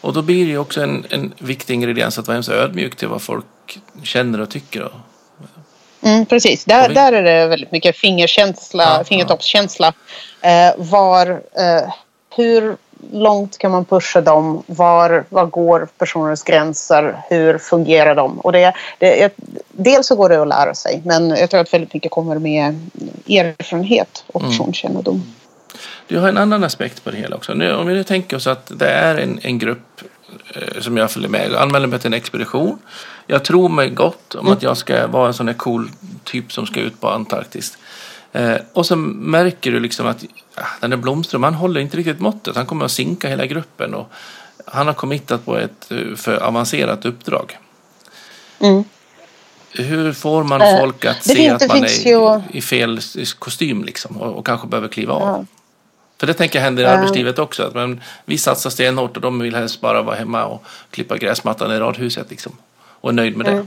Och 0.00 0.12
då 0.12 0.22
blir 0.22 0.44
det 0.44 0.50
ju 0.50 0.58
också 0.58 0.82
en, 0.82 1.06
en 1.10 1.34
viktig 1.38 1.74
ingrediens 1.74 2.18
att 2.18 2.26
vara 2.26 2.34
hemskt 2.34 2.50
ödmjuk 2.50 2.96
till 2.96 3.08
vad 3.08 3.22
folk 3.22 3.80
känner 4.02 4.40
och 4.40 4.50
tycker. 4.50 4.90
Mm, 6.08 6.26
precis, 6.26 6.64
där, 6.64 6.88
där 6.88 7.12
är 7.12 7.22
det 7.22 7.46
väldigt 7.46 7.72
mycket 7.72 7.96
fingerkänsla, 7.96 8.84
ja, 8.98 9.04
fingertoppskänsla. 9.04 9.92
Eh, 10.40 10.72
var, 10.76 11.30
eh, 11.30 11.92
hur 12.36 12.76
långt 13.12 13.58
kan 13.58 13.70
man 13.70 13.84
pusha 13.84 14.20
dem? 14.20 14.62
Var, 14.66 15.24
var 15.28 15.46
går 15.46 15.88
personens 15.98 16.42
gränser? 16.42 17.16
Hur 17.28 17.58
fungerar 17.58 18.14
de? 18.14 18.38
Och 18.38 18.52
det, 18.52 18.74
det, 18.98 19.32
dels 19.72 20.06
så 20.06 20.16
går 20.16 20.28
det 20.28 20.42
att 20.42 20.48
lära 20.48 20.74
sig 20.74 21.02
men 21.04 21.30
jag 21.30 21.50
tror 21.50 21.60
att 21.60 21.74
väldigt 21.74 21.94
mycket 21.94 22.10
kommer 22.10 22.38
med 22.38 22.90
erfarenhet 23.28 24.24
och 24.26 24.40
mm. 24.40 24.52
personkännedom. 24.52 25.14
Mm. 25.14 25.34
Du 26.06 26.18
har 26.18 26.28
en 26.28 26.38
annan 26.38 26.64
aspekt 26.64 27.04
på 27.04 27.10
det 27.10 27.16
hela 27.16 27.36
också. 27.36 27.54
Nu, 27.54 27.74
om 27.74 27.86
vi 27.86 27.94
nu 27.94 28.04
tänker 28.04 28.36
oss 28.36 28.46
att 28.46 28.78
det 28.78 28.90
är 28.90 29.16
en, 29.16 29.40
en 29.42 29.58
grupp 29.58 30.02
som 30.80 30.96
jag 30.96 31.10
följer 31.10 31.28
med. 31.28 31.50
Jag 31.50 31.62
anmäler 31.62 31.86
mig 31.86 31.98
till 31.98 32.06
en 32.06 32.14
expedition. 32.14 32.78
Jag 33.26 33.44
tror 33.44 33.68
mig 33.68 33.90
gott 33.90 34.34
om 34.34 34.40
mm. 34.40 34.52
att 34.52 34.62
jag 34.62 34.76
ska 34.76 35.06
vara 35.06 35.26
en 35.26 35.34
sån 35.34 35.48
här 35.48 35.54
cool 35.54 35.90
typ 36.24 36.52
som 36.52 36.66
ska 36.66 36.80
ut 36.80 37.00
på 37.00 37.08
Antarktis. 37.08 37.78
Eh, 38.32 38.56
och 38.72 38.86
så 38.86 38.96
märker 38.96 39.72
du 39.72 39.80
liksom 39.80 40.06
att 40.06 40.24
ah, 40.54 40.66
den 40.80 40.90
där 40.90 40.96
Blomström, 40.96 41.42
han 41.42 41.54
håller 41.54 41.80
inte 41.80 41.96
riktigt 41.96 42.20
måttet. 42.20 42.56
Han 42.56 42.66
kommer 42.66 42.84
att 42.84 42.90
sinka 42.90 43.28
hela 43.28 43.46
gruppen 43.46 43.94
och 43.94 44.12
han 44.64 44.86
har 44.86 44.94
committat 44.94 45.44
på 45.44 45.58
ett 45.58 45.90
eh, 45.90 46.16
för 46.16 46.36
avancerat 46.36 47.04
uppdrag. 47.04 47.58
Mm. 48.58 48.84
Hur 49.70 50.12
får 50.12 50.44
man 50.44 50.60
eh, 50.60 50.78
folk 50.80 51.04
att 51.04 51.16
uh, 51.16 51.34
se 51.34 51.48
att 51.48 51.68
man 51.68 51.84
är 51.84 52.08
ju... 52.08 52.40
i 52.58 52.60
fel 52.60 53.00
kostym 53.38 53.84
liksom 53.84 54.16
och, 54.16 54.38
och 54.38 54.46
kanske 54.46 54.66
behöver 54.66 54.88
kliva 54.88 55.14
av? 55.14 55.22
Ja. 55.22 55.44
För 56.20 56.26
det 56.26 56.34
tänker 56.34 56.58
jag 56.58 56.64
händer 56.64 56.82
i 56.82 56.86
uh. 56.86 56.92
arbetslivet 56.92 57.38
också. 57.38 57.62
Att 57.62 57.74
man, 57.74 58.00
vi 58.24 58.38
satsar 58.38 58.70
stenhårt 58.70 59.16
och 59.16 59.22
de 59.22 59.38
vill 59.38 59.54
helst 59.54 59.80
bara 59.80 60.02
vara 60.02 60.16
hemma 60.16 60.44
och 60.44 60.62
klippa 60.90 61.16
gräsmattan 61.16 61.72
i 61.72 61.78
radhuset 61.78 62.30
liksom. 62.30 62.52
Och 63.00 63.10
är 63.10 63.14
nöjd 63.14 63.36
med 63.36 63.48
mm. 63.48 63.58
det. 63.58 63.66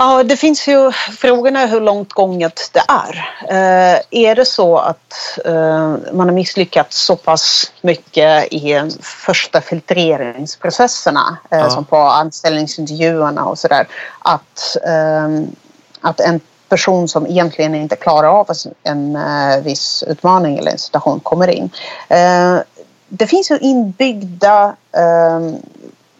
Ja, 0.00 0.22
det 0.22 0.36
finns 0.36 0.68
ju 0.68 0.92
frågan 0.92 1.56
är 1.56 1.66
hur 1.66 1.80
långt 1.80 2.12
gånget 2.12 2.70
det 2.72 2.82
är. 2.88 3.14
Eh, 3.48 4.00
är 4.10 4.34
det 4.34 4.44
så 4.44 4.76
att 4.78 5.38
eh, 5.44 5.96
man 6.12 6.28
har 6.28 6.32
misslyckats 6.32 7.04
så 7.04 7.16
pass 7.16 7.72
mycket 7.80 8.52
i 8.52 8.90
första 9.02 9.60
filtreringsprocesserna 9.60 11.36
eh, 11.50 11.58
ja. 11.58 11.70
som 11.70 11.84
på 11.84 11.96
anställningsintervjuerna 11.96 13.44
och 13.44 13.58
sådär 13.58 13.86
att, 14.18 14.76
eh, 14.86 15.28
att 16.00 16.20
en 16.20 16.40
person 16.68 17.08
som 17.08 17.26
egentligen 17.26 17.74
inte 17.74 17.96
klarar 17.96 18.28
av 18.28 18.50
en 18.82 19.16
eh, 19.16 19.60
viss 19.62 20.04
utmaning 20.06 20.58
eller 20.58 20.70
en 20.70 20.78
situation 20.78 21.20
kommer 21.20 21.48
in. 21.48 21.70
Eh, 22.08 22.58
det 23.08 23.26
finns 23.26 23.50
ju 23.50 23.58
inbyggda 23.58 24.76
ehm, 24.92 25.56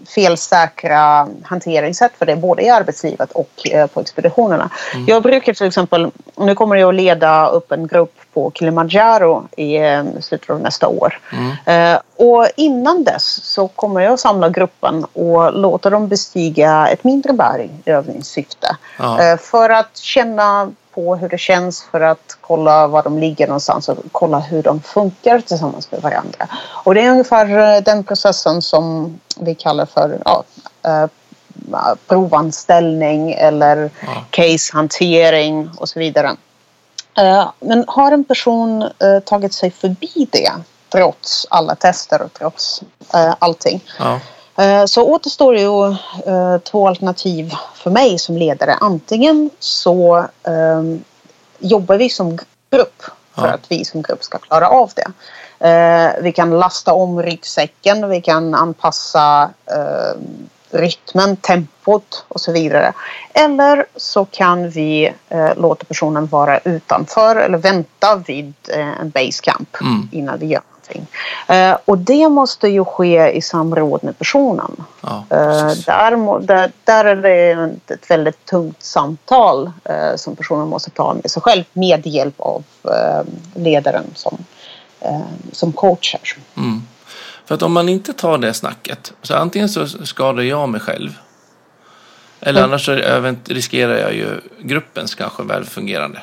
felsäkra 0.08 1.28
hanteringssätt 1.44 2.12
för 2.18 2.26
det 2.26 2.36
både 2.36 2.62
i 2.62 2.70
arbetslivet 2.70 3.32
och 3.32 3.50
eh, 3.70 3.86
på 3.86 4.00
expeditionerna. 4.00 4.70
Mm. 4.94 5.06
Jag 5.08 5.22
brukar 5.22 5.54
till 5.54 5.66
exempel, 5.66 6.10
nu 6.36 6.54
kommer 6.54 6.76
jag 6.76 6.88
att 6.88 6.94
leda 6.94 7.48
upp 7.48 7.72
en 7.72 7.86
grupp 7.86 8.14
på 8.32 8.52
Kilimanjaro 8.54 9.48
i 9.56 9.76
eh, 9.76 10.04
slutet 10.20 10.50
av 10.50 10.60
nästa 10.60 10.88
år. 10.88 11.20
Mm. 11.32 11.94
Eh, 11.94 12.00
och 12.16 12.46
innan 12.56 13.04
dess 13.04 13.44
så 13.44 13.68
kommer 13.68 14.00
jag 14.00 14.12
att 14.12 14.20
samla 14.20 14.48
gruppen 14.48 15.04
och 15.04 15.52
låta 15.52 15.90
dem 15.90 16.08
bestiga 16.08 16.88
ett 16.88 17.04
mindre 17.04 17.32
berg 17.32 17.70
i 17.84 17.90
övningssyfte. 17.90 18.76
Ja. 18.98 19.36
För 19.40 19.70
att 19.70 19.96
känna 19.96 20.70
på 20.98 21.16
hur 21.16 21.28
det 21.28 21.38
känns 21.38 21.82
för 21.90 22.00
att 22.00 22.38
kolla 22.40 22.86
var 22.86 23.02
de 23.02 23.18
ligger 23.18 23.46
någonstans 23.46 23.88
och 23.88 23.98
kolla 24.12 24.38
hur 24.38 24.62
de 24.62 24.80
funkar 24.80 25.40
tillsammans 25.40 25.92
med 25.92 26.02
varandra. 26.02 26.48
Och 26.84 26.94
det 26.94 27.00
är 27.04 27.10
ungefär 27.10 27.76
eh, 27.76 27.82
den 27.82 28.04
processen 28.04 28.62
som 28.62 29.18
vi 29.36 29.54
kallar 29.54 29.86
för 29.86 30.22
ja, 30.24 30.44
eh, 30.84 31.06
provanställning 32.06 33.32
eller 33.32 33.90
ja. 34.00 34.24
casehantering 34.30 35.70
och 35.78 35.88
så 35.88 35.98
vidare. 35.98 36.36
Eh, 37.18 37.48
men 37.60 37.84
har 37.86 38.12
en 38.12 38.24
person 38.24 38.88
tagit 39.24 39.52
sig 39.52 39.70
förbi 39.70 40.28
det 40.30 40.52
trots 40.92 41.46
alla 41.50 41.74
tester 41.74 42.22
och 42.22 42.32
trots 42.32 42.82
allting 43.38 43.84
ja. 43.98 44.20
Så 44.86 45.02
återstår 45.02 45.56
ju 45.56 45.96
två 46.64 46.88
alternativ 46.88 47.54
för 47.88 47.92
mig 47.92 48.18
som 48.18 48.36
ledare. 48.36 48.74
Antingen 48.74 49.50
så 49.58 50.26
um, 50.42 51.04
jobbar 51.58 51.96
vi 51.96 52.08
som 52.08 52.38
grupp 52.70 53.02
för 53.34 53.46
ja. 53.46 53.54
att 53.54 53.66
vi 53.68 53.84
som 53.84 54.02
grupp 54.02 54.24
ska 54.24 54.38
klara 54.38 54.68
av 54.68 54.92
det. 54.94 55.06
Uh, 55.64 56.22
vi 56.22 56.32
kan 56.32 56.58
lasta 56.58 56.92
om 56.92 57.22
ryggsäcken, 57.22 58.08
vi 58.08 58.20
kan 58.20 58.54
anpassa 58.54 59.50
uh, 59.72 60.20
rytmen, 60.70 61.36
tempot 61.36 62.24
och 62.28 62.40
så 62.40 62.52
vidare. 62.52 62.92
Eller 63.34 63.86
så 63.96 64.24
kan 64.24 64.70
vi 64.70 65.12
uh, 65.34 65.54
låta 65.56 65.84
personen 65.84 66.26
vara 66.26 66.58
utanför 66.58 67.36
eller 67.36 67.58
vänta 67.58 68.16
vid 68.26 68.54
en 69.00 69.10
basecamp 69.10 69.76
mm. 69.80 70.08
innan 70.12 70.38
vi 70.38 70.46
gör 70.46 70.62
någonting. 70.94 71.06
Eh, 71.48 71.76
och 71.84 71.98
det 71.98 72.28
måste 72.28 72.68
ju 72.68 72.84
ske 72.84 73.30
i 73.30 73.42
samråd 73.42 74.04
med 74.04 74.18
personen. 74.18 74.84
Ja, 75.00 75.24
eh, 75.30 75.72
där, 75.86 76.40
där, 76.46 76.72
där, 76.84 77.04
är 77.04 77.16
det 77.16 77.94
ett 77.94 78.10
väldigt 78.10 78.44
tungt 78.44 78.82
samtal 78.82 79.70
eh, 79.84 80.16
som 80.16 80.36
personen 80.36 80.68
måste 80.68 80.90
ta 80.90 81.14
med 81.14 81.30
sig 81.30 81.42
själv 81.42 81.64
med 81.72 82.06
hjälp 82.06 82.40
av 82.40 82.64
ledaren 83.54 84.04
som, 84.14 84.38
som 85.52 85.72
coachar. 85.72 86.20
Mm. 86.56 86.82
För 87.44 87.54
att 87.54 87.62
om 87.62 87.72
man 87.72 87.88
inte 87.88 88.12
tar 88.12 88.38
det 88.38 88.54
snacket, 88.54 89.12
så 89.22 89.34
antingen 89.34 89.68
så 89.68 89.86
skadar 89.86 90.42
jag 90.42 90.68
mig 90.68 90.80
själv 90.80 91.10
eller 92.40 92.60
mm. 92.60 92.70
annars 92.70 92.86
så 92.86 92.92
riskerar 93.44 93.96
jag 93.96 94.14
ju 94.14 94.40
gruppens 94.62 95.14
kanske 95.14 95.42
välfungerande 95.42 96.22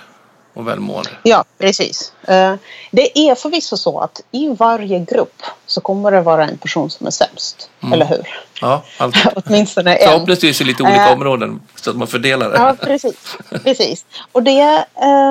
och 0.56 0.68
välmående. 0.68 1.10
Ja, 1.24 1.44
precis. 1.58 2.14
Eh, 2.28 2.56
det 2.92 3.20
är 3.20 3.36
förvisso 3.36 3.78
så 3.78 4.00
att 4.00 4.22
i 4.32 4.48
varje 4.48 5.00
grupp 5.00 5.44
så 5.66 5.82
kommer 5.82 6.12
det 6.12 6.22
vara 6.22 6.48
en 6.48 6.58
person 6.58 6.90
som 6.90 7.08
är 7.08 7.12
sämst. 7.12 7.70
Mm. 7.84 7.94
Eller 7.94 8.06
hur? 8.06 8.40
Ja, 8.62 8.84
alltid. 8.98 9.32
Åtminstone 9.46 9.96
en. 9.96 10.10
Förhoppningsvis 10.10 10.62
i 10.62 10.64
lite 10.64 10.84
olika 10.84 11.06
uh, 11.06 11.14
områden 11.14 11.62
så 11.76 11.90
att 11.90 11.96
man 11.96 12.08
fördelar 12.08 12.50
det. 12.50 12.58
Ja, 12.58 12.76
precis. 12.82 13.38
precis. 13.64 14.06
Och 14.32 14.44
det 14.44 14.86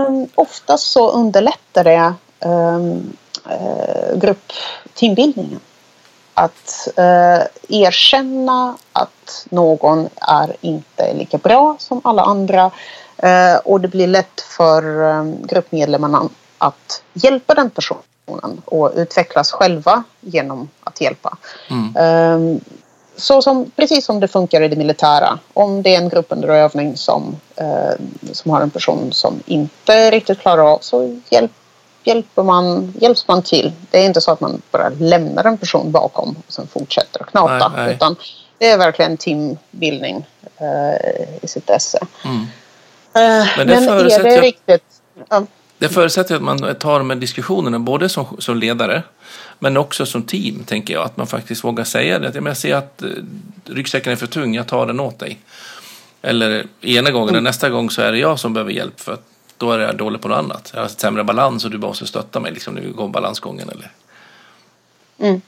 um, 0.09 0.29
oftast 0.35 0.91
så 0.91 1.11
underlättar 1.11 1.85
det 1.85 2.15
um, 2.49 3.13
uh, 3.47 4.19
gruppteambildningen. 4.19 5.61
Att 6.35 6.89
uh, 6.99 7.47
erkänna 7.69 8.77
att 8.93 9.47
någon 9.51 10.09
är 10.17 10.57
inte 10.61 11.15
lika 11.15 11.39
bra 11.39 11.77
som 11.79 12.01
alla 12.05 12.23
andra 12.23 12.65
Eh, 12.65 12.71
och 13.65 13.81
det 13.81 13.89
blir 13.89 14.07
lätt 14.07 14.41
för 14.41 15.11
eh, 15.11 15.25
gruppmedlemmarna 15.25 16.29
att 16.59 17.03
hjälpa 17.13 17.55
den 17.55 17.71
personen 17.71 18.63
och 18.65 18.93
utvecklas 18.95 19.53
själva 19.53 20.05
genom 20.21 20.69
att 20.81 21.01
hjälpa. 21.01 21.37
Mm. 21.71 21.97
Eh, 21.97 22.61
så 23.17 23.43
som, 23.43 23.71
precis 23.77 24.05
som 24.05 24.21
det 24.21 24.29
funkar 24.29 24.61
i 24.61 24.69
det 24.69 24.77
militära. 24.77 25.39
Om 25.53 25.83
det 25.83 25.95
är 25.95 25.99
en 25.99 26.09
grupp 26.09 26.27
under 26.29 26.49
övning 26.49 26.97
som, 26.97 27.37
som 28.33 28.51
har 28.51 28.61
en 28.61 28.71
person 28.71 29.13
som 29.13 29.43
inte 29.47 30.11
riktigt 30.11 30.41
klarar 30.41 30.73
av 30.73 30.79
så 30.81 31.21
hjälp, 31.31 31.53
hjälper 32.05 32.43
man, 32.43 32.95
hjälps 33.01 33.29
man 33.29 33.43
till. 33.43 33.73
Det 33.91 33.99
är 33.99 34.07
inte 34.07 34.21
så 34.21 34.31
att 34.31 34.41
man 34.41 34.63
bara 34.71 34.89
lämnar 34.89 35.45
en 35.45 35.59
person 35.59 35.93
bakom 35.93 36.37
och 36.47 36.53
sen 36.53 36.67
fortsätter 36.67 37.23
att 37.23 37.31
knata. 37.31 37.69
Nej, 37.69 37.85
nej. 37.85 37.95
Utan 37.95 38.17
det 38.59 38.71
är 38.71 38.79
verkligen 38.79 39.17
teambildning 39.17 40.27
i 41.43 41.49
sitt 41.49 41.71
esse. 41.71 41.99
Mm. 42.25 42.47
Eh, 43.15 43.47
men 43.57 43.67
det, 43.67 43.75
men 43.75 43.85
förutsätter, 43.85 44.27
är 44.27 44.37
det, 44.37 44.41
riktigt? 44.41 44.85
Ja. 45.29 45.47
det 45.79 45.89
förutsätter 45.89 46.37
att 46.37 46.43
man 46.43 46.75
tar 46.75 47.03
med 47.03 47.19
diskussionerna 47.19 47.79
både 47.79 48.09
som, 48.09 48.37
som 48.39 48.57
ledare 48.57 49.03
men 49.59 49.77
också 49.77 50.07
som 50.07 50.23
team, 50.23 50.65
tänker 50.65 50.95
jag. 50.95 51.05
Att 51.05 51.17
man 51.17 51.27
faktiskt 51.27 51.65
vågar 51.65 51.85
säga 51.85 52.19
det. 52.19 52.41
Jag 52.45 52.57
ser 52.57 52.75
att 52.75 53.03
eh, 53.03 53.09
ryggsäcken 53.65 54.13
är 54.13 54.17
för 54.17 54.27
tung, 54.27 54.55
jag 54.55 54.67
tar 54.67 54.87
den 54.87 55.01
åt 55.01 55.19
dig. 55.19 55.39
Eller 56.23 56.67
ena 56.81 57.11
gången, 57.11 57.29
mm. 57.29 57.45
nästa 57.45 57.71
gång 57.71 57.91
så 57.91 58.03
är 58.03 58.13
det 58.13 58.19
jag 58.19 58.39
som 58.39 58.55
behöver 58.55 58.73
hjälp 58.73 59.01
för 59.01 59.13
att 59.13 59.25
då 59.59 59.73
är 59.73 59.79
jag 59.79 59.97
dålig 59.97 60.21
på 60.21 60.29
något 60.29 60.39
annat. 60.39 60.71
Jag 60.75 60.81
har 60.81 60.89
sämre 60.89 61.25
balans 61.25 61.65
och 61.65 61.71
du 61.71 61.79
måste 61.79 62.07
stötta 62.07 62.41
mig 62.41 62.53
liksom, 62.53 62.75
när 62.75 62.83
vi 62.83 62.89
går 62.89 63.09
balansgången. 63.09 63.69
Eller? 63.69 63.91
Mm. 65.19 65.41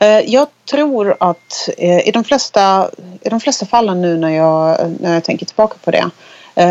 Eh, 0.00 0.30
jag 0.30 0.48
tror 0.70 1.16
att 1.20 1.68
i 2.04 2.10
de 2.10 2.24
flesta, 2.24 2.90
i 3.20 3.28
de 3.28 3.40
flesta 3.40 3.66
fallen 3.66 4.02
nu 4.02 4.16
när 4.16 4.30
jag, 4.30 4.90
när 5.00 5.14
jag 5.14 5.24
tänker 5.24 5.46
tillbaka 5.46 5.76
på 5.84 5.90
det 5.90 6.10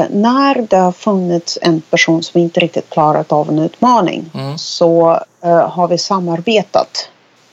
när 0.10 0.68
det 0.70 0.78
har 0.78 0.92
funnits 0.92 1.60
en 1.62 1.82
person 1.82 2.24
som 2.24 2.42
inte 2.42 2.60
riktigt 2.60 2.90
klarat 2.90 3.32
av 3.32 3.50
en 3.50 3.60
utmaning 3.60 4.32
mm. 4.34 4.58
så 4.58 5.20
eh, 5.42 5.70
har 5.70 5.88
vi 5.88 5.98
samarbetat 5.98 7.10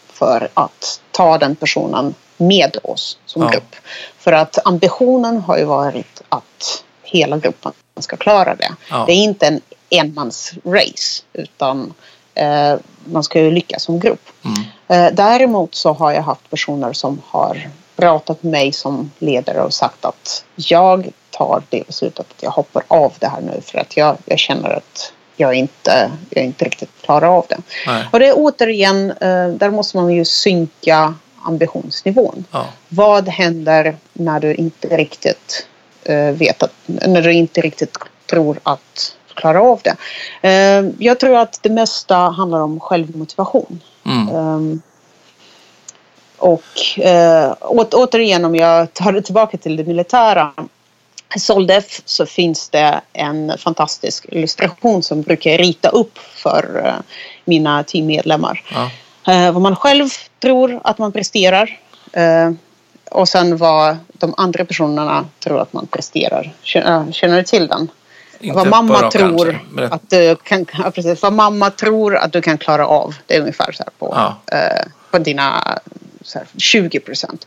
för 0.09 0.49
att 0.55 1.01
ta 1.11 1.39
den 1.39 1.57
personen 1.57 2.15
med 2.37 2.77
oss 2.83 3.19
som 3.27 3.43
ja. 3.43 3.49
grupp. 3.49 3.77
För 4.19 4.33
att 4.33 4.59
ambitionen 4.67 5.39
har 5.39 5.59
ju 5.59 5.65
varit 5.65 6.23
att 6.29 6.85
hela 7.03 7.39
gruppen 7.39 7.73
ska 7.99 8.17
klara 8.17 8.55
det. 8.55 8.75
Ja. 8.91 9.05
Det 9.07 9.13
är 9.13 9.25
inte 9.25 9.47
en 9.47 9.61
enmansrace 9.91 11.23
utan 11.33 11.95
eh, 12.35 12.75
man 13.05 13.23
ska 13.23 13.41
ju 13.41 13.51
lyckas 13.51 13.83
som 13.83 14.01
grupp. 14.01 14.29
Mm. 14.45 14.63
Eh, 14.89 15.15
däremot 15.15 15.75
så 15.75 15.93
har 15.93 16.13
jag 16.13 16.23
haft 16.23 16.51
personer 16.51 16.93
som 16.93 17.23
har 17.27 17.69
pratat 17.97 18.43
med 18.43 18.53
mig 18.53 18.73
som 18.73 19.11
ledare 19.19 19.63
och 19.63 19.75
sagt 19.75 20.05
att 20.05 20.45
jag 20.57 21.11
tar 21.41 21.63
det 21.69 21.87
beslutet 21.87 22.27
att 22.31 22.43
jag 22.43 22.51
hoppar 22.51 22.83
av 22.89 23.13
det 23.19 23.27
här 23.27 23.41
nu 23.41 23.61
för 23.65 23.79
att 23.79 23.97
jag, 23.97 24.17
jag 24.25 24.39
känner 24.39 24.71
att 24.71 25.13
jag 25.37 25.55
inte, 25.55 26.11
jag 26.31 26.45
inte 26.45 26.65
riktigt 26.65 26.91
klarar 27.03 27.27
av 27.27 27.47
det. 27.49 27.59
Nej. 27.87 28.05
Och 28.13 28.19
det 28.19 28.27
är 28.27 28.35
återigen, 28.37 29.11
eh, 29.11 29.49
där 29.49 29.71
måste 29.71 29.97
man 29.97 30.11
ju 30.11 30.25
synka 30.25 31.15
ambitionsnivån. 31.43 32.45
Ja. 32.51 32.67
Vad 32.89 33.29
händer 33.29 33.97
när 34.13 34.41
du 34.41 34.55
inte 34.55 34.97
riktigt 34.97 35.67
eh, 36.05 36.31
vet 36.31 36.63
att, 36.63 36.73
när 36.87 37.23
du 37.23 37.33
inte 37.33 37.61
riktigt 37.61 37.99
tror 38.27 38.61
att 38.63 39.17
du 39.29 39.35
klarar 39.35 39.73
av 39.73 39.81
det. 39.83 39.97
Eh, 40.49 40.91
jag 40.99 41.21
tror 41.21 41.37
att 41.37 41.59
det 41.63 41.71
mesta 41.71 42.17
handlar 42.17 42.61
om 42.61 42.81
självmotivation. 42.81 43.81
Mm. 44.05 44.29
Ehm, 44.37 44.83
och 46.37 46.63
återigen 47.93 48.45
om 48.45 48.57
jag 48.57 48.95
tar 48.95 49.13
det 49.13 49.23
tillbaka 49.23 49.59
till 49.59 49.77
det 49.77 49.85
militära. 49.85 50.53
Soldef 51.37 52.03
så 52.05 52.27
finns 52.27 52.69
det 52.69 53.01
en 53.13 53.59
fantastisk 53.59 54.27
illustration 54.29 55.03
som 55.03 55.23
brukar 55.23 55.59
rita 55.59 55.89
upp 55.89 56.19
för 56.19 56.83
äh, 56.87 56.95
mina 57.45 57.85
teammedlemmar. 57.85 58.63
Ja. 58.75 58.91
Äh, 59.33 59.53
vad 59.53 59.63
man 59.63 59.77
själv 59.77 60.09
tror 60.41 60.81
att 60.85 60.99
man 60.99 61.13
presterar 61.13 61.79
och 63.11 63.29
sen 63.29 63.57
vad 63.57 63.97
de 64.13 64.35
andra 64.37 64.65
personerna 64.65 65.27
tror 65.39 65.61
att 65.61 65.73
man 65.73 65.87
presterar. 65.87 66.53
Känner, 66.63 67.37
du 67.37 67.43
till 67.43 67.67
den? 67.69 67.89
Inte 68.41 68.57
vad 68.57 68.67
mamma 68.67 69.11
tror 69.11 69.61
att 69.91 70.11
du 70.11 70.37
kan, 70.37 70.67
precis, 70.95 71.23
vad 71.23 71.33
mamma 71.33 71.71
tror 71.71 72.17
att 72.17 72.33
du 72.33 72.43
kan 72.43 72.59
klara 72.59 72.87
av. 72.87 73.15
Det 73.27 73.37
är 73.37 73.41
ungefär 73.41 73.73
så 73.73 73.85
på, 73.99 74.15
ja. 74.17 74.57
på 75.11 75.19
dina 75.19 75.79
så 76.23 76.39
här, 76.39 76.49
20 76.57 77.01
procent. 77.01 77.47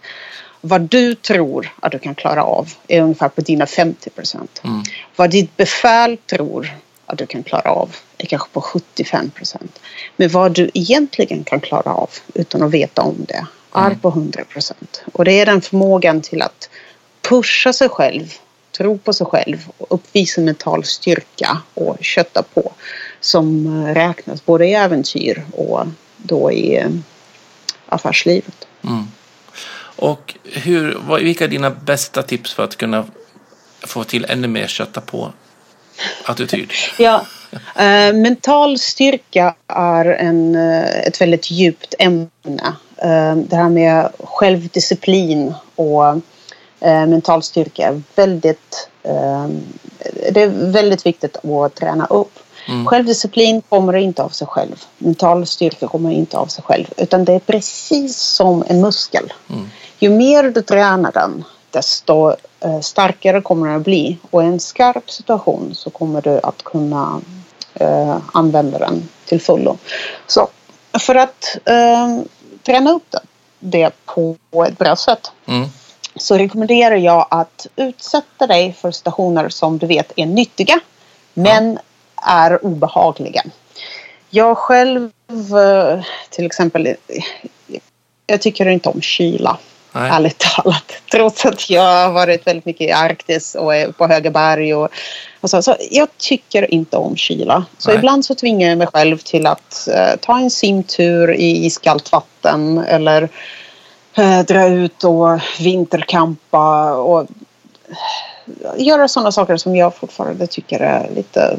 Vad 0.66 0.82
du 0.82 1.16
tror 1.16 1.74
att 1.80 1.92
du 1.92 2.00
kan 2.00 2.16
klara 2.16 2.44
av 2.44 2.74
är 2.88 3.02
ungefär 3.02 3.30
på 3.30 3.42
dina 3.42 3.66
50 3.66 4.10
procent. 4.10 4.62
Mm. 4.64 4.84
Vad 5.16 5.30
ditt 5.30 5.58
befäl 5.58 6.18
tror 6.18 6.74
att 7.06 7.18
du 7.18 7.26
kan 7.26 7.44
klara 7.44 7.72
av 7.72 7.96
är 8.18 8.26
kanske 8.26 8.50
på 8.50 8.62
75 8.62 9.30
procent. 9.30 9.80
Men 10.18 10.30
vad 10.30 10.52
du 10.52 10.70
egentligen 10.74 11.44
kan 11.44 11.60
klara 11.60 11.94
av 11.94 12.10
utan 12.34 12.64
att 12.64 12.72
veta 12.72 13.02
om 13.02 13.16
det 13.28 13.46
är 13.74 13.86
mm. 13.86 14.00
på 14.00 14.08
100 14.08 14.44
procent. 14.44 15.04
Och 15.14 15.26
det 15.26 15.32
är 15.32 15.46
den 15.46 15.62
förmågan 15.62 16.22
till 16.22 16.42
att 16.42 16.70
pusha 17.22 17.74
sig 17.74 17.90
själv, 17.90 18.34
tro 18.78 18.98
på 18.98 19.14
sig 19.14 19.28
själv 19.28 19.58
och 19.78 19.88
uppvisa 19.90 20.42
mental 20.42 20.84
styrka 20.84 21.62
och 21.74 21.98
kötta 22.02 22.44
på 22.44 22.72
som 23.20 23.68
räknas 23.86 24.46
både 24.46 24.68
i 24.68 24.74
äventyr 24.74 25.44
och 25.52 25.86
då 26.18 26.52
i 26.52 26.86
affärslivet. 27.86 28.68
Mm. 28.84 29.08
Och 29.96 30.36
hur, 30.44 30.98
vad, 31.08 31.22
vilka 31.22 31.44
är 31.44 31.48
dina 31.48 31.70
bästa 31.70 32.24
tips 32.24 32.54
för 32.54 32.64
att 32.64 32.76
kunna 32.76 33.06
få 33.82 34.04
till 34.04 34.26
ännu 34.30 34.48
mer 34.48 34.68
kötta 34.68 35.02
på 35.02 35.32
attityd? 36.26 36.72
ja, 37.00 37.26
eh, 37.76 38.14
mental 38.14 38.80
styrka 38.80 39.56
är 39.68 40.06
en, 40.06 40.56
eh, 40.56 41.08
ett 41.08 41.22
väldigt 41.22 41.52
djupt 41.52 41.96
ämne. 42.00 42.74
Eh, 42.98 43.36
det 43.36 43.56
här 43.56 43.70
med 43.70 44.10
självdisciplin 44.20 45.54
och 45.76 46.06
eh, 46.80 47.06
mental 47.08 47.44
styrka 47.44 47.88
är 47.88 48.02
väldigt, 48.16 48.90
eh, 49.04 49.48
det 50.32 50.42
är 50.42 50.72
väldigt 50.72 51.06
viktigt 51.06 51.38
att 51.46 51.76
träna 51.76 52.06
upp. 52.06 52.40
Mm. 52.68 52.86
Självdisciplin 52.86 53.62
kommer 53.62 53.94
inte 53.94 54.24
av 54.24 54.30
sig 54.30 54.48
själv. 54.48 54.86
Mental 54.98 55.46
styrka 55.46 55.88
kommer 55.88 56.12
inte 56.12 56.38
av 56.38 56.46
sig 56.46 56.64
själv. 56.64 56.86
Utan 56.98 57.26
det 57.26 57.34
är 57.34 57.40
precis 57.40 58.18
som 58.18 58.64
en 58.68 58.82
muskel. 58.82 59.34
Mm. 59.50 59.70
Ju 60.00 60.10
mer 60.10 60.44
du 60.44 60.62
tränar 60.62 61.12
den, 61.12 61.44
desto 61.72 62.36
eh, 62.60 62.80
starkare 62.80 63.42
kommer 63.42 63.68
den 63.68 63.78
att 63.78 63.84
bli. 63.84 64.18
Och 64.32 64.44
i 64.44 64.46
en 64.46 64.60
skarp 64.60 65.12
situation 65.12 65.76
så 65.76 65.90
kommer 65.90 66.22
du 66.22 66.40
att 66.44 66.64
kunna 66.64 67.22
eh, 67.74 68.18
använda 68.34 68.80
den 68.80 69.10
till 69.26 69.42
fullo. 69.42 69.78
Så 70.28 70.48
för 71.00 71.16
att 71.16 71.58
eh, 71.66 72.20
träna 72.64 72.92
upp 72.92 73.12
det, 73.12 73.20
det 73.60 73.92
på 74.06 74.38
ett 74.68 74.78
bra 74.78 74.96
sätt 74.96 75.32
mm. 75.46 75.68
så 76.16 76.38
rekommenderar 76.38 76.96
jag 76.96 77.28
att 77.30 77.68
utsätta 77.76 78.48
dig 78.48 78.74
för 78.82 78.92
situationer 78.92 79.50
som 79.50 79.78
du 79.78 79.88
vet 79.88 80.12
är 80.16 80.26
nyttiga 80.26 80.80
men 81.34 81.74
ja. 81.74 81.80
Är 82.26 82.66
obehagliga. 82.66 83.44
Jag 84.30 84.58
själv 84.58 85.12
eh, 85.30 86.04
till 86.30 86.46
exempel, 86.46 86.96
jag 88.28 88.42
tycker 88.42 88.66
inte 88.66 88.90
om 88.90 89.02
kyla. 89.02 89.58
Nej. 89.96 90.10
Ärligt 90.12 90.40
talat. 90.40 90.94
Trots 91.12 91.46
att 91.46 91.70
jag 91.70 92.06
har 92.06 92.12
varit 92.12 92.48
väldigt 92.48 92.66
mycket 92.66 92.88
i 92.88 92.92
Arktis 92.92 93.56
och 93.56 93.76
är 93.76 93.92
på 93.92 94.08
höga 94.08 94.32
berg. 94.32 94.76
Och, 94.76 94.90
och 95.42 95.50
så, 95.50 95.62
så 95.62 95.76
jag 95.92 96.08
tycker 96.18 96.74
inte 96.74 96.98
om 96.98 97.16
kyla. 97.16 97.66
Så 97.78 97.90
Nej. 97.90 97.98
ibland 97.98 98.26
så 98.26 98.36
tvingar 98.36 98.70
jag 98.70 98.78
mig 98.78 98.88
själv 98.88 99.18
till 99.18 99.48
att 99.48 99.88
uh, 99.90 100.20
ta 100.22 100.40
en 100.40 100.52
simtur 100.52 101.34
i 101.34 101.66
iskallt 101.66 102.12
vatten 102.12 102.78
eller 102.78 103.30
uh, 104.20 104.40
dra 104.40 104.68
ut 104.68 105.04
och 105.04 105.40
vinterkampa 105.60 106.94
och 106.94 107.22
uh, 107.22 107.98
göra 108.78 109.08
sådana 109.08 109.32
saker 109.32 109.58
som 109.58 109.76
jag 109.76 109.96
fortfarande 109.96 110.48
tycker 110.48 110.80
är 110.80 111.10
lite 111.16 111.58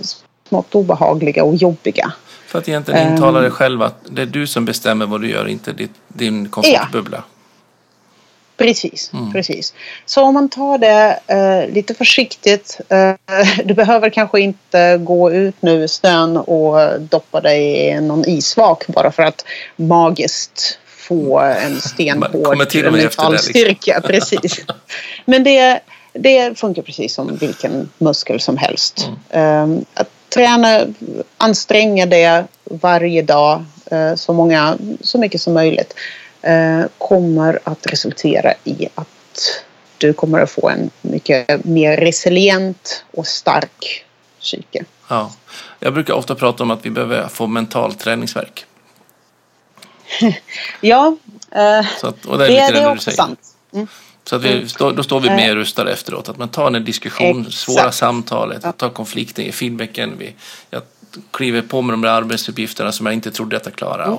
smått 0.54 0.74
obehagliga 0.74 1.44
och 1.44 1.54
jobbiga. 1.54 2.12
För 2.46 2.58
att 2.58 2.68
egentligen 2.68 3.12
intala 3.12 3.40
dig 3.40 3.50
själv 3.50 3.82
att 3.82 3.98
det 4.10 4.22
är 4.22 4.26
du 4.26 4.46
som 4.46 4.64
bestämmer 4.64 5.06
vad 5.06 5.20
du 5.20 5.30
gör, 5.30 5.48
inte 5.48 5.72
ditt, 5.72 5.90
din 6.08 6.48
komfortbubbla. 6.48 7.16
Ja. 7.16 7.22
Precis, 8.56 9.10
mm. 9.12 9.32
precis. 9.32 9.74
Så 10.06 10.22
om 10.22 10.34
man 10.34 10.48
tar 10.48 10.78
det 10.78 11.18
eh, 11.26 11.74
lite 11.74 11.94
försiktigt. 11.94 12.80
Eh, 12.88 13.14
du 13.64 13.74
behöver 13.74 14.10
kanske 14.10 14.40
inte 14.40 14.98
gå 14.98 15.32
ut 15.32 15.54
nu 15.60 15.84
i 15.84 15.88
snön 15.88 16.36
och 16.36 17.00
doppa 17.00 17.40
dig 17.40 17.88
i 17.88 18.00
någon 18.00 18.28
isvak 18.28 18.86
bara 18.86 19.12
för 19.12 19.22
att 19.22 19.44
magiskt 19.76 20.78
få 20.86 21.38
en 21.38 21.80
stenhård 21.80 22.58
metallstyrka. 22.92 24.02
Liksom. 24.08 24.08
Precis. 24.08 24.64
Men 25.24 25.44
det, 25.44 25.80
det 26.12 26.58
funkar 26.58 26.82
precis 26.82 27.14
som 27.14 27.36
vilken 27.36 27.90
muskel 27.98 28.40
som 28.40 28.56
helst. 28.56 29.08
Mm. 29.30 29.72
Eh, 29.72 29.82
att 29.94 30.10
träna, 30.34 30.86
anstränga 31.36 32.06
det 32.06 32.44
varje 32.64 33.22
dag 33.22 33.64
eh, 33.90 34.14
så, 34.14 34.32
många, 34.32 34.78
så 35.00 35.18
mycket 35.18 35.40
som 35.40 35.54
möjligt. 35.54 35.94
Eh, 36.42 36.82
kommer 36.98 37.58
att 37.64 37.86
resultera 37.86 38.54
i 38.64 38.88
att 38.94 39.08
du 39.98 40.12
kommer 40.12 40.40
att 40.40 40.50
få 40.50 40.68
en 40.68 40.90
mycket 41.02 41.64
mer 41.64 41.96
resilient 41.96 43.04
och 43.10 43.26
stark 43.26 44.04
psyke. 44.40 44.84
Ja. 45.08 45.32
Jag 45.80 45.94
brukar 45.94 46.14
ofta 46.14 46.34
prata 46.34 46.62
om 46.62 46.70
att 46.70 46.86
vi 46.86 46.90
behöver 46.90 47.28
få 47.28 47.46
mental 47.46 47.94
träningsverk. 47.94 48.66
ja, 50.80 51.16
eh, 51.50 51.78
att, 51.78 52.26
och 52.26 52.38
det 52.38 52.58
är, 52.58 52.72
det, 52.72 52.80
det 52.80 52.86
också 52.86 53.10
sant. 53.10 53.40
Mm. 53.72 53.88
Så 54.24 54.36
att 54.36 54.42
vi, 54.42 54.52
mm. 54.52 54.68
då, 54.78 54.90
då 54.90 55.02
står 55.02 55.20
vi 55.20 55.30
mer 55.30 55.50
eh. 55.50 55.54
rustade 55.54 55.92
efteråt. 55.92 56.28
Att 56.28 56.38
man 56.38 56.48
tar 56.48 56.66
en 56.66 56.84
diskussion, 56.84 57.40
Exakt. 57.40 57.56
svåra 57.56 57.92
samtalet, 57.92 58.60
ja. 58.62 58.72
tar 58.72 58.88
konflikten, 58.88 59.44
ger 59.44 59.52
feedbacken. 59.52 60.12
Vi, 60.18 60.34
jag 60.70 60.82
kliver 61.30 61.62
på 61.62 61.82
med 61.82 61.92
de 61.92 62.00
där 62.00 62.10
arbetsuppgifterna 62.10 62.92
som 62.92 63.06
jag 63.06 63.12
inte 63.12 63.30
trodde 63.30 63.56
att 63.56 63.66
jag 63.66 63.74
klarade. 63.74 64.04
Mm. 64.04 64.18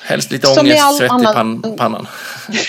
Helst 0.00 0.30
lite 0.30 0.46
ångest, 0.60 0.96
svett 0.96 1.20
i 1.20 1.24
pan 1.24 1.76
pannan. 1.78 2.06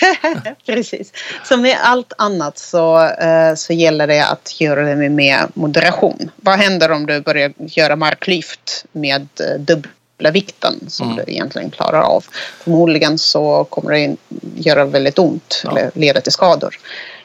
Precis. 0.66 1.12
Som 1.44 1.62
med 1.62 1.78
allt 1.82 2.14
annat 2.18 2.58
så, 2.58 3.04
uh, 3.04 3.56
så 3.56 3.74
gäller 3.74 4.08
det 4.08 4.28
att 4.28 4.62
göra 4.62 4.96
det 4.96 5.10
med, 5.10 5.52
moderation. 5.54 6.32
Vad 6.36 6.60
händer 6.60 6.92
om 6.92 7.06
du 7.06 7.22
börjar 7.22 7.54
göra 7.58 7.96
marklyft 7.96 8.86
med 8.92 9.28
uh, 9.42 9.78
dubbla 10.20 10.32
vikten 10.32 10.80
som 10.88 11.12
mm. 11.12 11.18
du 11.18 11.24
egentligen 11.32 11.72
klarar 11.72 12.02
av? 12.02 12.26
Förmodligen 12.64 13.18
så 13.18 13.64
kommer 13.64 13.92
det 13.92 14.16
göra 14.56 14.86
väldigt 14.86 15.20
ont 15.20 15.62
ja. 15.64 15.72
eller 15.72 15.92
leda 15.94 16.22
till 16.22 16.32
skador. 16.32 16.76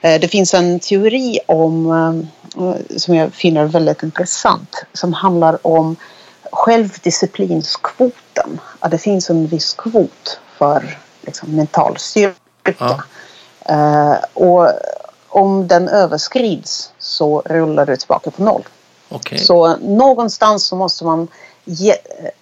Uh, 0.04 0.20
det 0.20 0.28
finns 0.28 0.54
en 0.54 0.80
teori 0.80 1.38
om 1.46 2.28
som 2.96 3.14
jag 3.14 3.34
finner 3.34 3.64
väldigt 3.64 4.02
intressant 4.02 4.84
som 4.92 5.12
handlar 5.12 5.66
om 5.66 5.96
självdisciplinskvoten. 6.52 8.60
Att 8.80 8.90
det 8.90 8.98
finns 8.98 9.30
en 9.30 9.46
viss 9.46 9.74
kvot 9.74 10.38
för 10.58 10.98
liksom, 11.26 11.56
mental 11.56 11.96
styrka. 11.98 12.74
Ja. 12.78 13.02
Uh, 13.70 14.16
och 14.34 14.68
om 15.28 15.68
den 15.68 15.88
överskrids 15.88 16.92
så 16.98 17.42
rullar 17.44 17.86
du 17.86 17.96
tillbaka 17.96 18.30
på 18.30 18.42
noll. 18.42 18.62
Okay. 19.08 19.38
Så 19.38 19.76
någonstans 19.76 20.66
så 20.66 20.76
måste 20.76 21.04
man 21.04 21.28
ge, 21.64 21.96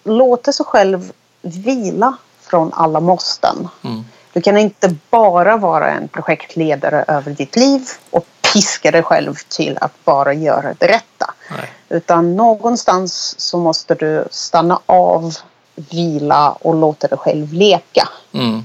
låta 0.04 0.52
sig 0.52 0.66
själv 0.66 1.12
vila 1.42 2.16
från 2.40 2.72
alla 2.72 3.00
måsten. 3.00 3.68
Mm. 3.84 4.04
Du 4.32 4.40
kan 4.40 4.56
inte 4.56 4.94
bara 5.10 5.56
vara 5.56 5.90
en 5.90 6.08
projektledare 6.08 7.04
över 7.08 7.30
ditt 7.30 7.56
liv 7.56 7.80
och 8.10 8.26
piska 8.52 8.90
dig 8.90 9.02
själv 9.02 9.34
till 9.48 9.78
att 9.80 10.04
bara 10.04 10.34
göra 10.34 10.74
det 10.78 10.86
rätta. 10.86 11.34
Nej. 11.50 11.72
Utan 11.88 12.36
någonstans 12.36 13.34
så 13.38 13.58
måste 13.58 13.94
du 13.94 14.24
stanna 14.30 14.80
av, 14.86 15.34
vila 15.74 16.50
och 16.50 16.74
låta 16.74 17.08
dig 17.08 17.18
själv 17.18 17.52
leka. 17.52 18.08
Mm. 18.32 18.62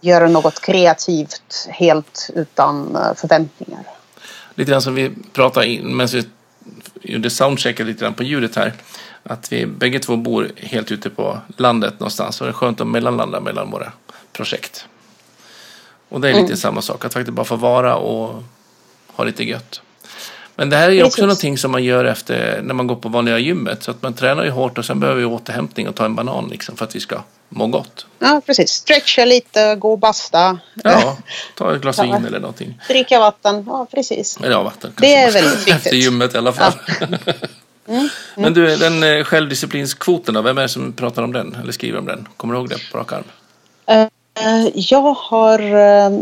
Göra 0.00 0.28
något 0.28 0.60
kreativt 0.60 1.68
helt 1.68 2.30
utan 2.34 2.96
eh, 2.96 3.14
förväntningar. 3.14 3.82
Lite 4.54 4.70
grann 4.70 4.82
som 4.82 4.94
vi 4.94 5.10
pratade 5.32 5.66
in 5.66 5.96
vi 6.12 6.24
gjorde 7.02 7.30
soundchecken 7.30 7.86
lite 7.86 8.00
grann 8.00 8.14
på 8.14 8.22
ljudet 8.22 8.56
här. 8.56 8.72
Att 9.22 9.52
vi 9.52 9.66
bägge 9.66 9.98
två 9.98 10.16
bor 10.16 10.50
helt 10.56 10.92
ute 10.92 11.10
på 11.10 11.38
landet 11.56 12.00
någonstans 12.00 12.40
och 12.40 12.46
det 12.46 12.50
är 12.50 12.54
skönt 12.54 12.80
att 12.80 12.86
mellanlanda 12.86 13.40
mellan 13.40 13.70
våra 13.70 13.92
projekt. 14.32 14.86
Och 16.08 16.20
det 16.20 16.28
är 16.28 16.32
lite 16.32 16.44
mm. 16.44 16.56
samma 16.56 16.82
sak, 16.82 17.04
att 17.04 17.12
faktiskt 17.12 17.34
bara 17.34 17.44
få 17.44 17.56
vara 17.56 17.96
och 17.96 18.42
ha 19.06 19.24
lite 19.24 19.44
gött. 19.44 19.82
Men 20.56 20.70
det 20.70 20.76
här 20.76 20.90
är 20.90 21.04
också 21.04 21.22
någonting 21.22 21.58
som 21.58 21.70
man 21.70 21.84
gör 21.84 22.04
efter 22.04 22.62
när 22.62 22.74
man 22.74 22.86
går 22.86 22.96
på 22.96 23.08
vanliga 23.08 23.38
gymmet. 23.38 23.82
Så 23.82 23.90
att 23.90 24.02
man 24.02 24.14
tränar 24.14 24.44
ju 24.44 24.50
hårt 24.50 24.78
och 24.78 24.84
sen 24.84 25.00
behöver 25.00 25.20
vi 25.20 25.26
återhämtning 25.26 25.88
och 25.88 25.94
ta 25.94 26.04
en 26.04 26.14
banan 26.14 26.48
liksom 26.48 26.76
för 26.76 26.84
att 26.84 26.96
vi 26.96 27.00
ska 27.00 27.22
må 27.48 27.66
gott. 27.66 28.06
Ja, 28.18 28.40
precis. 28.46 28.70
Stretcha 28.70 29.24
lite, 29.24 29.74
gå 29.74 29.92
och 29.92 29.98
basta. 29.98 30.58
Ja, 30.84 31.16
ta 31.54 31.74
ett 31.74 31.82
glas 31.82 31.98
vin 32.02 32.24
eller 32.26 32.40
någonting. 32.40 32.80
Dricka 32.88 33.18
vatten, 33.18 33.64
ja 33.66 33.86
precis. 33.90 34.38
Ja, 34.42 34.62
vatten. 34.62 34.92
Det 34.96 35.14
är 35.14 35.32
väldigt 35.32 35.54
viktigt. 35.54 35.74
Efter 35.74 35.96
gymmet 35.96 36.34
i 36.34 36.38
alla 36.38 36.52
fall. 36.52 36.72
Ja. 37.00 37.06
Mm, 37.86 37.98
mm. 37.98 38.10
Men 38.36 38.54
du, 38.54 38.76
den 38.76 39.02
eh, 39.02 39.24
självdisciplinskvoten 39.24 40.34
då, 40.34 40.42
vem 40.42 40.58
är 40.58 40.62
det 40.62 40.68
som 40.68 40.92
pratar 40.92 41.22
om 41.22 41.32
den 41.32 41.56
eller 41.62 41.72
skriver 41.72 41.98
om 41.98 42.06
den? 42.06 42.28
Kommer 42.36 42.54
du 42.54 42.60
ihåg 42.60 42.68
det 42.68 42.78
på 42.92 42.98
rak 42.98 43.12
arm? 43.12 43.24
Uh, 43.90 44.68
jag 44.74 45.12
har 45.12 45.62
Uh, 45.62 46.20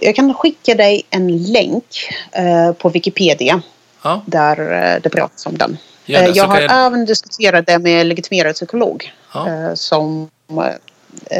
jag 0.00 0.16
kan 0.16 0.34
skicka 0.34 0.74
dig 0.74 1.02
en 1.10 1.42
länk 1.42 2.10
uh, 2.38 2.72
på 2.72 2.88
Wikipedia 2.88 3.62
ja. 4.02 4.22
där 4.26 4.60
uh, 4.60 5.02
det 5.02 5.10
pratas 5.10 5.46
om 5.46 5.58
den. 5.58 5.78
Ja, 6.04 6.26
jag 6.26 6.44
har 6.44 6.60
jag... 6.60 6.86
även 6.86 7.06
diskuterat 7.06 7.66
det 7.66 7.78
med 7.78 8.06
legitimerad 8.06 8.54
psykolog 8.54 9.12
ja. 9.34 9.76
som 9.76 10.30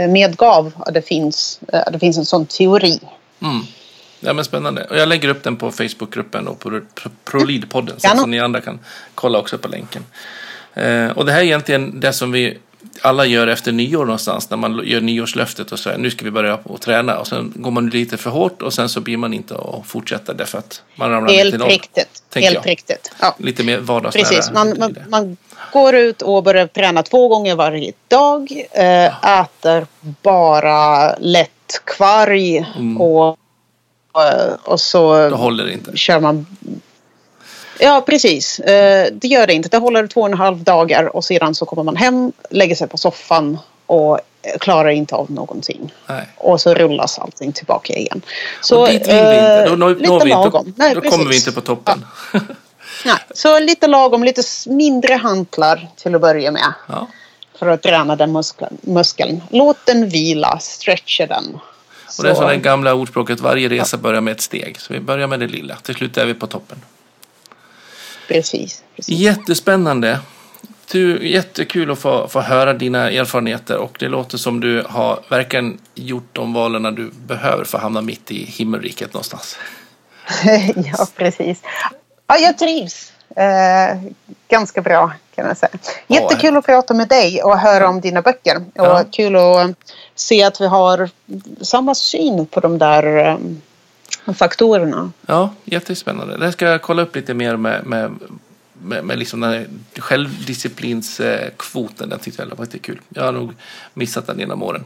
medgav 0.09 0.73
att 0.79 0.95
det 0.95 1.03
finns, 1.03 1.61
att 1.73 1.93
det 1.93 1.99
finns 1.99 2.19
en 2.19 2.25
sån 2.25 2.47
teori. 2.47 3.01
Mm. 3.43 3.61
Ja, 4.21 4.33
men 4.33 4.45
spännande. 4.45 4.85
Och 4.85 4.97
jag 4.97 5.09
lägger 5.09 5.29
upp 5.29 5.43
den 5.43 5.57
på 5.57 5.71
Facebookgruppen 5.71 6.49
och 6.49 6.59
på 6.59 6.81
ProLead-podden 7.25 7.95
så, 7.99 8.19
så 8.19 8.27
ni 8.27 8.41
andra 8.41 8.61
kan 8.61 8.79
kolla 9.15 9.39
också 9.39 9.59
på 9.59 9.69
länken. 9.69 10.05
och 11.15 11.27
det 11.27 11.33
här 11.33 11.39
är 11.39 11.45
egentligen 11.45 12.01
det 12.01 12.13
som 12.13 12.33
vi 12.33 12.59
alla 13.03 13.27
gör 13.27 13.47
efter 13.47 13.73
nyår 13.73 14.05
någonstans 14.05 14.51
när 14.51 14.57
man 14.57 14.83
gör 14.85 15.01
nyårslöftet 15.01 15.73
och 15.73 15.79
säger 15.79 15.99
nu 15.99 16.11
ska 16.11 16.25
vi 16.25 16.31
börja 16.31 16.59
och 16.63 16.81
träna 16.81 17.19
och 17.19 17.27
sen 17.27 17.53
går 17.57 17.71
man 17.71 17.89
lite 17.89 18.17
för 18.17 18.31
hårt 18.31 18.63
och 18.63 18.73
sen 18.73 18.89
så 18.89 19.01
blir 19.01 19.17
man 19.17 19.35
inte 19.35 19.55
att 19.55 19.87
fortsätta 19.87 20.35
därför 20.35 20.59
att 20.59 20.83
man 20.95 21.11
ramlar 21.11 21.33
Helt 21.33 21.59
noll. 21.59 21.69
Riktigt. 21.69 22.23
Helt 22.35 22.55
jag. 22.55 22.67
riktigt. 22.67 23.13
Ja. 23.21 23.37
Lite 23.39 23.65
mer 23.65 23.79
vardagsnära. 23.79 24.25
Precis, 24.25 24.51
man, 24.51 24.79
man, 24.79 24.97
man, 25.09 25.37
går 25.73 25.95
ut 25.95 26.23
och 26.23 26.43
börjar 26.43 26.67
träna 26.67 27.03
två 27.03 27.29
gånger 27.29 27.57
varje 27.57 27.93
dag, 28.09 28.65
äh, 28.73 29.41
äter 29.41 29.87
bara 30.23 31.15
lätt 31.17 31.81
kvarg 31.85 32.59
mm. 32.59 33.01
och, 33.01 33.39
och 34.65 34.81
så 34.81 35.29
Då 35.29 35.37
håller 35.37 35.65
det 35.65 35.73
inte. 35.73 35.97
kör 35.97 36.21
man 36.21 36.47
Ja, 37.79 38.03
precis. 38.07 38.61
Eh, 38.61 39.09
det 39.13 39.29
gör 39.29 39.47
det 39.47 39.55
inte. 39.55 39.69
Det 39.69 39.79
håller 39.79 40.07
två 40.07 40.21
och 40.21 40.29
en 40.29 40.35
halv 40.35 40.59
dagar 40.65 41.17
och 41.17 41.25
sedan 41.25 41.55
så 41.55 41.67
kommer 41.67 41.83
man 41.83 41.97
hem, 41.97 42.33
lägger 42.51 42.75
sig 42.75 42.89
på 42.89 42.97
soffan 42.97 43.59
och 43.87 44.21
klarar 44.61 44.89
inte 44.89 45.15
av 45.15 45.31
någonting. 45.31 45.95
Nej. 46.07 46.29
Och 46.37 46.61
så 46.61 46.75
rullas 46.75 47.19
allting 47.19 47.53
tillbaka 47.53 47.93
igen. 47.93 48.23
Så, 48.61 48.81
och 48.81 48.89
dit 48.89 49.09
vill 49.09 49.15
vi 49.15 49.35
inte. 49.35 49.67
Då, 49.69 49.77
når, 49.77 49.95
lite 49.95 50.25
vi 50.25 50.31
lagom. 50.31 50.67
Inte, 50.67 50.83
Nej, 50.83 50.95
då 50.95 51.01
kommer 51.01 51.25
vi 51.25 51.37
inte 51.37 51.53
på 51.53 51.61
toppen. 51.61 52.05
Ja. 52.33 52.41
Nej, 53.05 53.17
så 53.35 53.59
lite 53.59 53.87
lagom, 53.87 54.25
lite 54.25 54.43
mindre 54.67 55.15
hantlar 55.15 55.89
till 55.97 56.15
att 56.15 56.21
börja 56.21 56.51
med. 56.51 56.73
Ja. 56.87 57.07
För 57.59 57.69
att 57.69 57.83
träna 57.83 58.17
den 58.17 58.33
muskeln. 58.33 58.79
muskeln. 58.81 59.43
Låt 59.51 59.87
den 59.87 60.09
vila, 60.09 60.59
stretcha 60.59 61.27
den. 61.27 61.61
Och 62.19 62.25
det 62.25 62.31
är 62.31 62.35
som 62.35 62.49
det 62.49 62.57
gamla 62.57 62.95
ordspråket, 62.95 63.41
varje 63.41 63.69
resa 63.69 63.97
börjar 63.97 64.21
med 64.21 64.33
ett 64.33 64.41
steg. 64.41 64.81
Så 64.81 64.93
vi 64.93 65.01
börjar 65.01 65.27
med 65.27 65.41
det 65.41 65.47
lilla, 65.47 65.77
till 65.77 65.95
slut 65.95 66.17
är 66.17 66.27
vi 66.27 66.35
på 66.35 66.47
toppen. 66.47 66.79
Precis. 68.29 68.83
precis. 68.97 69.19
Jättespännande. 69.19 70.21
Du, 70.93 71.29
jättekul 71.29 71.91
att 71.91 71.99
få, 71.99 72.29
få 72.29 72.41
höra 72.41 72.73
dina 72.73 73.11
erfarenheter 73.11 73.77
och 73.77 73.97
det 73.99 74.09
låter 74.09 74.39
som 74.39 74.61
du 74.61 74.85
har 74.89 75.21
verkligen 75.29 75.79
gjort 75.95 76.29
de 76.33 76.53
valen 76.53 76.95
du 76.95 77.11
behöver 77.27 77.65
för 77.65 77.79
att 77.79 77.83
hamna 77.83 78.01
mitt 78.01 78.31
i 78.31 78.45
himmelriket 78.45 79.13
någonstans. 79.13 79.57
ja, 80.77 81.07
precis. 81.17 81.63
Ja, 82.27 82.37
jag 82.37 82.59
trivs 82.59 83.13
eh, 83.37 84.11
ganska 84.49 84.83
bra 84.83 85.13
kan 85.35 85.47
jag 85.47 85.57
säga. 85.57 85.73
Jättekul 86.07 86.57
att 86.57 86.67
prata 86.67 86.95
med 86.95 87.09
dig 87.09 87.43
och 87.43 87.59
höra 87.59 87.89
om 87.89 88.01
dina 88.01 88.23
böcker. 88.23 88.57
Och 88.57 88.87
ja. 88.87 89.05
kul 89.11 89.37
att 89.37 89.71
se 90.15 90.45
att 90.45 90.61
vi 90.61 90.67
har 90.67 91.11
samma 91.61 91.95
syn 91.95 92.47
på 92.47 92.61
de 92.61 92.79
där 92.79 93.35
um, 93.35 93.63
faktorerna. 94.35 95.13
Ja, 95.27 95.55
jättespännande. 95.65 96.37
Det 96.37 96.53
ska 96.53 96.67
jag 96.67 96.83
kolla 96.83 97.03
upp 97.03 97.17
lite 97.17 97.35
mer 97.35 97.57
med, 97.57 97.87
med 97.87 98.11
med, 98.83 99.05
med 99.05 99.19
liksom 99.19 99.41
den 99.41 99.51
här 99.51 99.67
självdisciplinskvoten. 99.99 102.09
Den 102.09 102.19
tyckte 102.19 102.43
jag 102.43 102.57
var 102.57 102.65
lite 102.65 102.79
kul. 102.79 103.01
Jag 103.09 103.23
har 103.23 103.33
nog 103.33 103.53
missat 103.95 104.27
den 104.27 104.39
genom 104.39 104.63
åren. 104.63 104.85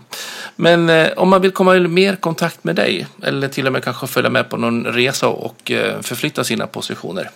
Men 0.56 0.88
eh, 0.88 1.08
om 1.16 1.28
man 1.28 1.42
vill 1.42 1.50
komma 1.50 1.76
i 1.76 1.80
mer 1.80 2.16
kontakt 2.16 2.64
med 2.64 2.76
dig 2.76 3.06
eller 3.22 3.48
till 3.48 3.66
och 3.66 3.72
med 3.72 3.84
kanske 3.84 4.06
följa 4.06 4.30
med 4.30 4.48
på 4.48 4.56
någon 4.56 4.84
resa 4.84 5.28
och 5.28 5.70
eh, 5.70 6.00
förflytta 6.00 6.44
sina 6.44 6.66
positioner. 6.66 7.30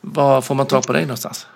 Var 0.00 0.40
får 0.40 0.54
man 0.54 0.66
tag 0.66 0.86
på 0.86 0.92
dig 0.92 1.02
någonstans? 1.02 1.46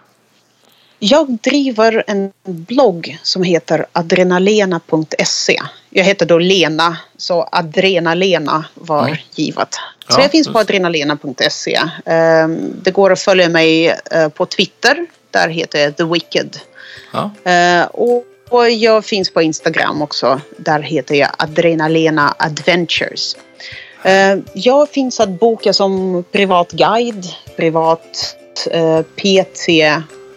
Jag 0.99 1.39
driver 1.43 2.05
en 2.07 2.33
blogg 2.45 3.19
som 3.23 3.43
heter 3.43 3.87
adrenalena.se. 3.93 5.61
Jag 5.91 6.05
heter 6.05 6.27
då 6.27 6.39
Lena, 6.39 6.97
så 7.17 7.49
Adrenalena 7.53 8.65
var 8.75 9.07
mm. 9.07 9.17
givet. 9.35 9.75
Så 10.09 10.19
ja, 10.19 10.23
jag 10.23 10.31
finns 10.31 10.49
på 10.49 10.59
adrenalena.se. 10.59 11.81
Ehm, 12.07 12.75
det 12.83 12.91
går 12.91 13.13
att 13.13 13.21
följa 13.21 13.49
mig 13.49 13.89
eh, 14.11 14.29
på 14.29 14.47
Twitter. 14.47 15.07
Där 15.31 15.49
heter 15.49 15.79
jag 15.79 15.97
The 15.97 16.05
Wicked. 16.05 16.57
Ja. 17.13 17.51
Eh, 17.53 17.87
och 17.87 18.25
jag 18.71 19.05
finns 19.05 19.31
på 19.31 19.43
Instagram 19.43 20.03
också. 20.03 20.41
Där 20.57 20.81
heter 20.83 21.15
jag 21.15 21.31
Adrenalena 21.39 22.35
Adventures. 22.39 23.37
Ehm, 24.03 24.45
jag 24.55 24.89
finns 24.89 25.21
att 25.21 25.41
boka 25.41 25.73
som 25.73 26.25
privat 26.33 26.73
guide, 26.73 27.27
privat 27.57 28.37
eh, 28.71 29.03
PT, 29.03 29.69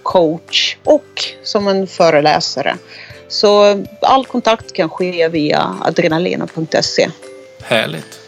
coach 0.10 0.78
och 0.84 1.24
som 1.44 1.68
en 1.68 1.88
föreläsare. 1.88 2.78
Så 3.28 3.84
all 4.02 4.26
kontakt 4.26 4.74
kan 4.74 4.90
ske 4.90 5.28
via 5.28 5.76
adrenalena.se. 5.82 7.10
Härligt. 7.62 8.20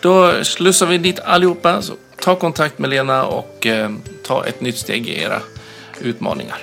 Då 0.00 0.44
slussar 0.44 0.86
vi 0.86 0.98
dit 0.98 1.20
allihopa. 1.20 1.82
Så 1.82 1.92
ta 2.20 2.36
kontakt 2.36 2.78
med 2.78 2.90
Lena 2.90 3.24
och 3.24 3.66
eh, 3.66 3.90
ta 4.26 4.46
ett 4.46 4.60
nytt 4.60 4.78
steg 4.78 5.08
i 5.08 5.22
era 5.22 5.40
utmaningar. 6.00 6.58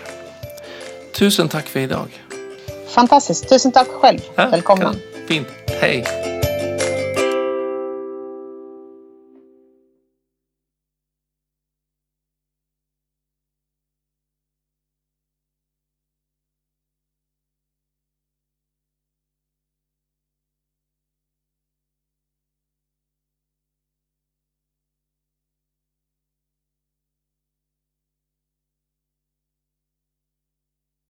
Tusen 1.15 1.49
tack 1.49 1.67
för 1.67 1.79
idag. 1.79 2.23
Fantastiskt. 2.87 3.49
Tusen 3.49 3.71
tack 3.71 3.87
själv. 3.87 4.19
Ja, 4.35 4.49
Välkomna. 4.49 4.95
Fint. 5.27 5.47
Hej. 5.81 6.03